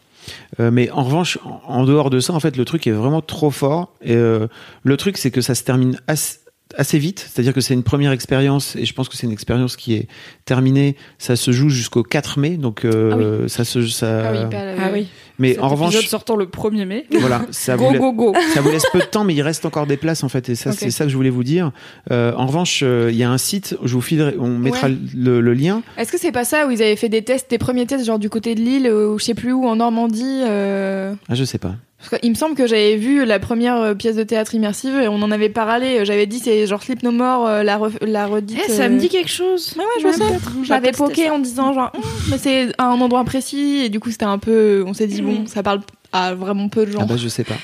[0.60, 3.20] Euh, mais en revanche, en, en dehors de ça, en fait, le truc est vraiment
[3.20, 3.92] trop fort.
[4.02, 4.46] Et euh,
[4.84, 6.38] le truc, c'est que ça se termine assez,
[6.76, 7.26] assez vite.
[7.32, 10.08] C'est-à-dire que c'est une première expérience, et je pense que c'est une expérience qui est
[10.44, 10.96] terminée.
[11.18, 14.28] Ça se joue jusqu'au 4 mai, donc euh, ça se, ça.
[14.28, 15.08] Ah oui, pas la- Ah oui.
[15.38, 17.06] mais Cet en revanche, épisode sortant le 1er mai.
[17.18, 18.34] voilà, ça Go, vous, la- go, go.
[18.54, 20.54] ça vous laisse peu de temps, mais il reste encore des places en fait, et
[20.54, 21.72] ça c'est ça que je voulais vous dire.
[22.10, 24.96] Euh, en revanche, euh, il y a un site, je vous filerai, on mettra Ouais.
[25.14, 25.82] le, le lien.
[25.98, 28.18] Est-ce que c'est pas ça où ils avaient fait des tests, des premiers tests, genre
[28.18, 31.58] du côté de Lille, ou je sais plus où, en Normandie euh, Ah, je sais
[31.58, 31.74] pas.
[32.08, 35.06] Parce qu'il me semble que j'avais vu la première euh, pièce de théâtre immersive et
[35.08, 36.04] on en avait parlé.
[36.06, 38.58] J'avais dit c'est genre Sleep No More, euh, la, ref- la redite.
[38.66, 39.74] Eh, ça me euh, dit quelque chose.
[39.76, 40.24] Ouais, ouais, je sais.
[40.64, 44.10] J'avais poké en disant genre, Hum, mais c'est à un endroit précis et du coup
[44.10, 45.80] c'était un peu, on s'est dit bon, ça parle
[46.12, 47.00] à vraiment peu de gens.
[47.02, 47.54] Ah bah je sais pas.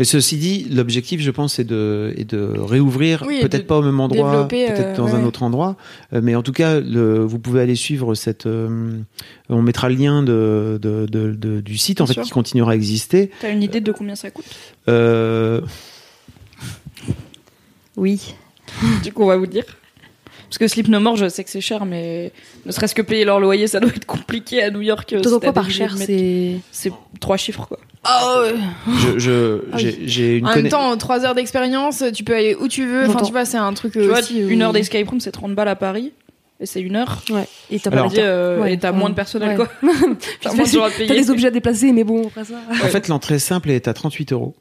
[0.00, 3.82] Mais ceci dit, l'objectif, je pense, est de, est de réouvrir, Oui, peut-être pas au
[3.82, 5.76] même endroit, peut-être euh, dans ouais, un autre endroit,
[6.14, 8.46] Euh, mais en tout cas, le, vous pouvez aller suivre cette.
[8.46, 8.98] euh,
[9.50, 12.22] on mettra le lien de, de, de- de- du site en fait sûr.
[12.22, 13.30] qui continuera à exister.
[13.42, 14.46] T'as une idée de combien ça coûte?
[14.88, 15.60] Euh,
[17.96, 18.34] Oui.
[19.02, 19.64] Du coup, on va vous dire.
[20.48, 22.32] Parce que Sleep No More, je sais que c'est cher, mais
[22.66, 25.08] ne serait-ce que payer leur loyer, ça doit être compliqué à New York.
[25.08, 26.56] Toi, si quoi t'as par cher, c'est.
[26.72, 27.78] C'est trois chiffres, quoi.
[28.04, 29.80] Je, je- Ah oui.
[29.82, 32.86] j'ai, j'ai une En même conna- temps, trois heures d'expérience, tu peux aller où tu
[32.86, 33.06] veux.
[33.08, 34.38] Enfin, tu vois, c'est un truc Tu vois, aussi.
[34.40, 36.12] une heure d'escape room, c'est 30 balles à Paris.
[36.62, 37.22] Et c'est une heure.
[37.30, 37.46] Ouais.
[37.70, 38.98] Et t'as Alors, pas Dit, euh, Ouais, et t'as ouais.
[38.98, 39.56] moins de personnel, Ouais.
[39.56, 39.68] quoi.
[40.42, 41.14] T'as moins de gens à T'as payer.
[41.20, 42.54] des objets à déplacer, mais bon, après ça.
[42.70, 44.54] En fait, l'entrée simple est à 38 euros.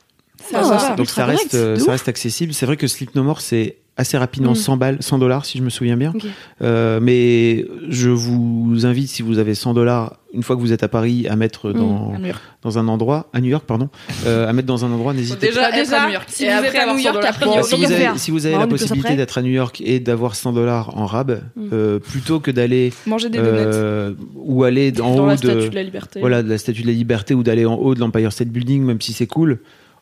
[0.49, 0.95] Ça, ça va.
[0.95, 2.53] Donc ça reste, ça reste accessible.
[2.53, 4.55] C'est vrai que Sleep No More, c'est assez rapidement Mm.
[4.55, 6.13] 100 balles, 100 dollars si je me souviens bien.
[6.61, 10.83] Euh, mais je vous invite, si vous avez 100 dollars, une fois que vous êtes
[10.83, 12.39] à Paris, à mettre dans, À New York.
[12.61, 13.89] dans un endroit, à New York, pardon,
[14.27, 16.27] euh, à mettre dans un endroit, n'hésitez Déjà, être déjà, à New York.
[16.29, 17.63] si Et vous êtes à New 100 York, après, pas.
[17.63, 20.35] Si vous, avez, si vous avez Bah, la possibilité d'être à New York et d'avoir
[20.35, 21.61] 100 dollars en rab, Mm.
[21.73, 23.49] euh, plutôt que d'aller Manger des donuts.
[23.51, 26.19] euh, ou aller en Dans haut la de, statue de la liberté.
[26.19, 28.83] voilà, de la Statue de la Liberté ou d'aller en haut de l'Empire State Building,
[28.83, 29.59] même si c'est cool.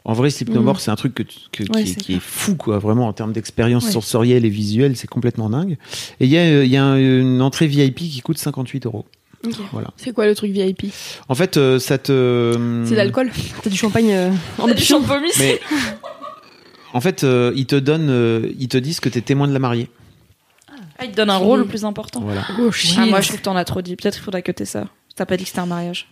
[0.07, 0.65] En vrai, Sleep No Mhm.
[0.65, 2.79] More, c'est un truc que, tu- que- Ouais, qui, est- c'est qui est fou, quoi.
[2.79, 3.91] Vraiment, en termes d'expérience Ouais.
[3.91, 5.77] sensorielle et visuelle, c'est complètement dingue.
[6.21, 8.85] Et il y a, euh, il y a un- une entrée VIP qui coûte 58
[8.85, 9.05] euros.
[9.71, 9.89] Voilà.
[9.97, 10.91] C'est quoi le truc VIP
[11.29, 12.81] En fait, euh, ça te.
[12.85, 13.29] C'est l'alcool.
[13.63, 15.59] T'as du champagne euh, en du champomis Mais.
[16.93, 19.59] En fait, euh, ils te donnent, euh, ils te disent que t'es témoin de la
[19.59, 19.89] mariée.
[20.97, 22.21] Ah, il te donne un rôle plus important.
[22.21, 22.43] Voilà.
[22.47, 23.95] Ah, moi, je trouve que t'en as trop dit.
[23.95, 24.85] Peut-être qu'il faudrait que t'aies ça.
[25.15, 26.07] T'as pas dit que c'était un mariage.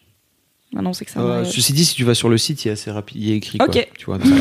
[0.75, 2.91] Que un Euh, ceci dit, si tu vas sur le site, il y a assez
[2.91, 3.67] rapide, il a écrit quoi.
[3.67, 3.87] Ok.
[3.97, 4.17] Tu vois.
[4.17, 4.39] donc, euh,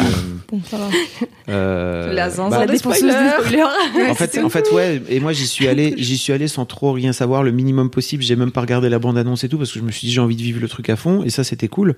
[0.51, 0.89] Bon, ça va.
[1.49, 3.31] euh, La zinzin bah, des dépenseuse spoilers.
[3.39, 4.11] des spoilers.
[4.11, 5.03] en fait, en fait, ouais.
[5.09, 8.23] Et moi, j'y suis allé, j'y suis allé sans trop rien savoir, le minimum possible.
[8.23, 10.13] J'ai même pas regardé la bande annonce et tout parce que je me suis dit
[10.13, 11.95] j'ai envie de vivre le truc à fond et ça c'était cool.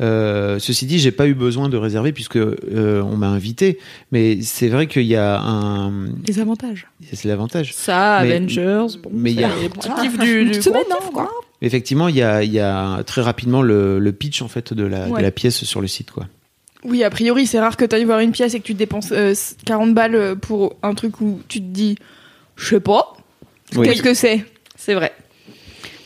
[0.00, 3.78] Euh, ceci dit, j'ai pas eu besoin de réserver puisque euh, on m'a invité.
[4.12, 5.90] Mais c'est vrai qu'il y a un,
[6.26, 6.86] Les avantages.
[7.12, 7.72] c'est l'avantage.
[7.74, 8.86] Ça, Mais- Avengers.
[9.02, 11.30] Bon, mais il y a- petits kiffs du, du semaine, hein, kiff, quoi.
[11.62, 14.84] Effectivement, il y a, il y a très rapidement le, le pitch en fait de
[14.84, 15.22] la, de Ouais.
[15.22, 16.26] la pièce sur le site quoi.
[16.84, 19.12] Oui, a priori, c'est rare que tu ailles voir une pièce et que tu dépenses
[19.12, 19.34] euh,
[19.66, 21.96] 40 balles pour un truc où tu te dis,
[22.56, 23.12] je sais pas,
[23.76, 23.86] Oui.
[23.86, 24.44] qu'est-ce que c'est?
[24.76, 25.12] C'est vrai.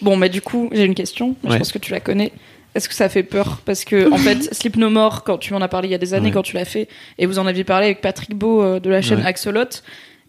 [0.03, 1.37] Bon, mais du coup, j'ai une question.
[1.45, 1.53] Ouais.
[1.53, 2.33] Je pense que tu la connais.
[2.75, 3.61] Est-ce que ça fait peur?
[3.65, 5.99] Parce que, en fait, Sleep No More, quand tu m'en as parlé il y a
[5.99, 6.33] des années, Ouais.
[6.33, 6.89] quand tu l'as fait,
[7.19, 9.27] et vous en aviez parlé avec Patrick Beau euh, de la chaîne Ouais.
[9.27, 9.63] Axolot,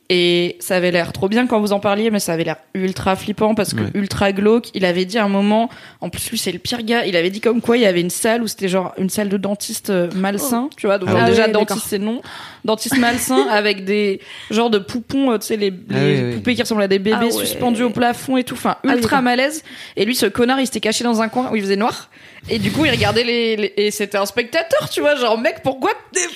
[0.10, 3.16] et ça avait l'air trop bien quand vous en parliez, mais ça avait l'air ultra
[3.16, 3.90] flippant parce que Ouais.
[3.96, 4.70] ultra glauque.
[4.76, 7.32] Il avait dit à un moment, en plus lui c'est le pire gars, il avait
[7.32, 9.90] dit comme quoi il y avait une salle où c'était genre une salle de dentiste
[9.90, 11.00] euh, malsain, tu vois.
[11.00, 11.30] Donc Ah ouais.
[11.32, 12.22] déjà dentiste c'est non,
[12.64, 14.20] dentiste malsain avec des
[14.52, 17.26] genres de poupons, euh, tu sais les, Ah poupées qui ressemblent à des bébés Ah
[17.26, 17.32] ouais.
[17.32, 19.64] suspendus au plafond et tout, enfin Ah ultra malaise.
[19.96, 22.10] Et lui ce connard il s'était caché dans un coin où il faisait noir.
[22.48, 25.58] Et du coup, il regardait les, les- et c'était un spectateur, tu vois, genre mec,
[25.64, 25.90] pourquoi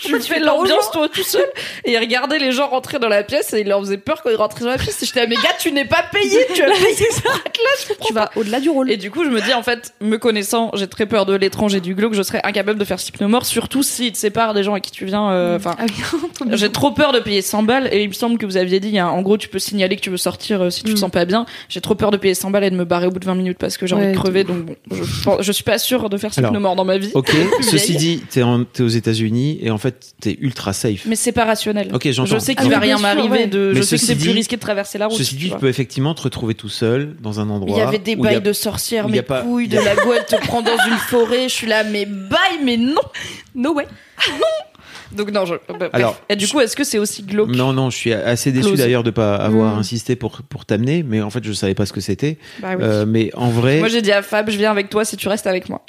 [0.03, 1.45] tu fais l'ambiance toi tout seul
[1.86, 4.30] Et il regardait les gens rentrer dans la pièce et il leur faisait peur quand
[4.32, 5.01] ils rentraient dans la pièce.
[5.03, 8.14] Et j'étais là, mais gars, tu n'es pas payé, tu as payé être là, Tu
[8.14, 8.89] vas au-delà du rôle.
[8.91, 11.76] et du coup, je me dis, en fait, me connaissant, j'ai très peur de l'étrange
[11.76, 14.53] et du glauque, je serais incapable de faire Sleep No More, surtout si te sépares
[14.55, 15.32] des gens avec qui tu viens.
[15.32, 15.86] euh, Enfin, Ah
[16.53, 18.97] j'ai trop peur de payer 100 balles et il me semble que vous aviez dit,
[18.97, 21.01] hein, en gros, tu peux signaler que tu veux sortir euh, si tu te Mm.
[21.01, 21.45] sens pas bien.
[21.70, 23.36] J'ai trop peur de payer 100 balles et de me barrer au bout de 20
[23.36, 25.03] minutes parce que j'ai envie Ouais, de crever, donc bon, je,
[25.43, 27.11] je suis pas sûre de faire Sleep Alors, No More dans ma vie.
[27.13, 27.35] Ok.
[27.61, 31.05] Ceci dit, t'es, aux États-Unis et en fait t'es ultra safe.
[31.05, 31.89] Mais c'est pas rationnel.
[31.93, 32.35] Ok, j'entends.
[32.35, 33.47] Je sais qu'il Ah va rien m'arriver ouais.
[33.47, 35.17] de, Mais je sais que c'est plus risqué de traverser la route.
[35.17, 37.75] Ceci dit, tu peux effectivement te retrouver tout seul dans un endroit.
[37.75, 40.61] Il y avait des bails de sorcières, mes couilles, de la go, elle te prend
[40.61, 43.01] dans une forêt, je suis là, mais bail, mais non
[43.55, 43.87] No way.
[45.12, 45.55] Donc non, je...
[45.55, 45.89] bah, bref.
[45.93, 48.76] Alors, Et du coup, est-ce que c'est aussi glauque Non, non, je suis assez déçu
[48.76, 49.80] d'ailleurs de pas avoir Mm.
[49.80, 52.38] insisté pour pour t'amener, mais en fait je savais pas ce que c'était.
[52.62, 52.84] Bah oui.
[52.84, 55.28] Euh, mais en vrai, Moi, j'ai dit à Fab, je viens avec toi si tu
[55.28, 55.82] restes avec moi.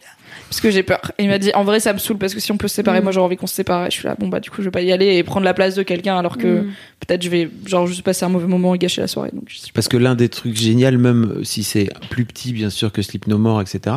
[0.49, 1.01] Parce que j'ai peur.
[1.19, 2.75] Et il m'a dit, en vrai, ça me saoule parce que si on peut se
[2.75, 3.03] séparer, Mm.
[3.05, 3.87] moi j'ai envie qu'on se sépare.
[3.87, 5.45] Et je suis là, bon bah du coup, je vais pas y aller et prendre
[5.45, 6.67] la place de quelqu'un alors que Mm.
[7.07, 9.31] peut-être je vais, genre, juste passer un mauvais moment et gâcher la soirée.
[9.33, 12.71] Donc, je suis parce que l'un des trucs géniaux, même si c'est plus petit bien
[12.71, 13.95] sûr que Sleep No More, etc.,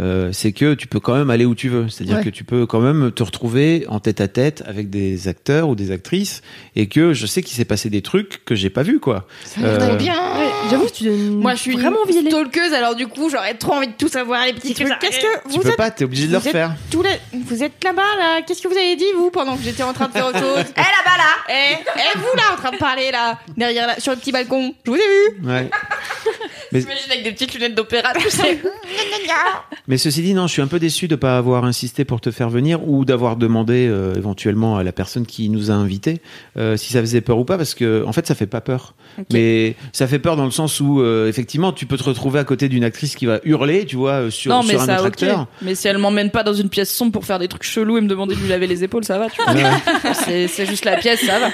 [0.00, 1.88] euh, c'est que tu peux quand même aller où tu veux.
[1.88, 2.24] C'est-à-dire Ouais.
[2.24, 5.74] que tu peux quand même te retrouver en tête à tête avec des acteurs ou
[5.74, 6.42] des actrices,
[6.76, 9.26] et que je sais qu'il s'est passé des trucs que j'ai pas vu quoi.
[9.62, 12.28] Euh, bien Ouais, J'avoue, tu Moi, je suis vraiment aller.
[12.30, 14.88] stalkeuse, alors du coup, j'aurais trop envie de tout savoir, les petits trucs.
[15.00, 16.74] Qu'est-ce que vous peux pas, t'es obligé de le refaire.
[16.90, 17.10] tous les...
[17.46, 20.08] Vous êtes là-bas, là Qu'est-ce que vous avez dit, vous, pendant que j'étais en train
[20.08, 23.10] de faire autre chose Eh, là-bas, là Eh, eh, vous, là, en train de parler,
[23.10, 25.70] là Derrière, là, sur le petit balcon Je vous ai vu Ouais.
[26.72, 28.58] Mais- T'imagines avec des petites lunettes d'opéra, tu sais.
[29.88, 32.30] Mais ceci dit, non, je suis un peu déçu de pas avoir insisté pour te
[32.30, 36.20] faire venir ou d'avoir demandé euh, éventuellement à la personne qui nous a invités
[36.56, 38.94] euh, si ça faisait peur ou pas, parce que en fait, ça fait pas peur.
[39.32, 42.44] Mais ça fait peur dans le sens où euh, effectivement, tu peux te retrouver à
[42.44, 45.08] côté d'une actrice qui va hurler, tu vois, sur, non, mais sur un ça, autre
[45.08, 45.22] ok.
[45.22, 45.46] acteur.
[45.64, 48.00] Mais si elle m'emmène pas dans une pièce sombre pour faire des trucs chelous et
[48.00, 49.52] me demander de lui laver les épaules, ça va, tu vois.
[49.54, 50.46] Ouais.
[50.48, 51.48] c'est, juste la pièce, ça va.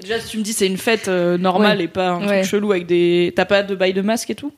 [0.00, 2.40] Déjà, si tu me dis c'est une fête euh, normale et pas un Ouais.
[2.40, 3.32] truc chelou avec des.
[3.36, 4.52] T'as pas de bail de masque et tout?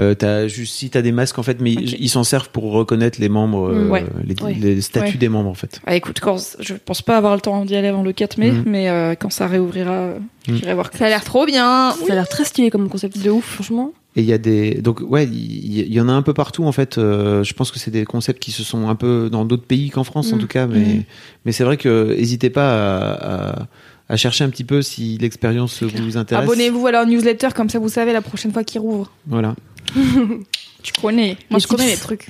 [0.00, 2.72] Euh, t'as juste si t'as des masques en fait, mais ils- ils s'en servent pour
[2.72, 3.90] reconnaître les membres, euh, Mm.
[3.92, 4.04] Ouais.
[4.26, 4.56] les, Ouais.
[4.60, 5.16] les statuts Ouais.
[5.18, 5.80] des membres en fait.
[5.86, 8.50] Ah, écoute, quand, je pense pas avoir le temps d'y aller avant le 4 mai,
[8.50, 8.64] Mhm.
[8.66, 10.14] mais euh, quand ça réouvrira,
[10.48, 10.56] Mhm.
[10.56, 10.90] j'irai voir.
[10.92, 11.92] Ça a l'air trop bien.
[12.06, 13.92] Ça a l'air très stylé comme concept de ouf, franchement.
[14.16, 16.70] Et il y a des donc ouais, il y, en a un peu partout en
[16.72, 16.98] fait.
[16.98, 19.90] Euh, je pense que c'est des concepts qui se sont un peu dans d'autres pays
[19.90, 20.40] qu'en France en Mm.
[20.40, 21.02] tout cas, mais Mm.
[21.44, 23.68] mais c'est vrai que n'hésitez pas à, à,
[24.08, 26.44] à chercher un petit peu si l'expérience vous intéresse.
[26.44, 29.10] Abonnez-vous à leur newsletter, comme ça vous savez la prochaine fois qu'ils rouvrent.
[29.26, 29.56] Voilà.
[30.84, 31.38] Tu connais.
[31.50, 31.94] Moi Les je connais tips.
[31.96, 32.28] les trucs.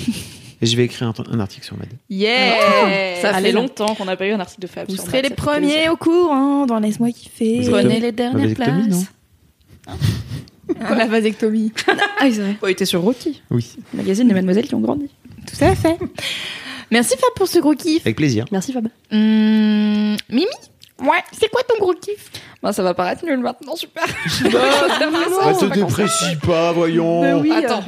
[0.62, 1.88] Et je vais écrire un, un article sur Mad.
[2.08, 4.88] Yeah Ça Allez, fait longtemps qu'on n'a pas eu un article de Fab.
[4.88, 5.92] Vous sur serez les premiers plaisir.
[5.92, 7.60] au courant dans Laisse-moi kiffer.
[7.60, 9.04] Vous Prenez les dernières places.
[10.80, 11.72] La vasectomie.
[12.18, 12.56] Ah, c'est vrai.
[12.62, 15.10] Oh, il était sur Rocky, Oui, le magazine des mademoiselles qui ont grandi.
[15.46, 15.98] Tout à fait.
[16.90, 18.02] Merci Fab pour ce gros kiff.
[18.06, 18.46] avec plaisir.
[18.50, 18.88] Merci Fab.
[19.12, 20.46] Hum, Mimi
[21.02, 22.30] Ouais, c'est quoi ton gros kiff?
[22.62, 24.04] Bah, ça va paraître nul maintenant, super.
[24.50, 27.40] Bah, te déprécie pas, voyons.
[27.40, 27.52] oui.
[27.52, 27.84] Attends.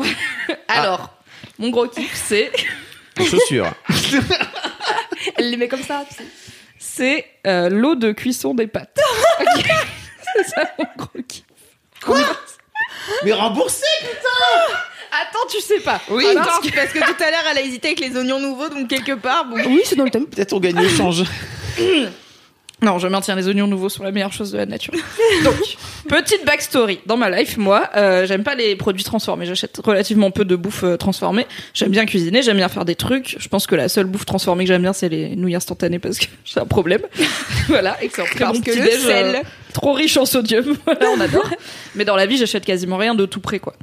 [0.69, 1.15] Alors,
[1.59, 2.53] mon gros kiff, c'est.
[3.17, 3.73] Les chaussures.
[5.37, 6.25] Elle les met comme ça, tu sais.
[6.79, 8.99] C'est euh, l'eau de cuisson des pâtes.
[9.41, 9.65] Ok.
[10.37, 11.45] c'est ça mon gros kiff.
[13.25, 13.85] Mais remboursé.
[15.11, 16.01] Attends, tu sais pas.
[16.11, 18.39] Oui, Attends, parce que, parce que tout à l'heure elle a hésité avec les oignons
[18.41, 19.57] nouveaux, donc quelque part, bon.
[19.67, 20.27] Oui, c'est dans le thème.
[20.27, 21.25] Peut-être on gagne le change.
[22.81, 24.95] Non, je maintiens les oignons nouveaux sont la meilleure chose de la nature.
[25.45, 25.57] Donc,
[26.09, 27.01] petite backstory.
[27.07, 29.47] Dans ma life, moi, euh, j'aime pas les produits transformés.
[29.47, 31.45] J'achète relativement peu de bouffe euh, transformée.
[31.75, 33.35] J'aime bien cuisiner, j'aime bien faire des trucs.
[33.41, 36.19] Je pense que la seule bouffe transformée que j'aime bien, c'est les nouilles instantanées parce
[36.21, 37.01] que j'ai un problème.
[37.67, 39.35] voilà, et que c'est Parce que le déj, sel.
[39.35, 39.41] euh,
[39.81, 40.77] trop riche en sodium.
[40.85, 41.49] voilà, on adore.
[41.95, 43.75] Mais dans la vie, j'achète quasiment rien de tout près, quoi.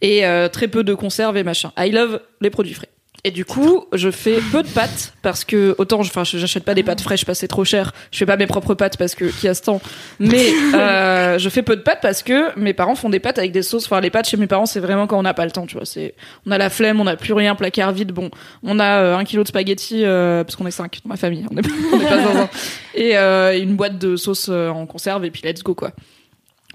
[0.00, 1.72] Et euh, très peu de conserves et machin.
[1.76, 2.88] I love les produits frais.
[3.24, 6.84] Et du coup, je fais peu de pâtes parce que autant, enfin, j'achète pas des
[6.84, 7.92] pâtes fraîches, parce que c'est trop cher.
[8.12, 9.80] Je fais pas mes propres pâtes parce que qui a ce temps.
[10.20, 13.50] Mais euh, je fais peu de pâtes parce que mes parents font des pâtes avec
[13.50, 13.86] des sauces.
[13.86, 15.76] Enfin, les pâtes chez mes parents, c'est vraiment quand on n'a pas le temps, tu
[15.76, 15.84] vois.
[15.84, 16.14] C'est,
[16.46, 18.12] on a la flemme, on n'a plus rien, placard vide.
[18.12, 18.30] Bon,
[18.62, 21.44] on a euh, un kilo de spaghettis euh, parce qu'on est cinq dans ma famille.
[21.50, 22.48] On est, on est pas zinzin.
[22.94, 25.90] Et euh, une boîte de sauce euh, en conserve et puis let's go quoi.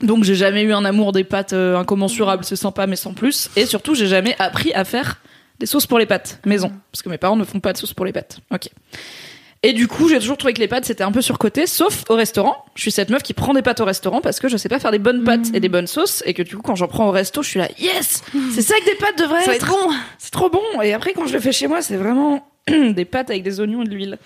[0.01, 3.49] Donc j'ai jamais eu un amour des pâtes incommensurable, c'est sympa mais sans plus.
[3.55, 5.21] Et surtout j'ai jamais appris à faire
[5.59, 7.93] des sauces pour les pâtes maison, parce que mes parents ne font pas de sauce
[7.93, 8.39] pour les pâtes.
[8.51, 8.69] Ok.
[9.65, 12.15] Et du coup j'ai toujours trouvé que les pâtes c'était un peu surcoté, sauf au
[12.15, 12.65] restaurant.
[12.75, 14.79] Je suis cette meuf qui prend des pâtes au restaurant parce que je sais pas
[14.79, 17.07] faire des bonnes pâtes et des bonnes sauces, et que du coup quand j'en prends
[17.07, 18.23] au resto je suis là yes,
[18.53, 19.51] c'est ça que des pâtes devraient être.
[19.51, 19.93] être bon.
[20.17, 20.81] C'est trop bon.
[20.81, 23.83] Et après quand je le fais chez moi c'est vraiment des pâtes avec des oignons
[23.83, 24.17] et de l'huile.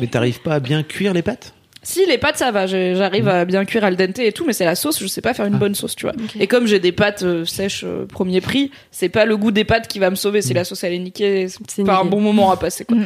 [0.00, 1.52] Mais t'arrives pas à bien cuire les pâtes?
[1.86, 4.64] Si les pâtes ça va, j'arrive à bien cuire al dente et tout, mais c'est
[4.64, 6.16] la sauce, je sais pas faire une bonne sauce, tu vois.
[6.40, 9.62] Et comme j'ai des pâtes euh, sèches euh, premier prix, c'est pas le goût des
[9.62, 12.04] pâtes qui va me sauver, si la sauce elle est niquée, c'est C'est pas un
[12.04, 12.96] bon moment à passer quoi.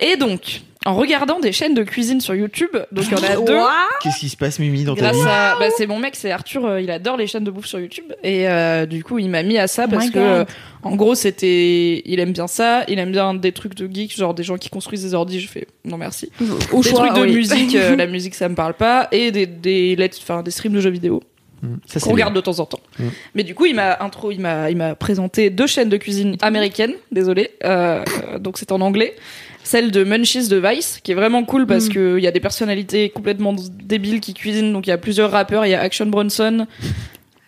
[0.00, 3.36] Et donc, en regardant des chaînes de cuisine sur YouTube, donc il y en a
[3.44, 3.58] deux.
[4.02, 6.30] Qu'est-ce qui se passe, Mimi, dans ta Grâce vie à, bah, c'est mon mec, c'est
[6.30, 9.28] Arthur, euh, il adore les chaînes de bouffe sur YouTube et euh, du coup il
[9.30, 10.22] m'a mis à ça parce my que God.
[10.26, 10.44] euh,
[10.82, 14.34] en gros c'était, il aime bien ça, il aime bien des trucs de geek, genre
[14.34, 16.30] des gens qui construisent des ordis, je fais non merci.
[16.72, 17.34] Au des choix, trucs de oui.
[17.36, 20.72] musique, euh, la musique ça me parle pas et des des let's- enfin des streams
[20.74, 21.22] de jeux vidéo
[21.64, 21.74] Mm.
[21.86, 22.80] Ça, c'est qu'on regarde de temps en temps.
[22.98, 23.04] Mm.
[23.36, 26.36] Mais du coup il m'a intro, il m'a il m'a présenté deux chaînes de cuisine
[26.42, 28.02] américaines, désolé, euh,
[28.32, 29.14] euh, donc c'est en anglais.
[29.72, 31.92] Celle de Munchies de Vice, qui est vraiment cool parce Mm.
[31.94, 34.70] que il y a des personnalités complètement débiles qui cuisinent.
[34.70, 36.66] Donc il y a plusieurs rappeurs, il y a Action Bronson.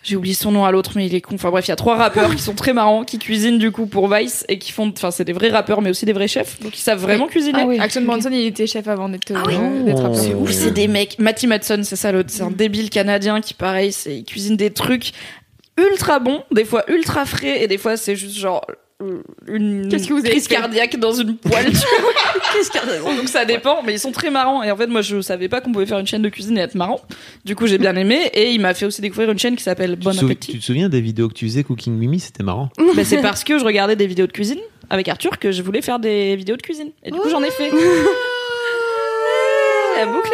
[0.02, 1.34] J'ai oublié son nom à l'autre, mais il est con.
[1.34, 3.84] Enfin bref, il y a trois rappeurs qui sont très marrants, qui cuisinent du coup
[3.86, 4.90] pour Vice et qui font.
[4.96, 6.58] Enfin, c'est des vrais rappeurs, mais aussi des vrais chefs.
[6.62, 7.58] Donc ils savent vraiment cuisiner.
[7.62, 7.78] Ah oui.
[7.78, 9.54] Action Bronson, il était chef avant d'être Ah oui.
[9.58, 10.16] euh, d'être rappeur.
[10.18, 11.18] C'est Ouf, c'est des mecs.
[11.18, 12.30] Matty Madson, c'est ça l'autre.
[12.30, 15.12] C'est un débile canadien qui, pareil, c'est, il cuisine des trucs
[15.78, 18.64] ultra bons, des fois ultra frais, et des fois c'est juste genre
[19.46, 21.72] une Qu'est-ce que vous avez crise cardiaque dans une poêle.
[22.72, 23.02] cardiaque.
[23.04, 24.62] Donc ça dépend, mais ils sont très marrants.
[24.62, 26.62] Et en fait, moi, je savais pas qu'on pouvait faire une chaîne de cuisine et
[26.62, 27.00] être marrant.
[27.44, 28.30] Du coup, j'ai bien aimé.
[28.34, 30.52] Et il m'a fait aussi découvrir une chaîne qui s'appelle Bon tu, Appétit.
[30.52, 32.20] tu te souviens des vidéos que tu faisais Cooking Mimi?
[32.20, 32.70] C'était marrant.
[32.94, 35.82] Ben, c'est parce que je regardais des vidéos de cuisine avec Arthur que je voulais
[35.82, 36.90] faire des vidéos de cuisine.
[37.02, 37.70] Et du coup, j'en ai fait.
[39.96, 40.30] La boucle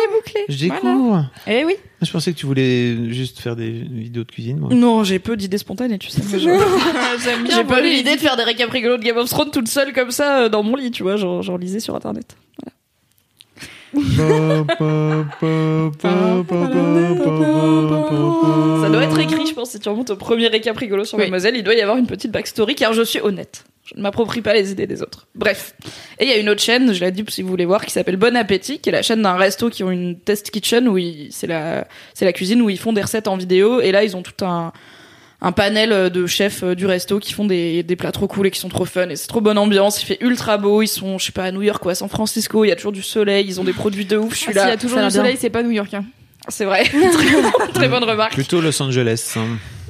[0.48, 0.80] Je Voilà.
[0.80, 1.30] découvre.
[1.46, 1.74] Eh oui.
[2.02, 4.58] Je pensais que tu voulais juste faire des vidéos de cuisine.
[4.58, 4.70] Moi.
[4.72, 6.22] Non, j'ai peu d'idées spontanées, tu sais.
[6.38, 9.50] J'aime bien J'ai pas eu l'idée de faire des récaps rigolos de Game of Thrones
[9.50, 11.16] toute seule comme ça euh, dans mon lit, tu vois.
[11.16, 12.36] J'en lisais sur internet.
[13.94, 14.00] Ça
[18.88, 21.24] doit être écrit, je pense, si tu remontes au premier récap rigolo sur Oui.
[21.24, 23.64] Mademoiselle, il doit y avoir une petite backstory car je suis honnête.
[23.84, 25.26] Je ne m'approprie pas les idées des autres.
[25.34, 25.74] Bref.
[26.20, 27.90] Et il y a une autre chaîne, je l'ai dit si vous voulez voir, qui
[27.90, 30.96] s'appelle Bon Appétit, qui est la chaîne d'un resto qui ont une test kitchen où
[31.30, 34.16] c'est la, c'est la cuisine où ils font des recettes en vidéo et là ils
[34.16, 34.72] ont tout un,
[35.42, 38.50] un panel de chefs euh, du resto qui font des, des plats trop cool et
[38.50, 40.02] qui sont trop fun et c'est trop bonne ambiance.
[40.02, 42.08] Il fait ultra beau, ils sont, je sais pas, à New York ou à San
[42.08, 44.46] Francisco, il y a toujours du soleil, ils ont des produits de ouf, je suis
[44.50, 44.72] Ah, S'il y là.
[44.72, 45.92] a toujours du soleil, c'est pas New York.
[45.94, 46.04] hein.
[46.48, 46.84] C'est vrai.
[47.12, 48.32] très, très bonne remarque.
[48.34, 49.34] Plutôt Los Angeles.
[49.36, 49.46] hein.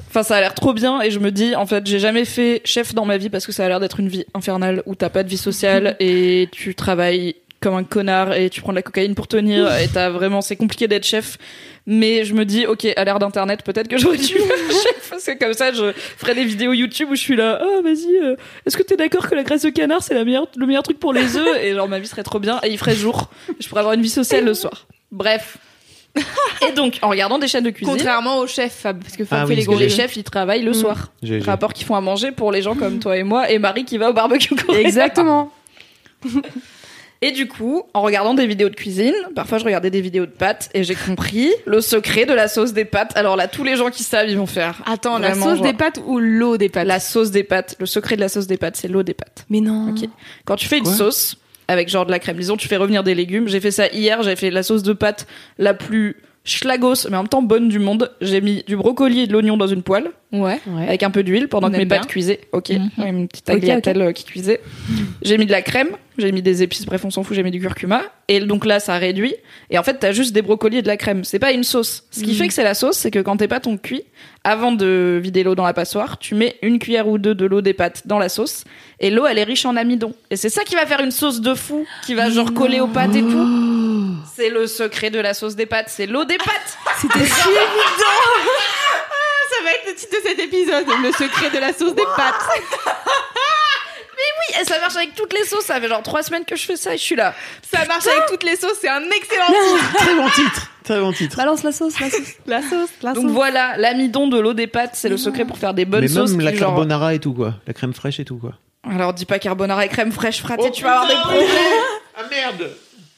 [0.09, 2.61] Enfin, ça a l'air trop bien et je me dis, en fait, j'ai jamais fait
[2.65, 5.07] chef dans ma vie parce que ça a l'air d'être une vie infernale où t'as
[5.09, 8.81] pas de vie sociale et tu travailles comme un connard et tu prends de la
[8.81, 11.37] cocaïne pour tenir et t'as vraiment, c'est compliqué d'être chef.
[11.85, 15.23] Mais je me dis, ok, à l'ère d'internet, peut-être que j'aurais dû faire chef parce
[15.25, 18.35] que comme ça, je ferais des vidéos YouTube où je suis là, oh, vas-y, euh,
[18.65, 20.99] est-ce que t'es d'accord que la graisse de canard c'est la meilleure, le meilleur truc
[20.99, 21.57] pour les œufs?
[21.63, 23.29] Et genre ma vie serait trop bien et il ferait jour.
[23.59, 24.87] Je pourrais avoir une vie sociale le soir.
[25.11, 25.57] Bref.
[26.67, 27.93] Et donc, en regardant des chaînes de cuisine.
[27.95, 30.61] Contrairement au chef, Fab, parce que Fab Ah fait oui, les gros chefs, ils travaillent
[30.63, 31.11] le soir.
[31.23, 33.59] J'ai- j'ai- Rapport qu'ils font à manger pour les gens comme toi et moi, et
[33.59, 34.81] Marie qui va au barbecue coréen.
[34.81, 35.51] Exactement.
[37.23, 40.31] Et du coup, en regardant des vidéos de cuisine, parfois je regardais des vidéos de
[40.31, 43.11] pâtes et j'ai compris le secret de la sauce des pâtes.
[43.15, 44.81] Alors là, tous les gens qui savent, ils vont faire.
[44.87, 47.75] Attends, la sauce genre- des pâtes ou l'eau des pâtes La sauce des pâtes.
[47.79, 49.45] Le secret de la sauce des pâtes, c'est l'eau des pâtes.
[49.51, 49.89] Mais non.
[49.91, 50.09] Ok.
[50.45, 51.37] Quand tu fais une Quoi sauce
[51.67, 53.47] avec genre de la crème, disons tu fais revenir des légumes.
[53.47, 55.27] J'ai fait ça hier, j'ai fait la sauce de pâtes
[55.59, 58.11] la plus schlagos, mais en même temps bonne du monde.
[58.19, 60.59] J'ai mis du brocoli et de l'oignon dans une poêle Ouais.
[60.67, 60.87] Ouais.
[60.87, 61.99] avec un peu d'huile pendant On que mes bien.
[61.99, 62.41] pâtes cuisaient.
[62.51, 62.89] Ok, Mhm.
[63.05, 64.59] Une petite tagliatelle euh, qui cuisait.
[65.21, 65.89] J'ai mis de la crème,
[66.21, 68.03] j'ai mis des épices, bref, on s'en fout, j'ai mis du curcuma.
[68.27, 69.35] Et donc là, ça réduit.
[69.69, 71.23] Et en fait, t'as juste des brocolis et de la crème.
[71.23, 72.03] C'est pas une sauce.
[72.11, 74.03] Ce qui fait que c'est la sauce, c'est que quand tes pâtes ont cuit,
[74.43, 77.61] avant de vider l'eau dans la passoire, tu mets une cuillère ou deux de l'eau
[77.61, 78.63] des pâtes dans la sauce.
[78.99, 80.13] Et l'eau, elle est riche en amidon.
[80.29, 82.87] Et c'est ça qui va faire une sauce de fou, qui va genre coller aux
[82.87, 83.47] pâtes et tout.
[84.35, 86.77] C'est le secret de la sauce des pâtes, c'est l'eau des pâtes.
[86.99, 87.59] C'était si évident
[89.49, 92.49] Ça va être le titre de cet épisode, le secret de la sauce des pâtes.
[94.39, 95.65] Oui, et ça marche avec toutes les sauces.
[95.65, 97.33] Ça fait genre trois semaines que je fais ça et je suis là.
[97.71, 99.93] Ça marche avec toutes les sauces, c'est un excellent titre.
[99.97, 100.67] Très bon titre.
[100.83, 101.37] Très bon titre.
[101.37, 102.19] Balance la sauce, la sauce.
[102.47, 105.73] La sauce, la Donc voilà, l'amidon de l'eau des pâtes, c'est le secret pour faire
[105.73, 106.31] des bonnes Mais sauces.
[106.31, 107.55] même la qui, genre- carbonara et tout quoi.
[107.67, 108.53] La crème fraîche et tout quoi.
[108.89, 111.47] Alors dis pas carbonara et crème fraîche frappée, Oh, tu vas avoir des problèmes.
[112.17, 112.71] Ah merde.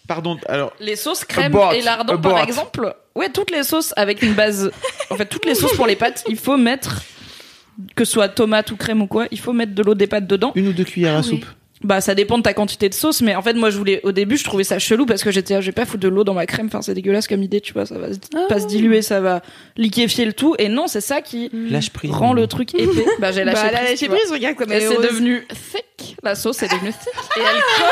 [0.08, 0.38] Pardon.
[0.50, 0.74] Alors.
[0.82, 2.40] Les sauces crème Abort, et lardon par abort.
[2.40, 2.94] exemple.
[3.16, 4.70] Ouais, toutes les sauces avec une base.
[5.10, 7.02] En fait, toutes les sauces pour les pâtes, il faut mettre
[7.96, 10.28] que ce soit tomate ou crème ou quoi, il faut mettre de l'eau des pâtes
[10.28, 10.52] dedans.
[10.56, 11.24] Une ou deux cuillères à oui.
[11.26, 11.46] soupe.
[11.84, 14.14] Bah ça dépend de ta quantité de sauce, mais en fait moi je voulais au
[14.14, 16.34] début je trouvais ça chelou parce que j'étais je vais pas foutre de l'eau dans
[16.34, 19.02] ma crème, enfin c'est dégueulasse comme idée, tu vois, ça va se- pas se diluer,
[19.02, 19.42] ça va
[19.76, 22.10] liquéfier le tout et non c'est ça qui Lâche prise.
[22.12, 23.04] rend le truc épais.
[23.20, 26.16] Bah j'ai lâché Bah, la prise, lâché prise, regarde comme elle est c'est devenu thick.
[26.24, 27.14] La sauce est devenue thick.
[27.36, 27.90] Et elle colle.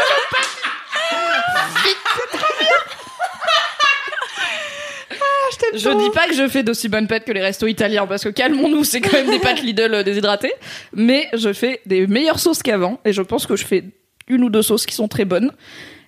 [5.73, 8.29] Je dis pas que je fais d'aussi bonnes pâtes que les restos italiens parce que
[8.29, 10.53] calmons-nous, c'est quand même des pâtes Lidl euh, déshydratées.
[10.93, 13.83] Mais je fais des meilleures sauces qu'avant et je pense que je fais
[14.27, 15.51] une ou deux sauces qui sont très bonnes.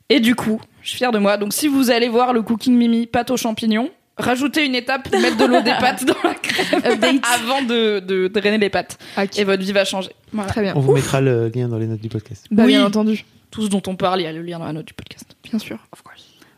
[0.10, 1.38] Et du coup, je suis fière de moi.
[1.38, 5.38] Donc si vous allez voir le Cooking Mimi pâte aux champignons, rajoutez une étape, mettre
[5.38, 8.98] de l'eau des pâtes dans la crème avant de, de drainer les pâtes.
[9.38, 10.12] Et votre vie va changer.
[10.32, 10.50] Voilà.
[10.50, 10.74] Très bien.
[10.76, 12.46] On vous mettra le lien dans les notes du podcast.
[12.52, 12.74] Bah, Oui.
[12.74, 13.26] bien entendu.
[13.50, 15.26] Tout ce dont on parle, il y a le lien dans la note du podcast.
[15.44, 15.78] Bien sûr.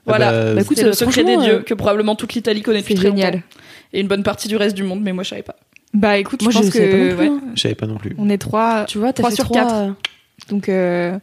[0.06, 0.28] Voilà.
[0.30, 2.82] Ah bah, Bah, écoute, c'est le secret des dieux euh, que probablement toute l'Italie connaît
[2.82, 3.34] depuis C'est très génial.
[3.36, 3.46] longtemps.
[3.94, 5.56] Et une bonne partie du reste du monde, mais moi je savais pas.
[5.94, 7.42] Bah écoute, Moi, je je pense savais pas non que plus, ouais, hein.
[7.56, 8.16] Je savais pas non plus.
[8.18, 9.74] on est trois, Tu vois, t'as Trois fait sur trois, quatre.
[9.74, 9.92] euh,
[10.50, 11.18] donc euh,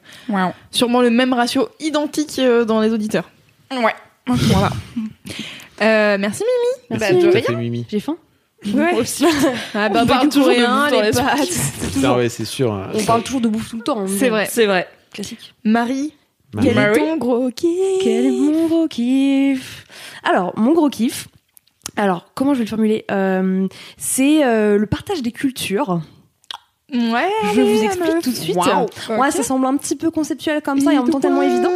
[0.70, 3.28] sûrement le même ratio identique euh, dans les auditeurs.
[3.70, 3.94] Ouais.
[4.26, 4.70] Voilà.
[5.82, 7.00] Euh, merci Mimi.
[7.00, 7.26] Bah, Merci.
[7.26, 7.42] de rien.
[7.42, 7.86] fait Mimi.
[7.90, 8.16] J'ai faim.
[8.72, 8.94] Ouais.
[8.94, 9.26] Aussi.
[9.74, 11.24] Ah, On barbecue parle toujours de bouffe dans les l'esprit.
[11.24, 12.04] pâtes.
[12.04, 12.72] Ah ouais, c'est sûr.
[12.72, 12.90] hein.
[12.94, 14.00] On parle toujours de bouffe tout le temps.
[14.00, 14.06] hein.
[14.08, 14.46] C'est vrai.
[14.48, 14.86] C'est vrai.
[15.12, 15.52] Classique.
[15.64, 16.14] Marie,
[16.54, 16.68] Marie.
[16.68, 19.84] quel est ton gros kiff Quel est mon gros kiff
[20.22, 21.28] Alors, mon gros kiff.
[21.96, 23.66] Alors, comment je vais le formuler Euh,
[23.96, 26.00] C'est euh, le partage des cultures.
[26.92, 27.30] Ouais.
[27.54, 28.56] Je allez, vous explique tout de suite.
[28.56, 28.86] Waouh.
[29.18, 31.70] Ouais, ça semble un petit peu conceptuel comme ça et en même temps tellement évident.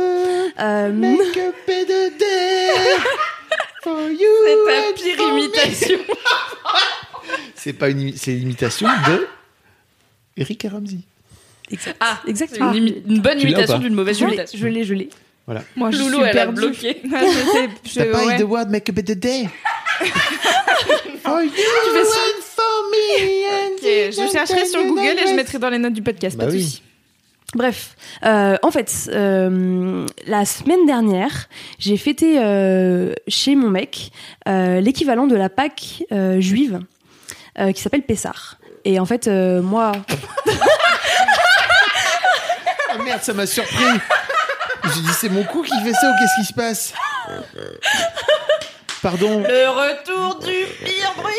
[0.58, 2.70] Euh, Make a better day
[3.82, 5.98] for you C'est ta pire imitation.
[7.54, 9.26] C'est pas une, c'est l'imitation de
[10.36, 10.68] Eric et
[12.00, 12.72] Ah, exactement.
[12.72, 14.58] une, imi- une bonne Tu imitation d'une mauvaise Je l'ai, imitation.
[14.60, 15.08] je l'ai, je l'ai.
[15.76, 17.00] Moi, je Loulou, suis elle a bloqué.
[17.04, 18.34] Je sais, je- T'as pas ouais.
[18.34, 19.48] eu the word make a better day
[21.22, 22.18] For you fais ça.
[22.18, 25.92] and for me and Ok, je chercherai sur Google et je mettrai dans les notes
[25.92, 26.36] du podcast.
[26.36, 26.62] Bah pas de oui.
[26.64, 26.82] souci.
[27.54, 31.48] Bref, euh, en fait, euh, la semaine dernière,
[31.78, 34.10] j'ai fêté euh, chez mon mec
[34.48, 36.80] euh, l'équivalent de la Pâque euh, juive
[37.60, 38.58] euh, qui s'appelle Pessar.
[38.84, 40.12] Et en fait, euh, moi, Ah
[43.06, 43.84] merde, ça m'a surpris
[44.94, 46.92] J'ai dit c'est mon coup qui fait ça ou qu'est-ce qui se passe
[49.02, 49.40] Pardon.
[49.40, 50.52] Le retour du
[50.84, 51.32] pire bruit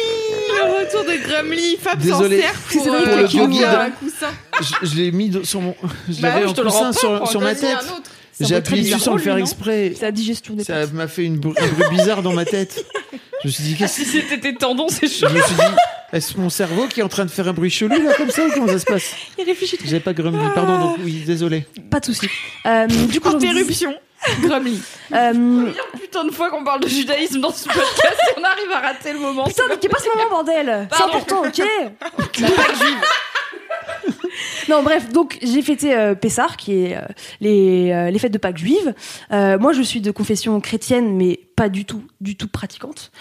[0.58, 2.42] Le retour de Grumly, Fab s'en Désolé.
[2.42, 4.28] sert C'est pour, vrai euh, que pour le guide- un coussin.
[4.62, 5.76] Je, je l'ai mis sur mon.
[6.08, 7.78] Je Bah l'avais en coussin pas, sur, sur ma tête.
[8.40, 9.94] J'ai appuyé dessus sans le faire exprès.
[9.96, 12.86] C'est la digestion des Ça m'a fait une br- un bruit bizarre dans ma tête.
[13.44, 15.28] Je me suis dit, Ah, qu'est-ce si c'était tes tendons, c'est chaud.
[15.30, 15.62] Je me suis dit,
[16.14, 18.46] est-ce mon cerveau qui est en train de faire un bruit chelou là comme ça
[18.46, 19.78] ou comment ça se passe Il réfléchit.
[19.84, 21.66] J'avais pas grumblé, pardon, donc oui, désolé.
[21.90, 22.28] Pas de souci.
[22.66, 23.94] Euh, du coup, Interruption.
[24.42, 24.82] Grumly.
[25.14, 29.14] Euh, Putain de fois qu'on parle de judaïsme dans ce podcast, on arrive à rater
[29.14, 29.46] le moment.
[29.46, 31.18] Putain, mais pas ce moment, bordel C'est Pardon.
[31.18, 31.62] important, ok
[34.70, 37.02] Non, bref, donc j'ai fêté euh, Pessah, qui est euh,
[37.40, 38.94] les, euh, les fêtes de Pâques juives.
[39.32, 43.12] Euh, moi, je suis de confession chrétienne, mais pas du tout, du tout pratiquante.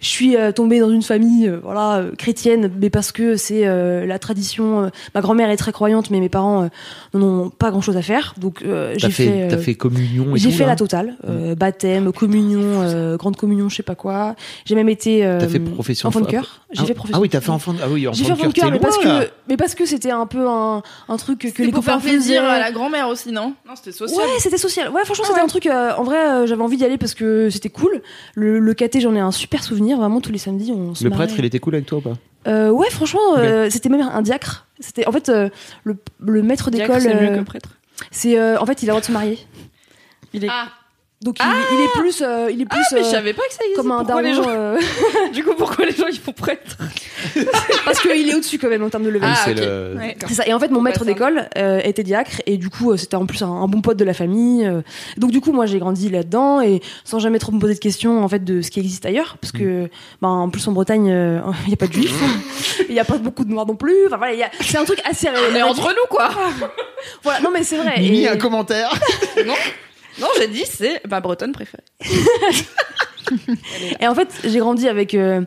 [0.00, 3.66] Je suis euh, tombée dans une famille, euh, voilà, euh, chrétienne, mais parce que c'est
[3.66, 4.84] euh, la tradition.
[4.84, 6.68] euh, ma grand-mère est très croyante, mais mes parents euh,
[7.18, 8.34] n'en ont pas grand-chose à faire.
[8.38, 11.16] Donc euh, j'ai fait, fait, t'as euh, fait communion et j'ai fait là la totale,
[11.28, 14.34] euh, baptême, communion, euh, grande communion, je sais pas quoi.
[14.64, 16.62] J'ai même été euh, T'as fait profession enfant de cœur.
[16.72, 17.18] J'ai ah, fait profession.
[17.18, 17.74] Ah oui, t'as fait enfant.
[17.82, 20.24] Ah oui, J'ai fait enfant de cœur, mais parce que, mais parce que c'était un
[20.24, 22.52] peu un, un truc que, Que les pour copains faire plaisir faisaient.
[22.54, 23.52] à la grand-mère aussi, non?
[23.68, 24.18] Non, c'était social.
[24.18, 24.88] Ouais, c'était social.
[24.90, 25.66] Ouais, franchement, c'était un truc.
[25.66, 27.81] en vrai, j'avais envie d'y aller parce que c'était cool.
[28.34, 29.98] Le, le caté, j'en ai un super souvenir.
[29.98, 31.26] Vraiment, tous les samedis, on se Le marrait.
[31.26, 32.14] prêtre, il était cool avec toi ou pas
[32.46, 34.66] Euh, ouais, franchement, euh, c'était même un diacre.
[34.80, 35.48] C'était en fait euh,
[35.84, 37.02] le, le maître Diacre, d'école.
[37.02, 37.70] c'est mieux euh, que prêtre.
[38.10, 39.38] c'est euh, en fait, il a le droit de se marier.
[40.32, 40.48] Il est.
[40.50, 40.68] Ah.
[41.22, 41.46] Donc il,
[41.78, 43.60] il est plus, euh, il est plus Ah, mais je euh, savais pas que ça
[43.62, 43.76] existait.
[43.80, 44.28] comme un pourquoi daron.
[44.28, 44.48] les gens...
[44.48, 44.78] euh,
[45.32, 46.76] Du coup, pourquoi les gens ils font prêtre
[47.84, 49.28] parce qu'il est au-dessus quand même en termes de level.
[49.32, 49.58] Ah, c'est ok.
[49.60, 49.94] le.
[49.98, 50.16] Ouais.
[50.26, 50.46] C'est ça.
[50.46, 53.26] Et en fait, mon maître d'école euh, était diacre et du coup, euh, c'était en
[53.26, 54.66] plus un, un bon pote de la famille.
[54.66, 54.82] euh.
[55.16, 58.22] Donc du coup, moi, j'ai grandi là-dedans et sans jamais trop me poser de questions
[58.24, 59.88] en fait de ce qui existe ailleurs, parce que,
[60.20, 62.20] ben, en plus en Bretagne, euh, il n'y a pas de juifs,
[62.88, 64.06] il n'y a pas beaucoup de noirs non plus.
[64.06, 65.28] Enfin voilà, a- c'est un truc assez.
[65.52, 66.30] On est entre nous, quoi.
[67.22, 68.00] Voilà, non mais c'est vrai.
[68.00, 68.92] Mimi, Et- un commentaire.
[69.46, 69.54] non,
[70.20, 71.82] non, j'ai dit c'est ma bretonne préférée.
[74.00, 75.42] Et en fait, j'ai grandi avec euh,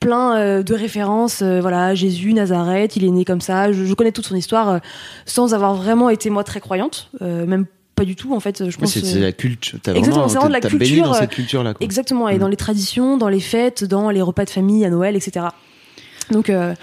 [0.00, 1.42] plein euh, de références.
[1.42, 3.72] euh, voilà, Jésus, Nazareth, il est né comme ça.
[3.72, 4.78] Je, je connais toute son histoire euh,
[5.26, 8.68] sans avoir vraiment été moi très croyante, euh, même pas du tout en fait.
[8.68, 8.90] Je pense.
[8.98, 9.78] c'est la culture.
[9.86, 11.74] Exactement, c'est vraiment de la culture, dans cette culture-là.
[11.74, 11.84] quoi.
[11.84, 12.40] Exactement, et Mm.
[12.40, 15.46] dans les traditions, dans les fêtes, dans les repas de famille à Noël, etc.
[16.30, 16.74] Donc euh,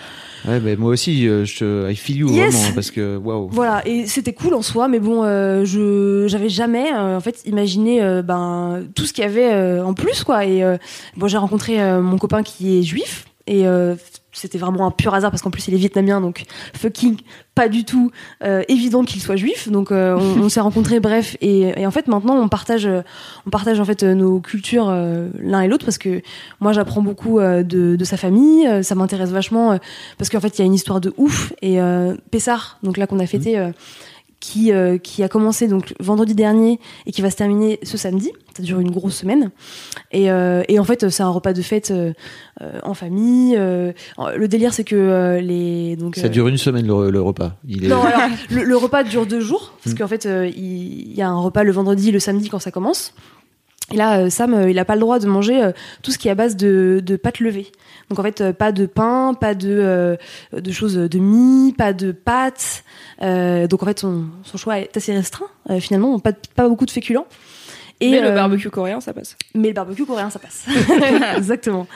[0.47, 2.53] Ouais, mais moi aussi, euh, je te, I feel you Yes.
[2.55, 3.49] vraiment parce que waouh.
[3.51, 7.41] voilà, et c'était cool en soi, mais bon, euh, je j'avais jamais euh, en fait
[7.45, 10.45] imaginé euh, ben tout ce qu'il y avait en plus quoi.
[10.45, 10.63] Et
[11.17, 13.63] bon, j'ai rencontré mon copain qui est juif et
[14.37, 16.43] c'était vraiment un pur hasard parce qu'en plus il est vietnamien donc
[16.73, 17.17] fucking
[17.55, 18.11] pas du tout
[18.43, 19.69] euh, évident qu'il soit juif.
[19.69, 23.01] Donc euh, on, on s'est rencontrés bref et, et en fait maintenant on partage euh,
[23.45, 26.21] on partage en fait nos cultures euh, l'un et l'autre parce que
[26.59, 27.63] moi j'apprends beaucoup de,
[27.95, 29.77] de sa famille ça m'intéresse vachement
[30.17, 31.53] parce qu'en fait il y a une histoire de ouf.
[31.61, 31.79] Et
[32.31, 33.71] Pessar donc là qu'on a fêté euh,
[34.39, 38.31] qui, euh, qui a commencé donc vendredi dernier et qui va se terminer ce samedi.
[38.55, 39.51] Ça dure une grosse semaine.
[40.11, 42.13] Et, euh, et en fait, c'est un repas de fête euh,
[42.83, 43.55] en famille.
[43.55, 47.55] le délire, c'est que les donc Ça dure une semaine le, le repas.
[47.67, 47.87] Il est...
[47.87, 49.97] non, alors, le, le repas dure deux jours, parce Mm.
[49.99, 52.71] qu'en fait, il il y a un repas le vendredi et le samedi quand ça
[52.71, 53.13] commence.
[53.91, 56.17] Et là, euh, Sam, euh, il n'a pas le droit de manger euh, tout ce
[56.17, 57.71] qui est à base de, de pâtes levées.
[58.09, 60.17] Donc en fait, pas de pain, pas de,
[60.71, 62.83] choses de mie, pas de pâtes.
[63.21, 65.47] Donc en fait, son, choix est assez restreint,
[65.79, 67.27] finalement, pas, pas beaucoup de féculents.
[67.99, 69.35] Et, Mais le euh, barbecue coréen, ça passe.
[69.55, 70.65] mais le barbecue coréen, ça passe.
[71.37, 71.87] Exactement.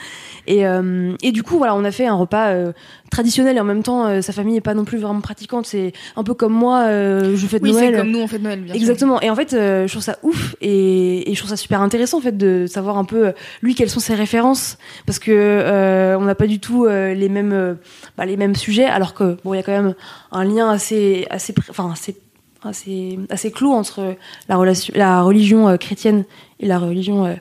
[0.48, 2.74] Et, euh, et du coup, voilà, on a fait un repas euh,
[3.12, 5.66] traditionnel et en même temps, euh, sa famille est pas non plus vraiment pratiquante.
[5.66, 7.98] C'est un peu comme moi, je Oui, c'est Noël.
[7.98, 8.82] comme nous, on fait de Noël, bien sûr.
[8.82, 9.22] Exactement.
[9.22, 12.22] Et en fait, je trouve ça ouf et, et je trouve ça super intéressant en
[12.22, 16.48] fait de savoir un peu lui quelles sont ses références parce que on n'a pas
[16.48, 17.78] du tout les mêmes
[18.18, 19.94] bah, les mêmes sujets alors que bon il y a quand même
[20.32, 22.16] un lien assez assez enfin assez
[22.64, 24.16] assez assez clos entre
[24.50, 26.26] la relation la religion euh, chrétienne
[26.60, 27.36] et la religion euh,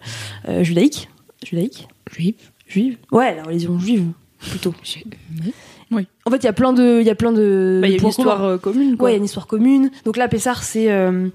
[0.49, 1.09] euh, judaïque
[1.47, 1.89] judaïque?
[2.11, 2.35] Juive.
[2.67, 4.07] juive ouais la religion juive
[4.51, 4.75] plutôt
[5.93, 6.07] Oui.
[6.25, 7.97] en fait il y a plein de il y a plein de Bah, Il y
[7.99, 9.07] a une histoire euh, commune, quoi.
[9.07, 9.91] Ouais, il y a une histoire commune.
[10.05, 11.29] Donc là, Pessar, c'est euh,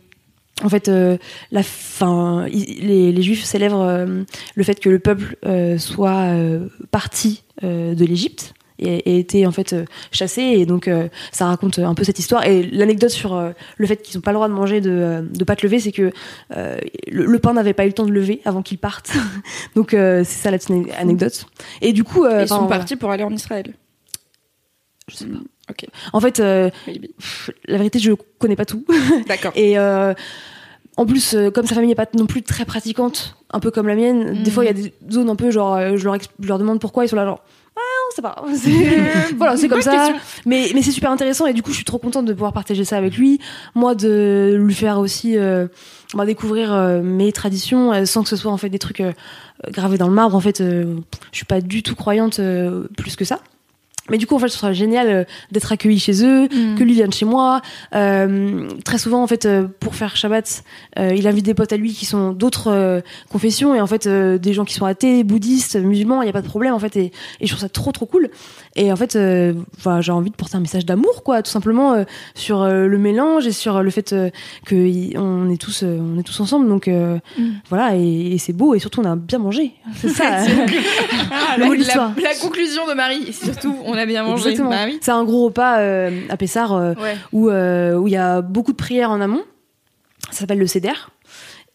[0.63, 1.17] en fait euh,
[1.51, 2.45] la fin.
[2.47, 4.23] Les, les Juifs célèbrent euh,
[4.55, 9.45] le fait que le peuple euh, soit euh, parti euh, de l'Égypte et, et été
[9.47, 10.41] en fait euh, chassé.
[10.41, 12.45] Et donc euh, ça raconte un peu cette histoire.
[12.45, 15.21] Et l'anecdote sur euh, le fait qu'ils n'ont pas le droit de manger de, euh,
[15.21, 16.11] de pâte levée, c'est que
[16.55, 16.77] euh,
[17.11, 19.11] le, le pain n'avait pas eu le temps de lever avant qu'ils partent.
[19.75, 21.45] donc euh, c'est ça la petite anecdote.
[21.81, 23.73] Et du coup, euh, Ils sont partis pour aller en Israël.
[25.07, 25.37] Je sais pas.
[25.69, 25.85] Ok.
[26.13, 28.85] En fait, euh, pff, la vérité, je connais pas tout.
[29.27, 29.51] D'accord.
[29.55, 30.13] Et euh,
[30.97, 33.87] en plus, euh, comme sa famille n'est pas non plus très pratiquante, un peu comme
[33.87, 34.51] la mienne, des Mhm.
[34.51, 36.79] fois il y a des zones un peu genre, euh, je, leur, je leur demande
[36.79, 37.43] pourquoi, ils sont là genre,
[38.15, 38.35] c'est pas
[39.37, 39.91] voilà, c'est comme ça.
[39.91, 40.15] question.
[40.45, 42.85] Mais, mais c'est super intéressant et du coup, je suis trop contente de pouvoir partager
[42.85, 43.39] ça avec lui.
[43.75, 45.67] Moi, de lui faire aussi euh,
[46.13, 49.11] bah, découvrir euh, mes traditions euh, sans que ce soit en fait des trucs euh,
[49.69, 50.35] gravés dans le marbre.
[50.35, 50.95] En fait, je
[51.31, 52.39] suis pas du tout croyante
[52.97, 53.39] plus que ça.
[54.11, 56.75] Mais du coup, en fait, ce sera génial euh, d'être accueilli chez eux, Mm.
[56.77, 57.61] que lui vienne chez moi.
[57.95, 60.63] Euh, très souvent, en fait, euh, pour faire Shabbat,
[60.99, 63.01] euh, il invite des potes à lui qui sont d'autres euh,
[63.31, 66.33] confessions et en fait, euh, des gens qui sont athées, bouddhistes, musulmans, il n'y a
[66.33, 66.95] pas de problème en fait.
[66.97, 67.05] Et,
[67.41, 68.29] et je trouve ça trop trop cool.
[68.77, 69.53] Et en fait, euh,
[70.01, 72.03] j'ai envie de porter un message d'amour, quoi, tout simplement euh,
[72.33, 74.13] sur euh, le mélange et sur le fait
[74.65, 76.67] que y- on est tous, on est tous ensemble.
[76.67, 77.19] Donc Mm.
[77.69, 79.71] voilà, et, et c'est beau et surtout on a bien mangé.
[79.95, 80.25] C'est ça.
[81.31, 82.11] Ah, Le la, mot de l'histoire.
[82.17, 84.55] la- la conclusion de Marie, et surtout, on a bien mangé.
[84.57, 84.97] Bah oui.
[85.01, 85.77] C'est un gros repas
[86.29, 87.15] à Pessard euh, Ouais.
[87.31, 89.43] où où il y a beaucoup de prières en amont.
[90.31, 90.93] Ça s'appelle le Seder.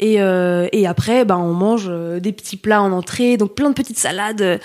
[0.03, 3.69] Et, euh, et après, ben, on mange euh, des petits plats en entrée, donc plein
[3.69, 4.59] de petites salades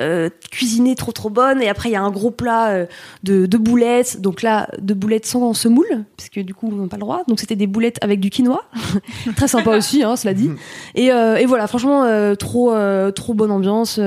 [0.00, 1.62] euh, cuisinées trop trop bonnes.
[1.62, 2.86] Et après, il y a un gros plat
[3.22, 4.20] de, de boulettes.
[4.20, 5.86] Donc là, de boulettes sans semoule,
[6.16, 7.22] puisque du coup, on n'a pas le droit.
[7.28, 8.62] Donc c'était des boulettes avec du quinoa.
[9.36, 10.50] Très sympa aussi, hein, cela dit.
[10.96, 12.04] Et, euh, et voilà, franchement,
[12.36, 12.74] trop
[13.14, 13.98] trop bonne ambiance.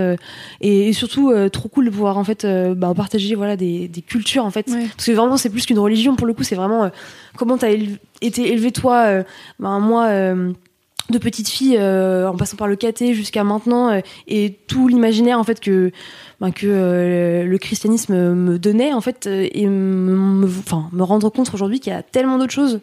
[0.60, 4.44] et, et surtout, trop cool de pouvoir en fait ben, partager voilà, des, des cultures
[4.44, 4.68] en fait.
[4.70, 4.86] Ouais.
[4.98, 6.92] Parce que vraiment, c'est plus qu'une religion pour le coup, c'est vraiment
[7.38, 9.24] comment t'as élevé- été élevé toi,
[9.60, 10.10] ben, moi,
[11.10, 15.38] de petite fille, euh, en passant par le caté jusqu'à maintenant, euh, et tout l'imaginaire
[15.38, 15.92] en fait que
[16.40, 21.54] ben, que euh, le christianisme me donnait en fait, et me, enfin, me rendre compte
[21.54, 22.80] aujourd'hui qu'il y a tellement d'autres choses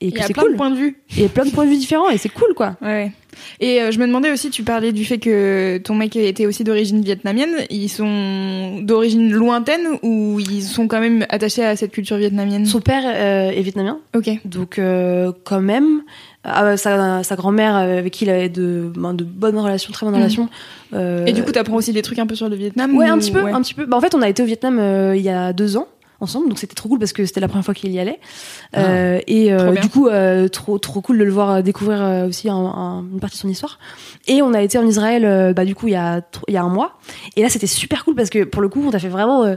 [0.00, 0.52] et Il que y a c'est plein cool.
[0.52, 0.96] de points de vue.
[1.18, 2.76] Et plein de points de vue différents et c'est cool quoi.
[2.82, 3.12] Ouais.
[3.60, 7.02] Et je me demandais aussi, tu parlais du fait que ton mec était aussi d'origine
[7.02, 7.54] vietnamienne.
[7.70, 12.66] Ils sont d'origine lointaine ou ils sont quand même attachés à cette culture vietnamienne?
[12.66, 13.98] Son père est vietnamien.
[14.16, 14.30] Ok.
[14.44, 14.80] Donc
[15.44, 16.02] quand même,
[16.44, 20.06] ah, sa, sa grand-mère euh, avec qui il avait de, ben, de bonnes relations, très
[20.06, 20.20] bonnes Mhm.
[20.22, 20.48] relations.
[20.94, 23.12] euh, Et du coup, t'apprends aussi des trucs un peu sur le Vietnam ouais, ou-
[23.12, 23.52] un petit peu, ouais.
[23.52, 23.84] un petit peu.
[23.86, 25.86] Bah, en fait, on a été au Vietnam euh, il y a deux ans
[26.22, 28.20] ensemble, donc c'était trop cool parce que c'était la première fois qu'il y allait.
[28.76, 29.60] Euh, et Ah.
[29.60, 29.80] Euh, bien.
[29.80, 33.36] du coup, euh, trop trop cool de le voir découvrir aussi un- un- une partie
[33.36, 33.78] de son histoire.
[34.28, 36.62] Et on a été en Israël, bah du coup il y a il y a
[36.62, 36.98] un mois.
[37.36, 39.56] Et là, c'était super cool parce que pour le coup, on a fait vraiment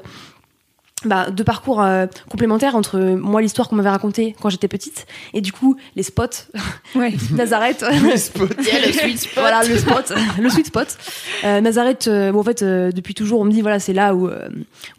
[1.05, 5.41] bah, deux parcours euh, complémentaires entre moi l'histoire qu'on m'avait racontée quand j'étais petite et
[5.41, 6.23] du coup les spots
[6.95, 7.13] Ouais.
[7.31, 9.33] Nazareth le sweet spot.
[9.37, 10.97] voilà le spot le sweet spot
[11.43, 14.13] euh, Nazareth euh, bon, en fait euh, depuis toujours on me dit voilà c'est là
[14.15, 14.49] où euh,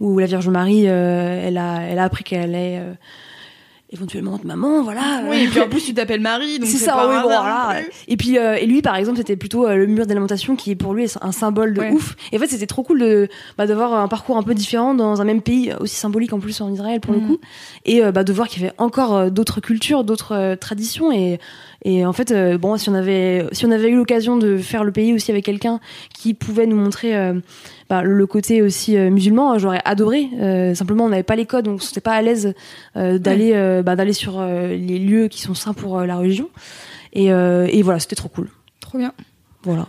[0.01, 2.93] où la Vierge Marie euh, elle a elle a appris qu'elle allait euh,
[3.95, 6.93] éventuellement être maman voilà Oui, et puis en plus, tu t'appelles Marie, donc c'est ça,
[6.93, 7.81] pas oui, bon, voilà.
[8.09, 10.75] Et puis, euh, et lui, par exemple, c'était plutôt euh, le mur d'alimentation qui est
[10.75, 11.91] pour lui un symbole de Ouais.
[11.93, 12.17] ouf.
[12.33, 15.21] Et en fait, c'était trop cool de bah, d'avoir un parcours un peu différent dans
[15.21, 17.27] un même pays, aussi symbolique en plus en Israël pour le Mhm.
[17.29, 17.39] coup,
[17.85, 21.13] et euh, bah, de voir qu'il y avait encore d'autres cultures, d'autres traditions.
[21.13, 21.39] Et,
[21.85, 24.85] et en fait, euh, bon, si on avait si on avait eu l'occasion de faire
[24.85, 25.81] le pays aussi avec quelqu'un
[26.15, 27.35] qui pouvait nous montrer euh,
[27.91, 30.29] bah, le côté aussi euh, musulman, j'aurais adoré.
[30.75, 32.55] Simplement, on n'avait pas les codes, donc on n'était pas à l'aise
[32.95, 36.49] d'aller bah, d'aller sur les lieux qui sont saints pour la religion.
[37.13, 38.49] Et, et voilà, c'était trop cool.
[38.81, 39.13] Trop bien.
[39.63, 39.87] Voilà.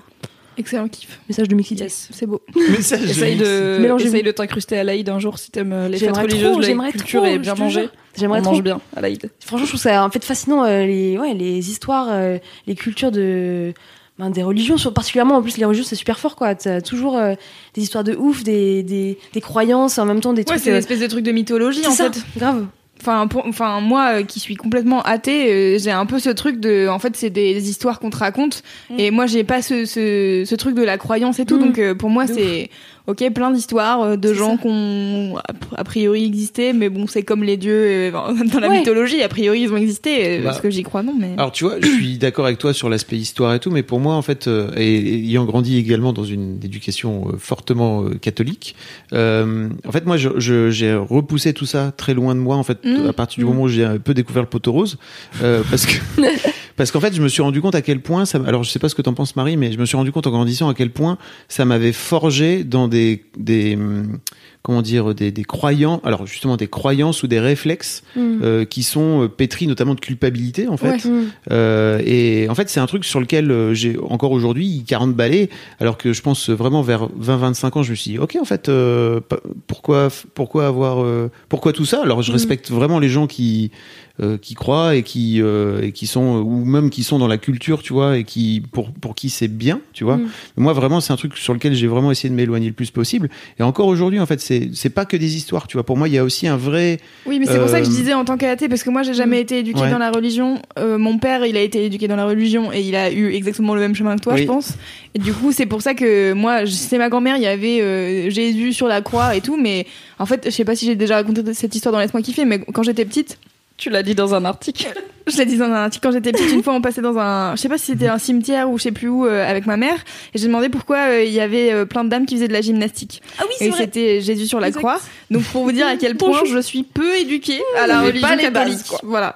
[0.57, 1.19] Excellent kiff.
[1.27, 1.83] Message de mixité.
[1.83, 2.41] Yes, c'est beau.
[2.55, 5.97] Message de Essaye de, essaye de t'incruster à l'Aïd un jour si t'aimes euh, les
[5.97, 7.89] fêtes religieuses, la j'aimerais culture trop, et bien manger.
[8.17, 8.51] J'aimerais On trop.
[8.53, 9.29] mange bien à l'Aïd.
[9.45, 12.37] Franchement, je trouve ça en fait fascinant euh, les ouais les histoires, euh,
[12.67, 13.73] les cultures de
[14.17, 16.55] ben, des religions, particulièrement en plus les religions c'est super fort quoi.
[16.55, 17.33] T'as toujours euh,
[17.73, 20.59] des histoires de ouf, des, des, des croyances en même temps des Ouais, trucs.
[20.59, 22.21] c'est une espèce de truc de mythologie c'est en ça, fait.
[22.39, 22.65] grave.
[23.07, 26.59] Enfin, pour, enfin, moi euh, qui suis complètement athée, euh, j'ai un peu ce truc
[26.59, 28.63] de, en fait, c'est des histoires qu'on te raconte,
[28.97, 31.59] et moi j'ai pas ce, ce, ce truc de la croyance et tout, Mm.
[31.59, 32.71] donc euh, pour moi c'est,
[33.07, 35.35] ok, plein d'histoires euh, de gens qui ont
[35.75, 38.11] a priori existé, mais bon, c'est comme les dieux euh,
[38.51, 38.79] dans la Ouais.
[38.79, 41.33] mythologie, a priori ils ont existé, euh, Bah, parce que j'y crois non, mais.
[41.37, 43.99] Alors tu vois, je suis d'accord avec toi sur l'aspect histoire et tout, mais pour
[43.99, 48.15] moi en fait, euh, et, et ayant grandi également dans une éducation euh, fortement euh,
[48.15, 48.75] catholique,
[49.13, 52.63] euh, en fait moi je- je- j'ai repoussé tout ça très loin de moi en
[52.63, 53.07] fait Mm.
[53.07, 54.97] à partir du moment où j'ai un peu découvert le poteau rose,
[55.41, 55.95] euh, parce que
[56.77, 58.79] parce qu'en fait je me suis rendu compte à quel point ça, alors je sais
[58.79, 60.73] pas ce que t'en penses Marie, mais je me suis rendu compte en grandissant à
[60.73, 64.19] quel point ça m'avait forgé dans des des hum,
[64.61, 68.39] comment dire des, des croyants, alors justement des croyances ou des réflexes Mm.
[68.43, 71.05] euh, qui sont euh, pétris notamment de culpabilité en fait.
[71.05, 71.25] Ouais.
[71.51, 75.49] Euh, et en fait, c'est un truc sur lequel euh, j'ai encore aujourd'hui 40 balais,
[75.79, 78.69] alors que je pense vraiment vers 20-25 ans, je me suis dit, ok, en fait,
[78.69, 79.19] euh,
[79.67, 82.01] pourquoi, pourquoi avoir, euh, pourquoi tout ça?
[82.03, 82.35] Alors, je Mhm.
[82.37, 83.71] respecte vraiment les gens qui
[84.21, 87.37] euh, qui croient et qui euh, et qui sont ou même qui sont dans la
[87.37, 90.17] culture, tu vois, et qui pour pour qui c'est bien, tu vois.
[90.17, 90.29] Mhm.
[90.57, 93.29] Moi, vraiment, c'est un truc sur lequel j'ai vraiment essayé de m'éloigner le plus possible.
[93.59, 95.83] Et encore aujourd'hui, en fait, c'est c'est pas que des histoires, tu vois.
[95.85, 96.99] Pour moi, il y a aussi un vrai.
[97.25, 99.03] Oui, mais c'est pour ça que je Euh, disais en tant qu'athée, parce que moi
[99.03, 99.91] j'ai jamais été éduquée Ouais.
[99.91, 100.61] dans la religion.
[100.79, 103.75] Euh, mon père, il a été éduqué dans la religion et il a eu exactement
[103.75, 104.41] le même chemin que toi, Oui.
[104.41, 104.73] je pense.
[105.13, 108.29] Et du coup, c'est pour ça que moi, c'est ma grand-mère, il y avait euh,
[108.29, 109.85] Jésus sur la croix et tout, mais
[110.19, 112.59] en fait, je sais pas si j'ai déjà raconté cette histoire dans Laisse-moi kiffer, mais
[112.59, 113.37] quand j'étais petite,
[113.77, 114.87] Tu l'as dit dans un article.
[115.27, 117.55] je l'ai dit dans un article, quand j'étais petite, une fois on passait dans un,
[117.57, 119.75] je sais pas si c'était un cimetière ou je sais plus où, euh, avec ma
[119.75, 119.97] mère,
[120.33, 122.53] et j'ai demandé pourquoi euh, il y avait euh, plein de dames qui faisaient de
[122.53, 123.21] la gymnastique.
[123.37, 124.79] Ah oui, Et c'était Jésus sur la Exact.
[124.79, 124.99] croix.
[125.31, 128.27] Donc pour vous dire à quel point je suis peu éduquée à la Mais religion
[128.29, 128.77] pas les catholique.
[128.77, 128.99] bases, quoi.
[129.03, 129.35] Voilà.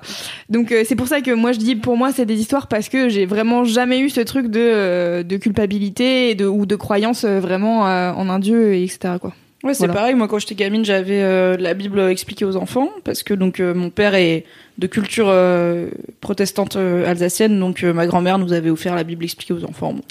[0.49, 2.87] Donc euh, c'est pour ça que moi je dis pour moi c'est des histoires parce
[2.87, 6.75] que j'ai vraiment jamais eu ce truc de euh, de culpabilité et de ou de
[6.77, 9.33] croyance euh, vraiment euh, en un dieu et etc quoi.
[9.61, 9.93] Ouais, c'est Voilà.
[9.93, 10.15] pareil.
[10.15, 13.73] Moi, quand j'étais gamine, j'avais euh, la Bible expliquée aux enfants parce que donc euh,
[13.73, 14.45] mon père est
[14.77, 15.89] de culture euh,
[16.21, 19.91] protestante euh, alsacienne, donc euh, ma grand-mère nous avait offert la Bible expliquée aux enfants.
[19.91, 20.01] Bon,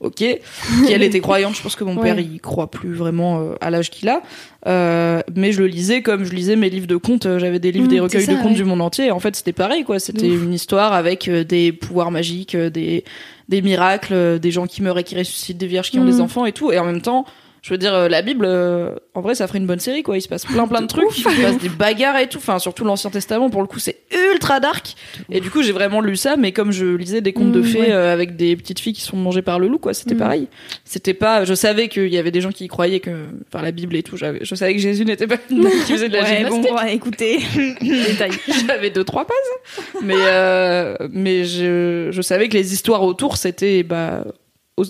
[0.00, 0.16] ok.
[0.86, 1.56] Qui elle était croyante.
[1.56, 2.02] Je pense que mon Ouais.
[2.02, 4.20] père il croit plus vraiment euh, à l'âge qu'il a,
[4.66, 7.24] Euh, mais je le lisais comme je lisais mes livres de contes.
[7.24, 8.56] Euh, J'avais des livres, Mmh, des c'est recueils ça, de contes ouais.
[8.56, 9.06] du monde entier.
[9.06, 9.98] Et en fait, c'était pareil, quoi.
[10.00, 13.04] C'était une histoire avec euh, des pouvoirs magiques, euh, des
[13.48, 16.20] des miracles, euh, des gens qui meurent et qui ressuscitent, des vierges qui ont des
[16.20, 16.70] enfants et tout.
[16.72, 17.24] Et en même temps,
[17.62, 20.16] je veux dire, euh, la Bible, euh, en vrai, ça ferait une bonne série, quoi.
[20.16, 22.38] Il se passe plein, plein de, trucs, il se passe des bagarres et tout.
[22.38, 23.96] Enfin, surtout l'Ancien Testament, pour le coup, c'est
[24.32, 24.94] ultra dark.
[25.30, 27.64] Et du coup, j'ai vraiment lu ça, mais comme je lisais des contes de Mhm,
[27.64, 27.92] fées ouais.
[27.92, 29.92] euh, avec des petites filles qui se font manger par le loup, quoi.
[29.94, 30.20] C'était Mhm.
[30.20, 30.48] pareil.
[30.84, 33.72] C'était pas, je savais qu'il y avait des gens qui y croyaient que, par la
[33.72, 34.16] Bible et tout.
[34.16, 35.56] Je savais que Jésus n'était pas qui
[35.92, 36.76] faisait de la Ouais, bon, gymnastique.
[36.76, 37.38] ouais, écoutez,
[37.80, 38.30] détail.
[38.66, 43.82] J'avais deux trois pages, mais euh, mais je, je savais que les histoires autour c'était
[43.82, 44.24] bah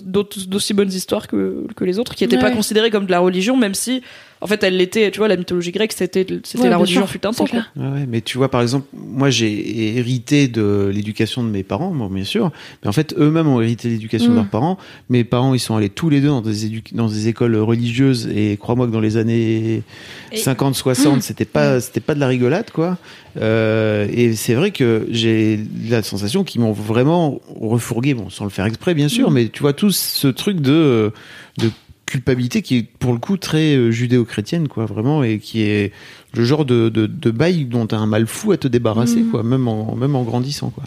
[0.05, 3.57] d'aussi bonnes histoires que, que les autres qui n'étaient pas considérées comme de la religion
[3.57, 4.01] même si
[4.41, 7.09] en fait elle l'était tu vois la mythologie grecque c'était c'était Ouais, la religion sûr,
[7.09, 7.59] fut un temps quoi.
[7.75, 12.07] Ouais, mais tu vois, par exemple, moi j'ai hérité de l'éducation de mes parents, bon,
[12.07, 12.51] bien sûr,
[12.83, 14.35] mais en fait eux-mêmes ont hérité de l'éducation de Mm.
[14.35, 14.77] leurs parents.
[15.09, 18.27] Mes parents, ils sont allés tous les deux dans des, édu- dans des écoles religieuses
[18.33, 19.83] et crois-moi que dans les années
[20.31, 22.97] Et- 50, 60, c'était pas, c'était pas de la rigolade, quoi.
[23.37, 25.59] Euh, et c'est vrai que j'ai
[25.89, 29.61] la sensation qu'ils m'ont vraiment refourgué, bon, sans le faire exprès, bien sûr, mais tu
[29.61, 31.11] vois, tout ce truc de,
[31.57, 31.69] de
[32.09, 35.93] culpabilité qui est pour le coup très euh, judéo-chrétienne, quoi, vraiment, et qui est
[36.33, 39.43] le genre de, de, de bail dont t'as un mal fou à te débarrasser, quoi,
[39.43, 40.83] même en, même en grandissant, quoi.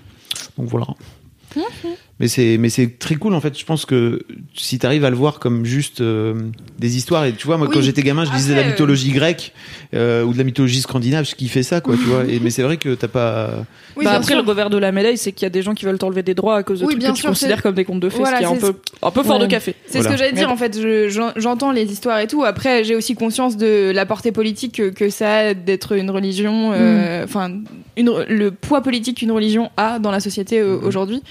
[0.59, 0.87] Donc voilà.
[2.21, 3.59] Mais c'est mais c'est très cool en fait.
[3.59, 4.21] Je pense que
[4.55, 6.35] si t'arrives à le voir comme juste euh,
[6.79, 9.53] des histoires et tu vois moi quand j'étais gamin je lisais de la mythologie grecque
[9.95, 12.25] euh, ou de la mythologie scandinave je kiffais ça quoi tu vois.
[12.29, 13.65] Et, mais c'est vrai que t'as pas
[13.97, 14.43] Oui, bah après sûr.
[14.43, 16.35] le revers de la médaille c'est qu'il y a des gens qui veulent t'enlever des
[16.35, 18.09] droits à cause de Oui, trucs bien que tu sûr, considères comme des contes de
[18.11, 19.47] fées Voilà, ce qui est un peu un peu fort Ouais.
[19.47, 20.11] de café C'est Voilà.
[20.11, 20.81] ce que j'allais dire en fait.
[20.81, 22.45] Je- j'en- J'entends les histoires et tout.
[22.45, 26.71] Après, j'ai aussi conscience de la portée politique que, que ça a d'être une religion.
[26.73, 27.51] euh, Enfin,
[27.97, 31.23] une le poids politique qu'une religion a dans la société euh, aujourd'hui.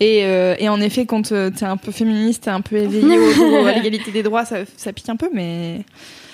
[0.00, 3.16] Et, euh, et en effet, quand euh, t'es un peu féministe, t'es un peu éveillé
[3.18, 5.84] au- au- à l'égalité des droits, ça, ça pique un peu, mais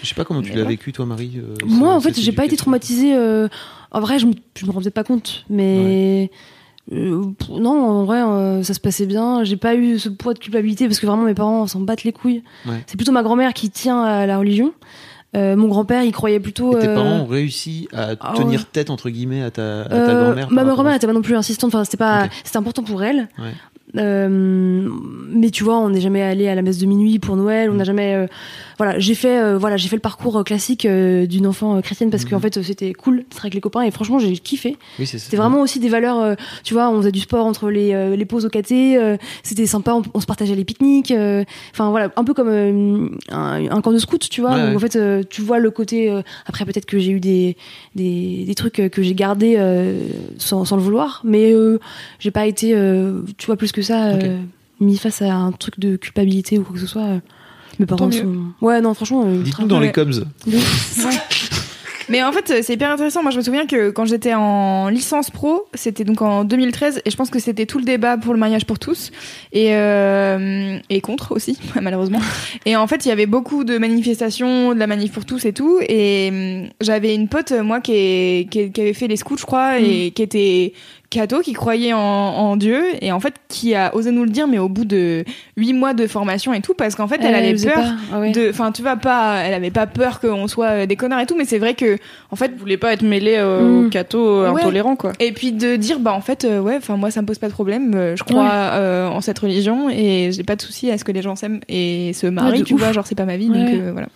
[0.03, 1.33] je sais pas comment tu l'as vécu toi Marie.
[1.39, 3.15] euh, Moi, en fait, j'ai pas été traumatisée.
[3.15, 3.49] euh,
[3.93, 5.45] En vrai, je me, je me rendais pas compte.
[5.51, 6.31] Mais.
[6.93, 9.45] euh, non, en vrai, euh, ça se passait bien.
[9.45, 12.13] J'ai pas eu ce poids de culpabilité parce que vraiment mes parents s'en battent les
[12.13, 12.43] couilles.
[12.67, 12.83] Ouais.
[12.87, 14.73] C'est plutôt ma grand-mère qui tient à la religion.
[15.37, 16.77] Euh, mon grand-père, il croyait plutôt.
[16.77, 18.67] Et tes euh, parents ont réussi à ah tenir ouais.
[18.73, 20.51] tête entre guillemets à ta, à ta Euh, grand-mère.
[20.51, 21.69] ma grand-mère ça était pas non plus insistante.
[21.75, 23.29] Enfin, c'était pas, c'était important pour elle.
[23.39, 23.53] Ouais.
[23.97, 24.89] Euh,
[25.33, 27.71] mais tu vois, on n'est jamais allé à la messe de minuit pour Noël.
[27.71, 27.77] On Mm.
[27.77, 28.15] n'a jamais.
[28.15, 28.27] euh,
[28.81, 32.09] voilà, j'ai fait, euh, voilà, j'ai fait le parcours euh, classique euh, d'une enfant chrétienne
[32.09, 32.31] parce Mhm.
[32.31, 34.79] qu'en fait, euh, c'était cool d'être avec les copains et franchement, j'ai kiffé.
[34.99, 36.35] Oui, C'était vraiment aussi des valeurs.
[36.65, 38.99] tu vois, on faisait du sport entre les, les pauses au caté.
[39.43, 39.93] c'était sympa.
[39.93, 41.13] On, on se partageait les pique-niques.
[41.73, 42.49] Enfin voilà, un peu comme
[43.31, 44.55] un, un camp de scout, tu vois.
[44.55, 44.75] Ouais.
[44.75, 44.99] En fait,
[45.29, 46.11] tu vois le côté.
[46.47, 47.59] après, peut-être que j'ai eu des,
[47.95, 49.59] des, des trucs que j'ai gardés
[50.39, 51.53] sans, sans le vouloir, mais
[52.19, 52.69] j'ai pas été,
[53.37, 54.15] tu vois, plus que ça,
[54.81, 57.21] mis face à un truc de culpabilité ou quoi que ce soit.
[57.81, 57.85] Euh.
[57.85, 58.37] Mes parents sont.
[58.61, 59.25] Ouais, non, franchement.
[59.27, 60.11] euh, Dites-nous dans les coms.
[62.09, 63.23] Mais en fait, c'est hyper intéressant.
[63.23, 67.11] Moi, je me souviens que quand j'étais en licence pro, c'était donc en 2013, et
[67.11, 69.13] je pense que c'était tout le débat pour le mariage pour tous,
[69.53, 72.19] et, euh, et contre aussi, malheureusement.
[72.67, 75.53] Et en fait, il y avait beaucoup de manifestations, de la manif pour tous et
[75.53, 76.31] tout, et
[76.65, 79.47] hum, j'avais une pote, moi, qui, est- qui, est- qui avait fait les scouts, je
[79.47, 80.73] crois, et qui était
[81.11, 84.47] catho, qui croyait en, en Dieu, et en fait, qui a osé nous le dire,
[84.47, 85.25] mais au bout de
[85.57, 87.93] huit mois de formation et tout, parce qu'en fait, elle, avait peur pas.
[88.13, 88.31] Ah ouais.
[88.33, 91.37] de enfin tu vas pas elle avait pas peur qu'on soit des connards et tout
[91.37, 91.99] mais c'est vrai que
[92.31, 93.87] en fait je voulais pas être mêlé euh, Mm.
[93.87, 94.61] aux cathos euh, Ouais.
[94.63, 97.27] intolérants quoi et puis de dire bah en fait euh, ouais enfin moi ça me
[97.27, 98.49] pose pas de problème euh, je crois Ouais.
[98.53, 101.61] euh, en cette religion et j'ai pas de souci à ce que les gens s'aiment
[101.69, 102.81] et se marient Ouais, de tu ouf.
[102.81, 104.09] vois genre c'est pas ma vie donc euh, voilà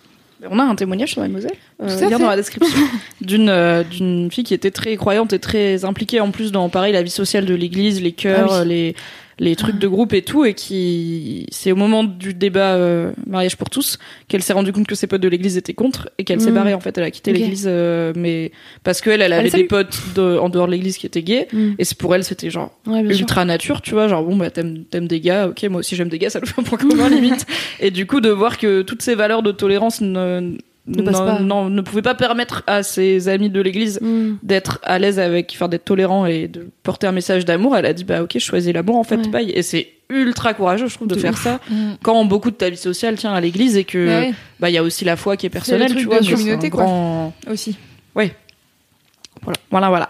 [0.49, 2.09] On a un témoignage sur Mademoiselle, euh, fait.
[2.09, 2.77] dans la description,
[3.21, 6.93] d'une euh, d'une fille qui était très croyante et très impliquée en plus dans pareil
[6.93, 8.67] la vie sociale de l'Église, les chœurs, Ah oui.
[8.67, 8.95] les
[9.39, 13.57] les trucs de groupe et tout, et qui c'est au moment du débat euh, mariage
[13.57, 13.97] pour tous
[14.27, 16.55] qu'elle s'est rendue compte que ses potes de l'église étaient contre et qu'elle s'est Mm.
[16.55, 16.97] barrée en fait.
[16.97, 18.51] Elle a quitté l'église, euh, mais
[18.83, 21.47] parce qu'elle elle avait les des potes de- en dehors de l'église qui étaient gays,
[21.51, 21.71] Mm.
[21.77, 23.21] et c'est pour elle c'était genre Ouais, bien sûr.
[23.21, 26.09] ultra nature, tu vois, genre bon bah t'aimes t'aimes des gars, ok moi aussi j'aime
[26.09, 27.45] des gars, ça nous fait un point commun limite.
[27.81, 30.57] Et du coup de voir que toutes ces valeurs de tolérance ne
[30.87, 34.35] Ne non- non, ne pouvaient pas permettre à ses amis de l'église Mm.
[34.43, 37.93] d'être à l'aise avec, enfin d'être tolérant et de porter un message d'amour, elle a
[37.93, 39.27] dit bah ok je choisis l'amour en fait, Ouais.
[39.29, 39.49] bye.
[39.49, 41.43] Et c'est ultra courageux je trouve de, De faire ouf.
[41.43, 41.93] ça Mm.
[42.03, 44.73] quand beaucoup de ta vie sociale tient à l'église et que Bah ouais, bah il
[44.73, 46.21] y a aussi la foi qui est personnelle, truc tu de vois.
[46.21, 46.83] c'est communauté, un quoi.
[46.83, 47.75] grand- aussi.
[49.41, 50.09] Voilà, voilà, voilà.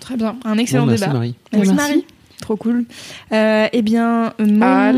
[0.00, 1.12] Très bien, un excellent Bon, merci débat.
[1.14, 1.34] Marie.
[1.52, 1.88] Merci, Merci.
[1.90, 2.04] Marie.
[2.40, 2.84] Trop cool.
[3.32, 4.92] Euh, eh bien, mon Ah,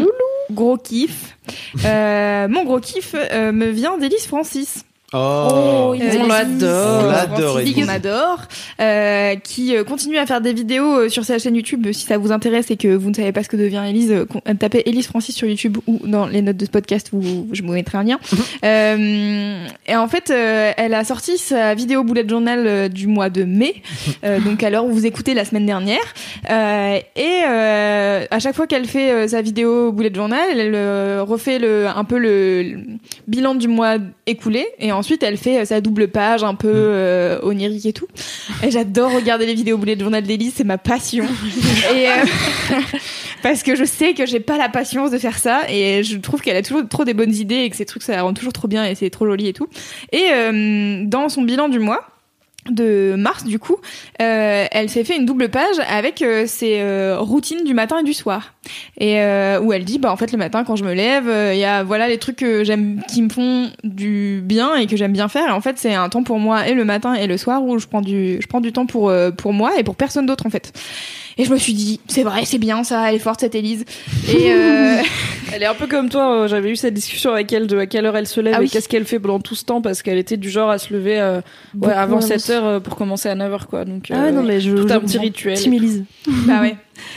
[0.50, 1.36] gros kiff,
[1.84, 4.84] euh, mon gros kiff euh, me vient d'Élise Francis.
[5.14, 7.04] Oh, Euh, on l'adore.
[7.04, 7.60] On l'adore.
[7.76, 8.38] On adore.
[8.80, 11.86] euh, qui euh, continue à faire des vidéos euh, sur sa chaîne YouTube.
[11.92, 14.54] Si ça vous intéresse et que vous ne savez pas ce que devient euh, euh,
[14.58, 17.72] tapez Élise Francis sur YouTube ou dans les notes de ce podcast où je vous
[17.72, 18.18] mettrai un lien.
[18.64, 23.30] Euh, et en fait, euh, elle a sorti sa vidéo bullet journal euh, du mois
[23.30, 23.82] de mai,
[24.24, 25.98] euh, donc à l'heure où vous écoutez la semaine dernière.
[26.50, 31.22] Euh, et euh, à chaque fois qu'elle fait euh, sa vidéo bullet journal, elle euh,
[31.26, 32.78] refait le, un peu le, le
[33.28, 37.40] bilan du mois écoulé et ensuite elle fait euh, sa double page un peu euh,
[37.42, 38.06] onirique et tout.
[38.62, 41.24] Et j'adore regarder les vidéos bullet journal d'Élise, c'est ma passion.
[41.94, 42.12] et euh,
[43.42, 46.40] parce que je sais que j'ai pas la patience de faire ça et je trouve
[46.40, 48.52] qu'elle a toujours trop des bonnes idées et que ces trucs ça la rend toujours
[48.52, 49.66] trop bien et c'est trop joli et tout.
[50.12, 52.06] Et euh, dans son bilan du mois
[52.70, 53.76] de mars du coup,
[54.20, 58.04] euh, elle s'est fait une double page avec euh, ses euh, routines du matin et
[58.04, 58.54] du soir.
[58.98, 61.54] Et euh, où elle dit bah en fait le matin quand je me lève, euh,
[61.54, 64.96] il y a voilà les trucs que j'aime qui me font du bien et que
[64.96, 67.26] j'aime bien faire et en fait c'est un temps pour moi et le matin et
[67.26, 69.82] le soir où je prends du je prends du temps pour euh, pour moi et
[69.82, 70.72] pour personne d'autre en fait.
[71.38, 73.84] Et je me suis dit c'est vrai, c'est bien ça, elle est forte cette Élise.
[74.28, 74.96] Et euh,
[75.54, 77.86] Elle est un peu comme toi, euh, j'avais eu cette discussion avec elle de à
[77.86, 80.00] quelle heure elle se lève Ah et qu'est-ce qu'elle fait pendant tout ce temps parce
[80.00, 81.42] qu'elle était du genre à se lever euh,
[81.78, 83.84] ouais, avant à 7 heures euh, pour commencer à 9 heures quoi.
[83.84, 84.70] Donc, Ah ouais, euh, non, mais je.
[84.74, 85.58] tout je un petit rituel.
[85.58, 86.04] Team Élise.
[86.46, 86.76] bah ouais.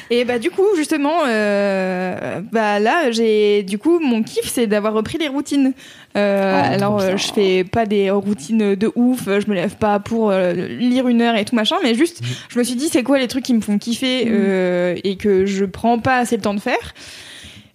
[0.10, 4.94] Et bah du coup justement euh, bah là j'ai du coup mon kiff c'est d'avoir
[4.94, 5.74] repris les routines.
[6.18, 10.00] Euh, Oh, alors euh, je fais pas des routines de ouf, je me lève pas
[10.00, 13.20] pour lire une heure et tout machin, mais juste je me suis dit c'est quoi
[13.20, 16.54] les trucs qui me font kiffer euh, et que je prends pas assez le temps
[16.54, 16.94] de faire?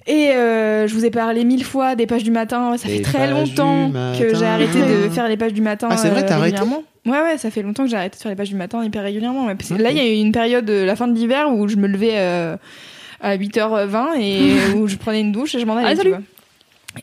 [0.06, 2.76] Et euh, je vous ai parlé mille fois des pages du matin.
[2.78, 5.88] Ça Les fait très longtemps que j'ai arrêté de faire les pages du matin.
[5.90, 6.82] Ah, c'est vrai, euh, t'as arrêté régulièrement.
[7.06, 9.02] Ouais, ouais, ça fait longtemps que j'ai arrêté de faire les pages du matin hyper
[9.02, 9.46] régulièrement.
[9.46, 9.54] ouais.
[9.54, 9.80] Parce que Ok.
[9.80, 11.86] Là, il y a eu une période, euh, la fin de l'hiver, où je me
[11.86, 12.56] levais euh,
[13.20, 15.86] à 8h20 et où je prenais une douche et je m'en allais.
[15.88, 16.10] Ah, tu salut.
[16.10, 16.20] vois.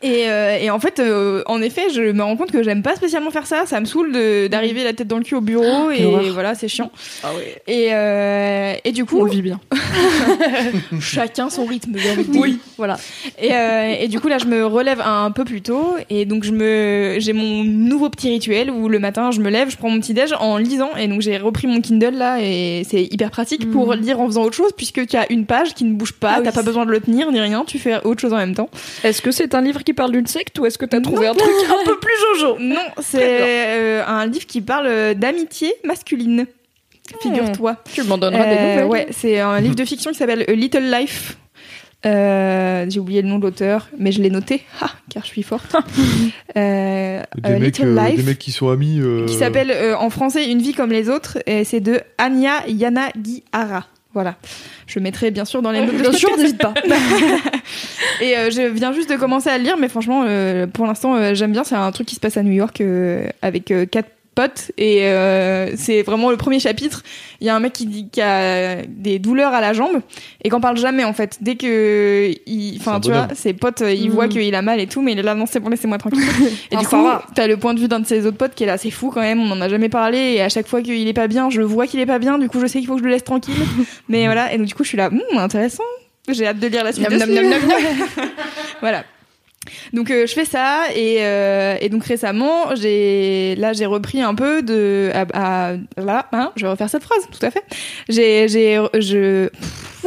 [0.04, 2.96] Et, euh, et en fait, euh, en effet, je me rends compte que j'aime pas
[2.96, 3.66] spécialement faire ça.
[3.66, 6.34] Ça me saoule de- d'arriver la tête dans le cul au bureau et horreur.
[6.34, 6.92] voilà, c'est chiant.
[7.24, 7.56] Ah ouais.
[7.68, 9.60] Et, euh, et du coup, On vit bien.
[11.00, 11.96] chacun son rythme.
[12.36, 12.98] Oui, voilà.
[13.42, 16.44] Et, euh, et du coup là je me relève un peu plus tôt et donc
[16.44, 19.90] je me j'ai mon nouveau petit rituel où le matin je me lève, je prends
[19.90, 23.32] mon petit déj en lisant et donc j'ai repris mon Kindle là et c'est hyper
[23.32, 26.14] pratique pour lire en faisant autre chose puisque tu as une page qui ne bouge
[26.14, 28.34] pas, Ah oui, t'as pas besoin de le tenir ni rien, tu fais autre chose
[28.34, 28.70] en même temps.
[29.04, 31.34] Est-ce que c'est un livre qui parle d'une secte ou est-ce que t'as trouvé un
[31.34, 32.58] truc un peu plus jojo?
[32.60, 36.46] Non, c'est euh, un livre qui parle d'amitié masculine.
[37.22, 37.78] Figure-toi.
[37.94, 38.86] Tu m'en donneras des Euh, nouvelles.
[38.86, 41.38] ouais, c'est un livre de fiction qui s'appelle A Little Life.
[42.06, 44.62] Euh, J'ai oublié le nom de l'auteur, mais je l'ai noté,
[45.10, 45.76] car je suis forte.
[46.56, 49.00] Euh, Des, A mecs, Little euh, Life, des mecs qui sont amis.
[49.00, 52.64] euh, qui s'appelle euh, en français Une vie comme les autres, et c'est de Anya
[52.68, 53.86] Yanagihara.
[54.18, 54.34] Voilà.
[54.88, 56.74] Je mettrai bien sûr dans les notes Bien sûr, n'hésite pas.
[58.22, 61.14] Et euh, je viens juste de commencer à le lire, mais franchement, euh, pour l'instant,
[61.14, 61.64] euh, j'aime bien.
[61.64, 62.82] C'est un truc qui se passe à New York
[63.44, 67.02] avec quatre potes, et euh, c'est vraiment le premier chapitre.
[67.42, 70.02] Il y a un mec qui dit qu'il a des douleurs à la jambe
[70.44, 71.38] et qu'on parle jamais en fait.
[71.42, 74.14] Dès que, il- enfin, tu vois, ses potes, euh, ils Mhm.
[74.14, 76.20] voient qu'il a mal et tout, mais il est là, non, c'est bon, laissez-moi tranquille.
[76.72, 76.96] et du coup,
[77.36, 79.12] t'as le point de vue d'un de ses autres potes qui est là, c'est fou
[79.14, 79.40] quand même.
[79.42, 81.88] On en a jamais parlé, et à chaque fois qu'il est pas bien, je vois
[81.88, 82.38] qu'il est pas bien.
[82.38, 83.56] Du coup, je sais qu'il faut que je le laisse tranquille.
[84.10, 85.84] mais voilà, et donc du coup, je suis là, Hum, intéressant.
[86.30, 87.10] J'ai hâte de lire la suite.
[87.10, 87.26] Livre.
[88.82, 89.04] voilà.
[89.94, 94.36] Donc euh, je fais ça et, euh, et donc récemment j'ai là j'ai repris un
[94.36, 95.26] peu de à,
[95.72, 97.64] à- là hein, je vais refaire cette phrase tout à fait.
[98.10, 99.50] J'ai j'ai je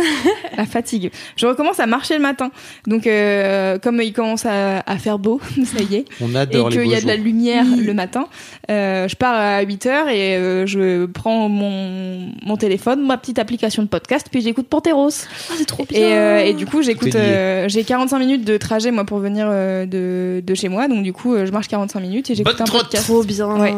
[0.57, 2.51] la fatigue je recommence à marcher le matin
[2.87, 6.71] donc euh, comme il commence à, à faire beau ça y est On et adore
[6.71, 8.27] les qu'il y a de la lumière le matin,
[8.71, 13.39] euh, je pars à 8 heures et euh, je prends mon, mon téléphone, ma petite
[13.39, 15.11] application de podcast, puis j'écoute Panteros.
[15.51, 15.99] Ah, c'est trop bien.
[15.99, 17.15] Et, euh, et du coup, j'écoute.
[17.15, 21.03] Euh, j'ai 45 minutes de trajet moi pour venir euh, de, de chez moi, donc
[21.03, 22.83] du coup, euh, je marche 45 minutes et j'écoute Bonne un trotte.
[22.85, 23.05] podcast.
[23.07, 23.49] Trop bien.
[23.61, 23.75] Ouais.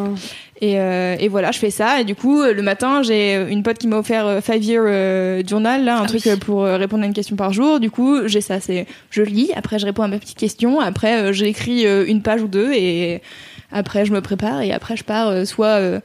[0.63, 2.01] Et, euh, et voilà, je fais ça.
[2.01, 4.85] Et du coup, euh, le matin, j'ai une pote qui m'a offert euh, Five Year
[4.87, 7.81] euh, Journal, là, un truc euh, pour euh, répondre à une question par jour.
[7.81, 8.61] Du coup, j'ai ça.
[8.61, 12.23] C'est, je lis, après je réponds à ma petite question, après euh, j'écris euh, une
[12.23, 13.23] page ou deux, et
[13.73, 16.01] après je me prépare, et après je pars euh, soit.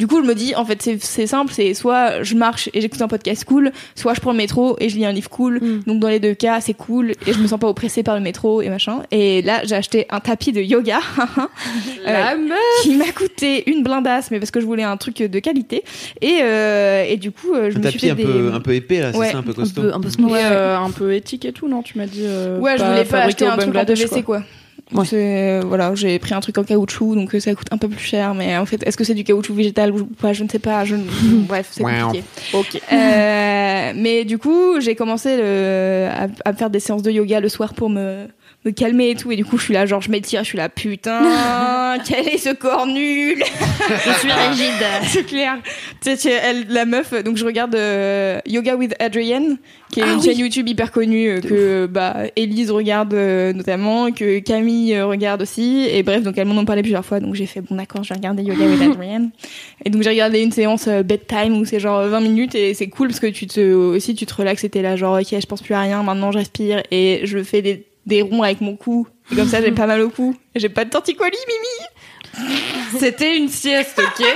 [0.00, 2.80] du coup, je me dis, en fait, c'est c'est simple, c'est soit je marche et
[2.80, 5.58] j'écoute un podcast cool, soit je prends le métro et je lis un livre cool.
[5.60, 5.82] Mm.
[5.86, 8.20] Donc dans les deux cas, c'est cool et je me sens pas oppressée par le
[8.20, 9.02] métro et machin.
[9.10, 11.00] Et là, j'ai acheté un tapis de yoga
[12.04, 12.36] La euh,
[12.82, 15.84] qui m'a coûté une blindasse, mais parce que je voulais un truc de qualité.
[16.20, 18.24] Et, euh, et du coup, euh, je Un me suis tapis fait un des...
[18.24, 19.82] peu, un peu épais, là, c'est Ouais, ça, un peu Un costaud.
[19.82, 20.08] peu, un peu.
[20.24, 22.22] Ouais, euh, un peu éthique et tout, non Tu m'as dit.
[22.24, 24.42] euh, Ouais, je voulais pas acheter un truc en PVC quoi.
[24.92, 25.04] Ouais.
[25.04, 28.00] C'est voilà, j'ai pris un truc en caoutchouc donc euh, ça coûte un peu plus
[28.04, 30.58] cher mais en fait est-ce que c'est du caoutchouc végétal ou pas, je ne sais
[30.58, 31.02] pas, je ne-
[31.46, 32.24] bref, c'est compliqué.
[32.52, 32.80] Ok.
[32.92, 37.48] Euh, mais du coup, j'ai commencé le, à, à faire des séances de yoga le
[37.48, 38.26] soir pour me,
[38.64, 39.32] me calmer et tout.
[39.32, 41.20] Et du coup, je suis là, genre, je m'étire, je suis là, putain,
[42.06, 43.42] quel est ce corps nul
[43.88, 44.72] Je suis rigide.
[45.04, 45.58] C'est clair.
[46.02, 49.58] Tu sais, tu- elle, la meuf, donc je regarde euh, Yoga with Adrienne,
[49.90, 50.24] qui est Ah une oui.
[50.24, 55.42] chaîne YouTube hyper connue euh, que bah, Elise regarde euh, notamment, que Camille euh, regarde
[55.42, 55.86] aussi.
[55.90, 57.18] Et bref, donc elles m'en ont parlé plusieurs fois.
[57.20, 59.30] Donc j'ai fait, bon d'accord, je vais regarder Yoga with Adrienne.
[59.84, 62.88] Et donc j'ai regardé une séance euh, bedtime où c'est genre 20 minutes et c'est
[62.88, 65.46] cool parce que tu te, aussi tu te relaxes et t'es là genre, ok, je
[65.46, 68.76] pense plus à rien, maintenant je respire et je fais des, des ronds avec mon
[68.76, 69.06] cou.
[69.32, 70.36] Et comme ça, j'ai pas mal au cou.
[70.54, 72.50] J'ai pas de torticolis, Mimi
[72.98, 74.26] C'était une sieste, ok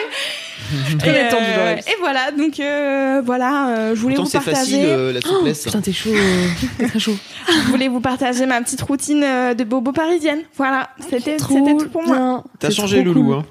[1.05, 4.93] et, euh, et voilà, donc euh, voilà, euh, je voulais Pourtant, vous c'est facile, partager,
[4.93, 5.65] euh, la souplesse.
[5.65, 6.11] Putain, t'es chaud.
[6.15, 6.49] euh,
[6.89, 7.17] très chaud.
[7.49, 10.41] je voulais vous partager ma petite routine euh, de bobo parisienne.
[10.57, 12.17] Voilà, c'était c'était tout pour moi.
[12.17, 12.45] bien.
[12.61, 13.35] T'as changé, trop Loulou, cool.
[13.35, 13.45] hein.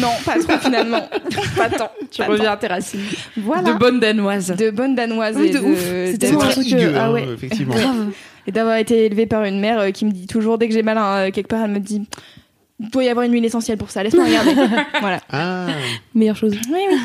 [0.00, 1.08] Non, pas trop finalement.
[1.56, 1.90] Pas tant.
[2.10, 3.00] Tu Pas reviens à tes racines.
[3.36, 4.54] Voilà, De bonne danoise.
[4.56, 6.18] de bonne danoise Oui, et de de, ouf.
[6.20, 7.26] Tellement un Très truc, ah hein, ouais.
[7.34, 7.74] effectivement.
[7.74, 8.06] Grave.
[8.50, 10.82] Et d'avoir été élevée par une mère euh, qui me dit toujours dès que j'ai
[10.82, 12.02] mal à, quelque part, elle me dit
[12.80, 14.02] il doit y avoir une huile essentielle pour ça.
[14.02, 14.54] Laisse-moi regarder.
[15.00, 15.20] voilà.
[15.30, 15.66] Ah,
[16.14, 16.56] Meilleure chose.
[16.72, 16.96] Oui, oui.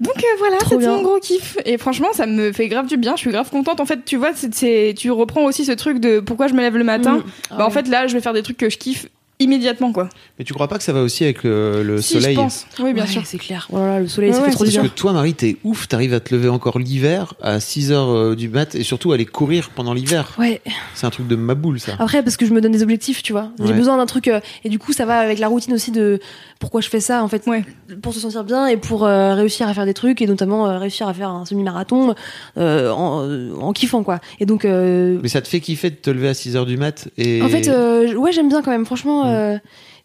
[0.00, 1.56] Donc euh, voilà, c'était mon gros kiff.
[1.66, 3.14] Et franchement, ça me fait grave du bien.
[3.14, 3.78] Je suis grave contente.
[3.78, 6.60] En fait, tu vois, c'est, c'est- tu reprends aussi ce truc de pourquoi je me
[6.62, 7.18] lève le matin.
[7.18, 7.56] Mm.
[7.58, 9.06] bah, en fait, là, je vais faire des trucs que je kiffe
[9.38, 10.08] immédiatement, quoi.
[10.38, 12.66] mais tu crois pas que ça va aussi avec le, le si, soleil je pense.
[12.80, 13.22] Oui, bien Ouais, sûr.
[13.26, 13.68] C'est clair.
[13.70, 15.56] Oh là là, le soleil, Ouais, ça ouais, fait trop Parce que toi, Marie, t'es
[15.64, 19.12] ouf, t'arrives à te lever encore l'hiver à 6 heures euh, du mat et surtout
[19.12, 20.32] aller courir pendant l'hiver.
[20.38, 20.60] Ouais.
[20.94, 21.92] C'est un truc de ma boule, ça.
[21.98, 23.50] Après, parce que je me donne des objectifs, tu vois.
[23.58, 23.72] J'ai Ouais.
[23.74, 24.28] besoin d'un truc.
[24.28, 26.18] euh, et du coup, ça va avec la routine aussi de
[26.58, 27.46] pourquoi je fais ça, en fait.
[27.46, 27.64] Ouais.
[28.02, 30.78] Pour se sentir bien et pour euh, réussir à faire des trucs et notamment euh,
[30.78, 32.14] réussir à faire un semi-marathon
[32.56, 34.20] euh, en, euh, en kiffant, quoi.
[34.40, 34.64] Et donc.
[34.64, 37.42] euh, Mais ça te fait kiffer de te lever à 6 heures du mat et...
[37.42, 39.24] En fait, euh, ouais, j'aime bien quand même, franchement.
[39.26, 39.34] Mm.
[39.34, 39.58] euh,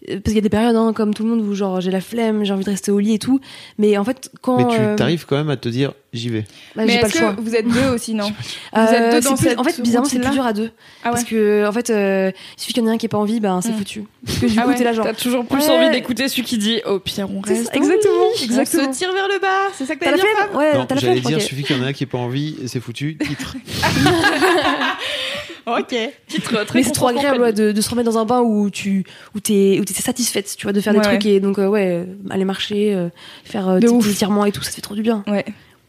[0.07, 2.01] parce qu'il y a des périodes, hein, comme tout le monde, où genre j'ai la
[2.01, 3.39] flemme, j'ai envie de rester au lit et tout.
[3.77, 4.57] Mais en fait, quand.
[4.57, 6.41] Mais tu euh, t'arrives quand même à te dire j'y vais.
[6.75, 7.33] bah, Mais j'ai pas est-ce le choix.
[7.35, 8.25] que vous êtes deux aussi, non
[8.75, 10.71] Euh, vous êtes deux dans plus- cette En fait, bizarrement, c'est plus dur à deux.
[11.03, 11.11] Ah ouais.
[11.13, 13.19] Parce que, en fait, euh, il suffit qu'il y en ait un qui ait pas
[13.19, 13.77] envie, ben c'est Mm.
[13.77, 14.03] foutu.
[14.25, 15.05] Parce que du Ah coup, ouais, t'es là genre.
[15.05, 15.69] T'as toujours plus Ouais.
[15.69, 17.67] envie d'écouter celui qui dit au pire on reste.
[17.67, 18.91] ça, exactement, On exactement.
[18.93, 19.69] se tire vers le bas.
[19.77, 20.55] C'est ça que T'as t'as la dit, flemme Fab?
[20.57, 21.43] Ouais, t'as la j'allais flemme dire, Ok.
[21.43, 23.55] suffit qu'il y en a un qui ait pas envie, c'est foutu, titre.
[25.65, 25.95] Ok.
[26.27, 28.69] Titre très Mais c'est trop agréable ouais, de, de se remettre dans un bain où
[28.69, 29.03] tu
[29.35, 31.87] où t'es où t'es satisfaite, tu vois, de faire des trucs et donc euh, ouais,
[31.89, 33.09] euh, aller marcher, euh,
[33.45, 35.23] faire De des étirements et tout, ça fait trop du bien.
[35.27, 35.45] Ouais.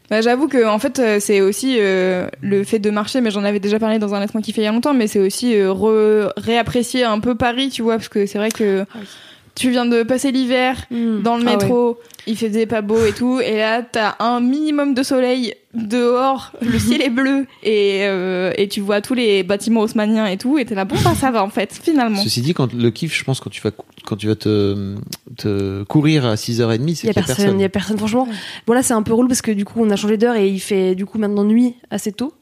[0.09, 3.59] Bah, J'avoue que en fait c'est aussi euh, le fait de marcher, mais j'en avais
[3.59, 6.31] déjà parlé dans un laisse-moi kiffer il y a longtemps, mais c'est aussi euh, re-
[6.37, 9.05] réapprécier un peu Paris, tu vois, parce que c'est vrai que Ah oui.
[9.55, 11.57] Tu viens de passer l'hiver dans le Ah ouais.
[11.57, 16.51] métro, il faisait pas beau et tout, et là t'as un minimum de soleil dehors,
[16.61, 20.57] le ciel est bleu et euh, et tu vois tous les bâtiments haussmanniens et tout,
[20.57, 22.21] et t'es là bon bah ça va en fait finalement.
[22.21, 23.71] Ceci dit, quand le kiff, je pense, quand tu vas,
[24.05, 24.95] quand tu vas te,
[25.37, 27.97] te courir à 6h30, c'est Il y qu'il a personne, il y a personne.
[27.97, 28.27] Franchement,
[28.67, 30.47] bon là c'est un peu relou parce que du coup on a changé d'heure et
[30.47, 32.33] il fait du coup maintenant nuit assez tôt.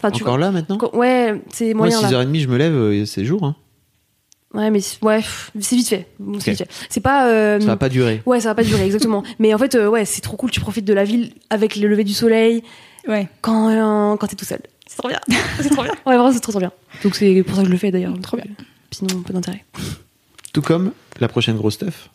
[0.00, 0.78] Enfin tu Encore là maintenant?
[0.92, 2.08] Ouais, c'est Moi, moyen là.
[2.24, 3.44] 6h30, je me lève, euh, c'est jour.
[3.44, 3.54] Hein.
[4.54, 5.20] Ouais, mais c'est- ouais,
[5.60, 6.06] c'est vite fait.
[6.18, 6.38] Bon,
[6.88, 7.26] c'est pas.
[7.28, 8.22] euh, Ça va pas durer.
[8.24, 9.22] Ouais, ça va pas durer exactement.
[9.38, 10.50] mais en fait, euh, ouais, c'est trop cool.
[10.50, 12.62] Tu profites de la ville avec le lever du soleil
[13.08, 13.28] Ouais.
[13.40, 14.60] quand euh, quand t'es tout seul.
[14.86, 15.18] C'est trop bien.
[15.60, 15.92] c'est trop bien.
[16.06, 16.72] Ouais, vraiment, c'est trop trop bien.
[17.02, 18.14] Donc c'est pour ça que je le fais d'ailleurs.
[18.22, 18.46] Trop bien.
[18.92, 19.64] Sinon, peu d'intérêt.
[20.52, 22.10] Tout comme la prochaine grosse stuff.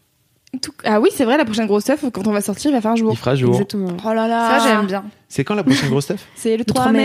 [0.62, 2.82] Tout- Ah oui c'est vrai la prochaine grosse stuff quand on va sortir il va
[2.82, 3.12] faire jour.
[3.12, 3.52] Il fera jour.
[3.54, 3.96] Exactement.
[4.04, 4.60] Oh là là.
[4.60, 5.04] Ça j'aime bien.
[5.28, 7.00] C'est quand la prochaine grosse stuff C'est le 3 3 mai.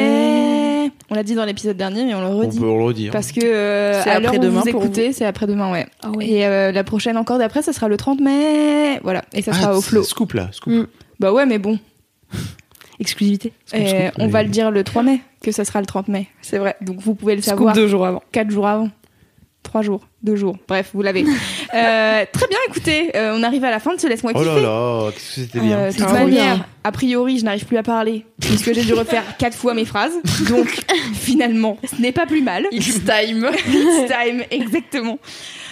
[1.10, 2.58] On l'a dit dans l'épisode dernier, mais on le On redit.
[2.58, 3.12] peut le redire.
[3.12, 5.86] Parce que euh, C'est à l'heure où après-demain vous pour écoutez, c'est après-demain, ouais.
[6.02, 6.26] Ah ouais.
[6.28, 9.00] Et euh, la prochaine encore d'après, ça sera le 30 mai.
[9.02, 9.24] Voilà.
[9.32, 10.02] Et ça Ah, sera au flow.
[10.02, 10.72] Scoop là, scoop.
[10.72, 10.86] Mm.
[11.20, 11.78] Bah ouais, mais bon.
[13.00, 13.52] Exclusivité.
[13.66, 16.08] Scoop, Et scoop, on va le dire le 3 mai, que ça sera le 30
[16.08, 16.28] mai.
[16.42, 16.76] C'est vrai.
[16.80, 18.22] Donc vous pouvez le Scoop savoir deux jours avant.
[18.32, 18.88] 4 jours avant.
[19.64, 20.56] 3 jours, 2 jours.
[20.68, 21.24] Bref, vous l'avez.
[21.74, 24.54] Euh, très bien, écoutez, euh, on arrive à la fin de ce Laisse-moi Oh kiffer.
[24.54, 25.76] là là, qu'est-ce que c'était bien.
[25.76, 26.66] Euh, de toute C'est trop manière, bien.
[26.84, 30.12] a priori, je n'arrive plus à parler puisque j'ai dû refaire quatre fois mes phrases.
[30.48, 30.84] Donc,
[31.14, 32.66] finalement, ce n'est pas plus mal.
[32.70, 33.50] It's time.
[33.66, 35.18] It's time, exactement.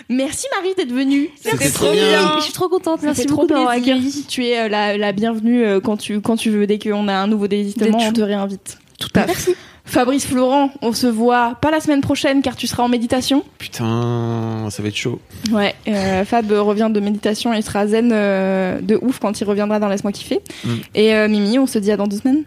[0.08, 1.28] Merci Marie d'être venue.
[1.40, 2.32] C'était trop bien.
[2.38, 3.02] Je suis trop contente.
[3.02, 4.24] Merci beaucoup d'avoir accueilli.
[4.28, 6.66] Tu es euh, la, la bienvenue euh, quand tu, quand tu veux.
[6.66, 8.78] Dès qu'on a un nouveau désistement, on te réinvite.
[9.02, 9.56] Tout à fait.
[9.84, 13.44] Fabrice Florent, on se voit pas la semaine prochaine car tu seras en méditation.
[13.58, 15.20] Putain, ça va être chaud.
[15.50, 19.80] Ouais, euh, Fab revient de méditation et sera zen euh, de ouf quand il reviendra
[19.80, 20.40] dans Laisse-moi kiffer.
[20.64, 20.74] Mm.
[20.94, 22.44] Et euh, Mimi, on se dit à dans deux semaines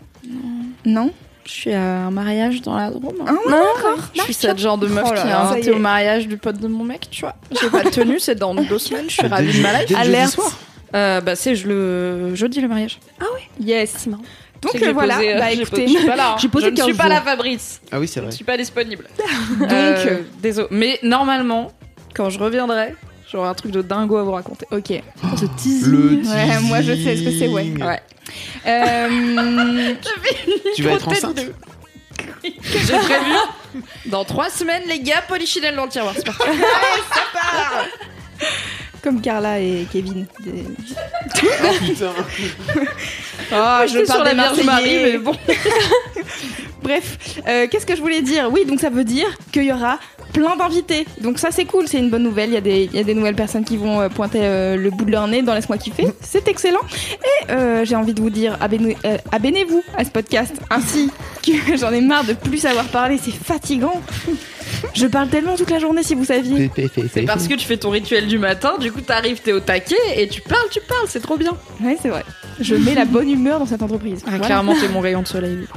[0.85, 1.11] Non
[1.45, 3.15] Je suis à un mariage dans la Drôme.
[3.27, 3.99] Ah ouais, d'accord.
[4.15, 6.59] Je suis cette genre de meuf Oh là qui a invité au mariage du pote
[6.59, 7.35] de mon mec, tu vois.
[7.61, 9.95] J'ai pas tenu, c'est dans deux semaines, je suis ravie de ma life.
[9.95, 10.31] Alerte.
[10.31, 10.57] soir.
[10.95, 12.99] Euh, bah c'est je le jeudi le mariage.
[13.59, 13.93] Yes.
[13.97, 14.23] C'est marrant.
[14.61, 16.35] Donc euh, voilà, posé, euh, bah j'ai écoutez, posé- je suis pas là.
[16.43, 16.47] hein.
[16.51, 17.09] Posé je ne 15 suis pas jours.
[17.13, 17.81] là Fabrice.
[17.91, 18.29] Ah oui, c'est Je vrai.
[18.29, 19.05] ne suis pas disponible.
[19.59, 20.67] Donc, Euh, désolé.
[20.71, 21.71] Mais normalement,
[22.15, 22.95] quand je reviendrai,
[23.31, 24.65] j'aurai un truc de dingo à vous raconter.
[24.71, 25.01] ok.
[25.37, 25.91] Ce teasing.
[25.91, 27.71] Le Ouais, moi, je sais ce que c'est, ouais.
[27.79, 28.01] Ouais.
[28.65, 29.93] Euh,
[30.75, 31.39] Tu vas être enceinte
[32.43, 32.51] J'ai
[32.97, 33.31] prévu.
[34.07, 36.13] Dans trois semaines, les gars, polichinelle dans le tiroir.
[36.15, 36.49] C'est parti.
[39.05, 40.25] Comme Carla et Kevin.
[40.43, 40.65] Des-
[41.87, 42.11] Putain.
[43.53, 45.33] Oh, je J'étais parle sur la des Vierge Marie, mais bon.
[46.81, 48.49] Bref, euh, qu'est-ce que je voulais dire?
[48.51, 49.99] Oui, donc ça veut dire qu'il y aura
[50.33, 51.05] plein d'invités.
[51.21, 52.49] Donc ça c'est cool, c'est une bonne nouvelle.
[52.49, 54.75] Il y a des, il y a des nouvelles personnes qui vont euh, pointer euh,
[54.77, 56.07] le bout de leur nez dans Laisse-moi kiffer.
[56.21, 56.81] C'est excellent.
[57.47, 58.97] Et euh, j'ai envie de vous dire, abonnez-
[59.31, 60.53] abonnez-vous à ce podcast.
[60.71, 61.11] Ainsi
[61.45, 64.01] que j'en ai marre de plus savoir parler, c'est fatigant.
[64.93, 66.69] Je parle tellement toute la journée si vous saviez.
[67.13, 69.95] C'est parce que tu fais ton rituel du matin, du coup t'arrives, t'es au taquet
[70.15, 71.51] et tu parles, tu parles, c'est trop bien.
[71.81, 72.23] Ouais, c'est vrai.
[72.59, 74.21] Je mets la bonne humeur dans cette entreprise.
[74.25, 74.45] Ah, Voilà.
[74.45, 75.57] Clairement, t'es mon rayon de soleil.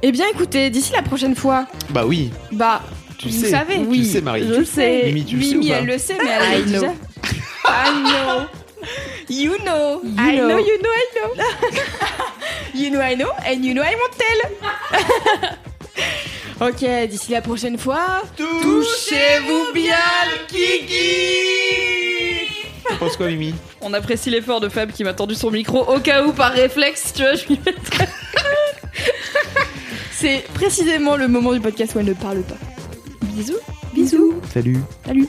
[0.00, 2.82] Eh bien écoutez, d'ici la prochaine fois, Bah oui, bah,
[3.18, 3.50] tu vous sais.
[3.50, 3.80] savez.
[3.90, 4.44] Tu le sais, Marie.
[4.46, 5.02] Je le sais.
[5.06, 6.80] Mimi, tu le sais ou pas elle le sait, mais elle I know.
[6.80, 6.92] déjà.
[7.64, 8.46] I know.
[9.28, 10.02] You know.
[10.16, 10.48] I know.
[10.48, 11.44] know, you know, I know.
[12.74, 15.56] you know, I know, and you know, I won't tell.
[16.60, 19.96] Ok, d'ici la prochaine fois, touchez-vous bien
[20.30, 20.94] le kiki.
[22.88, 23.54] Tu penses quoi, Mimi?
[23.80, 27.12] On apprécie l'effort de Fab qui m'a tendu son micro au cas où par réflexe,
[27.14, 28.08] tu vois, je lui mettrais.
[30.10, 32.56] C'est précisément le moment du podcast où elle ne parle pas.
[33.22, 33.58] Bisous.
[33.94, 34.40] Bisous.
[34.52, 34.78] Salut.
[35.06, 35.28] Salut.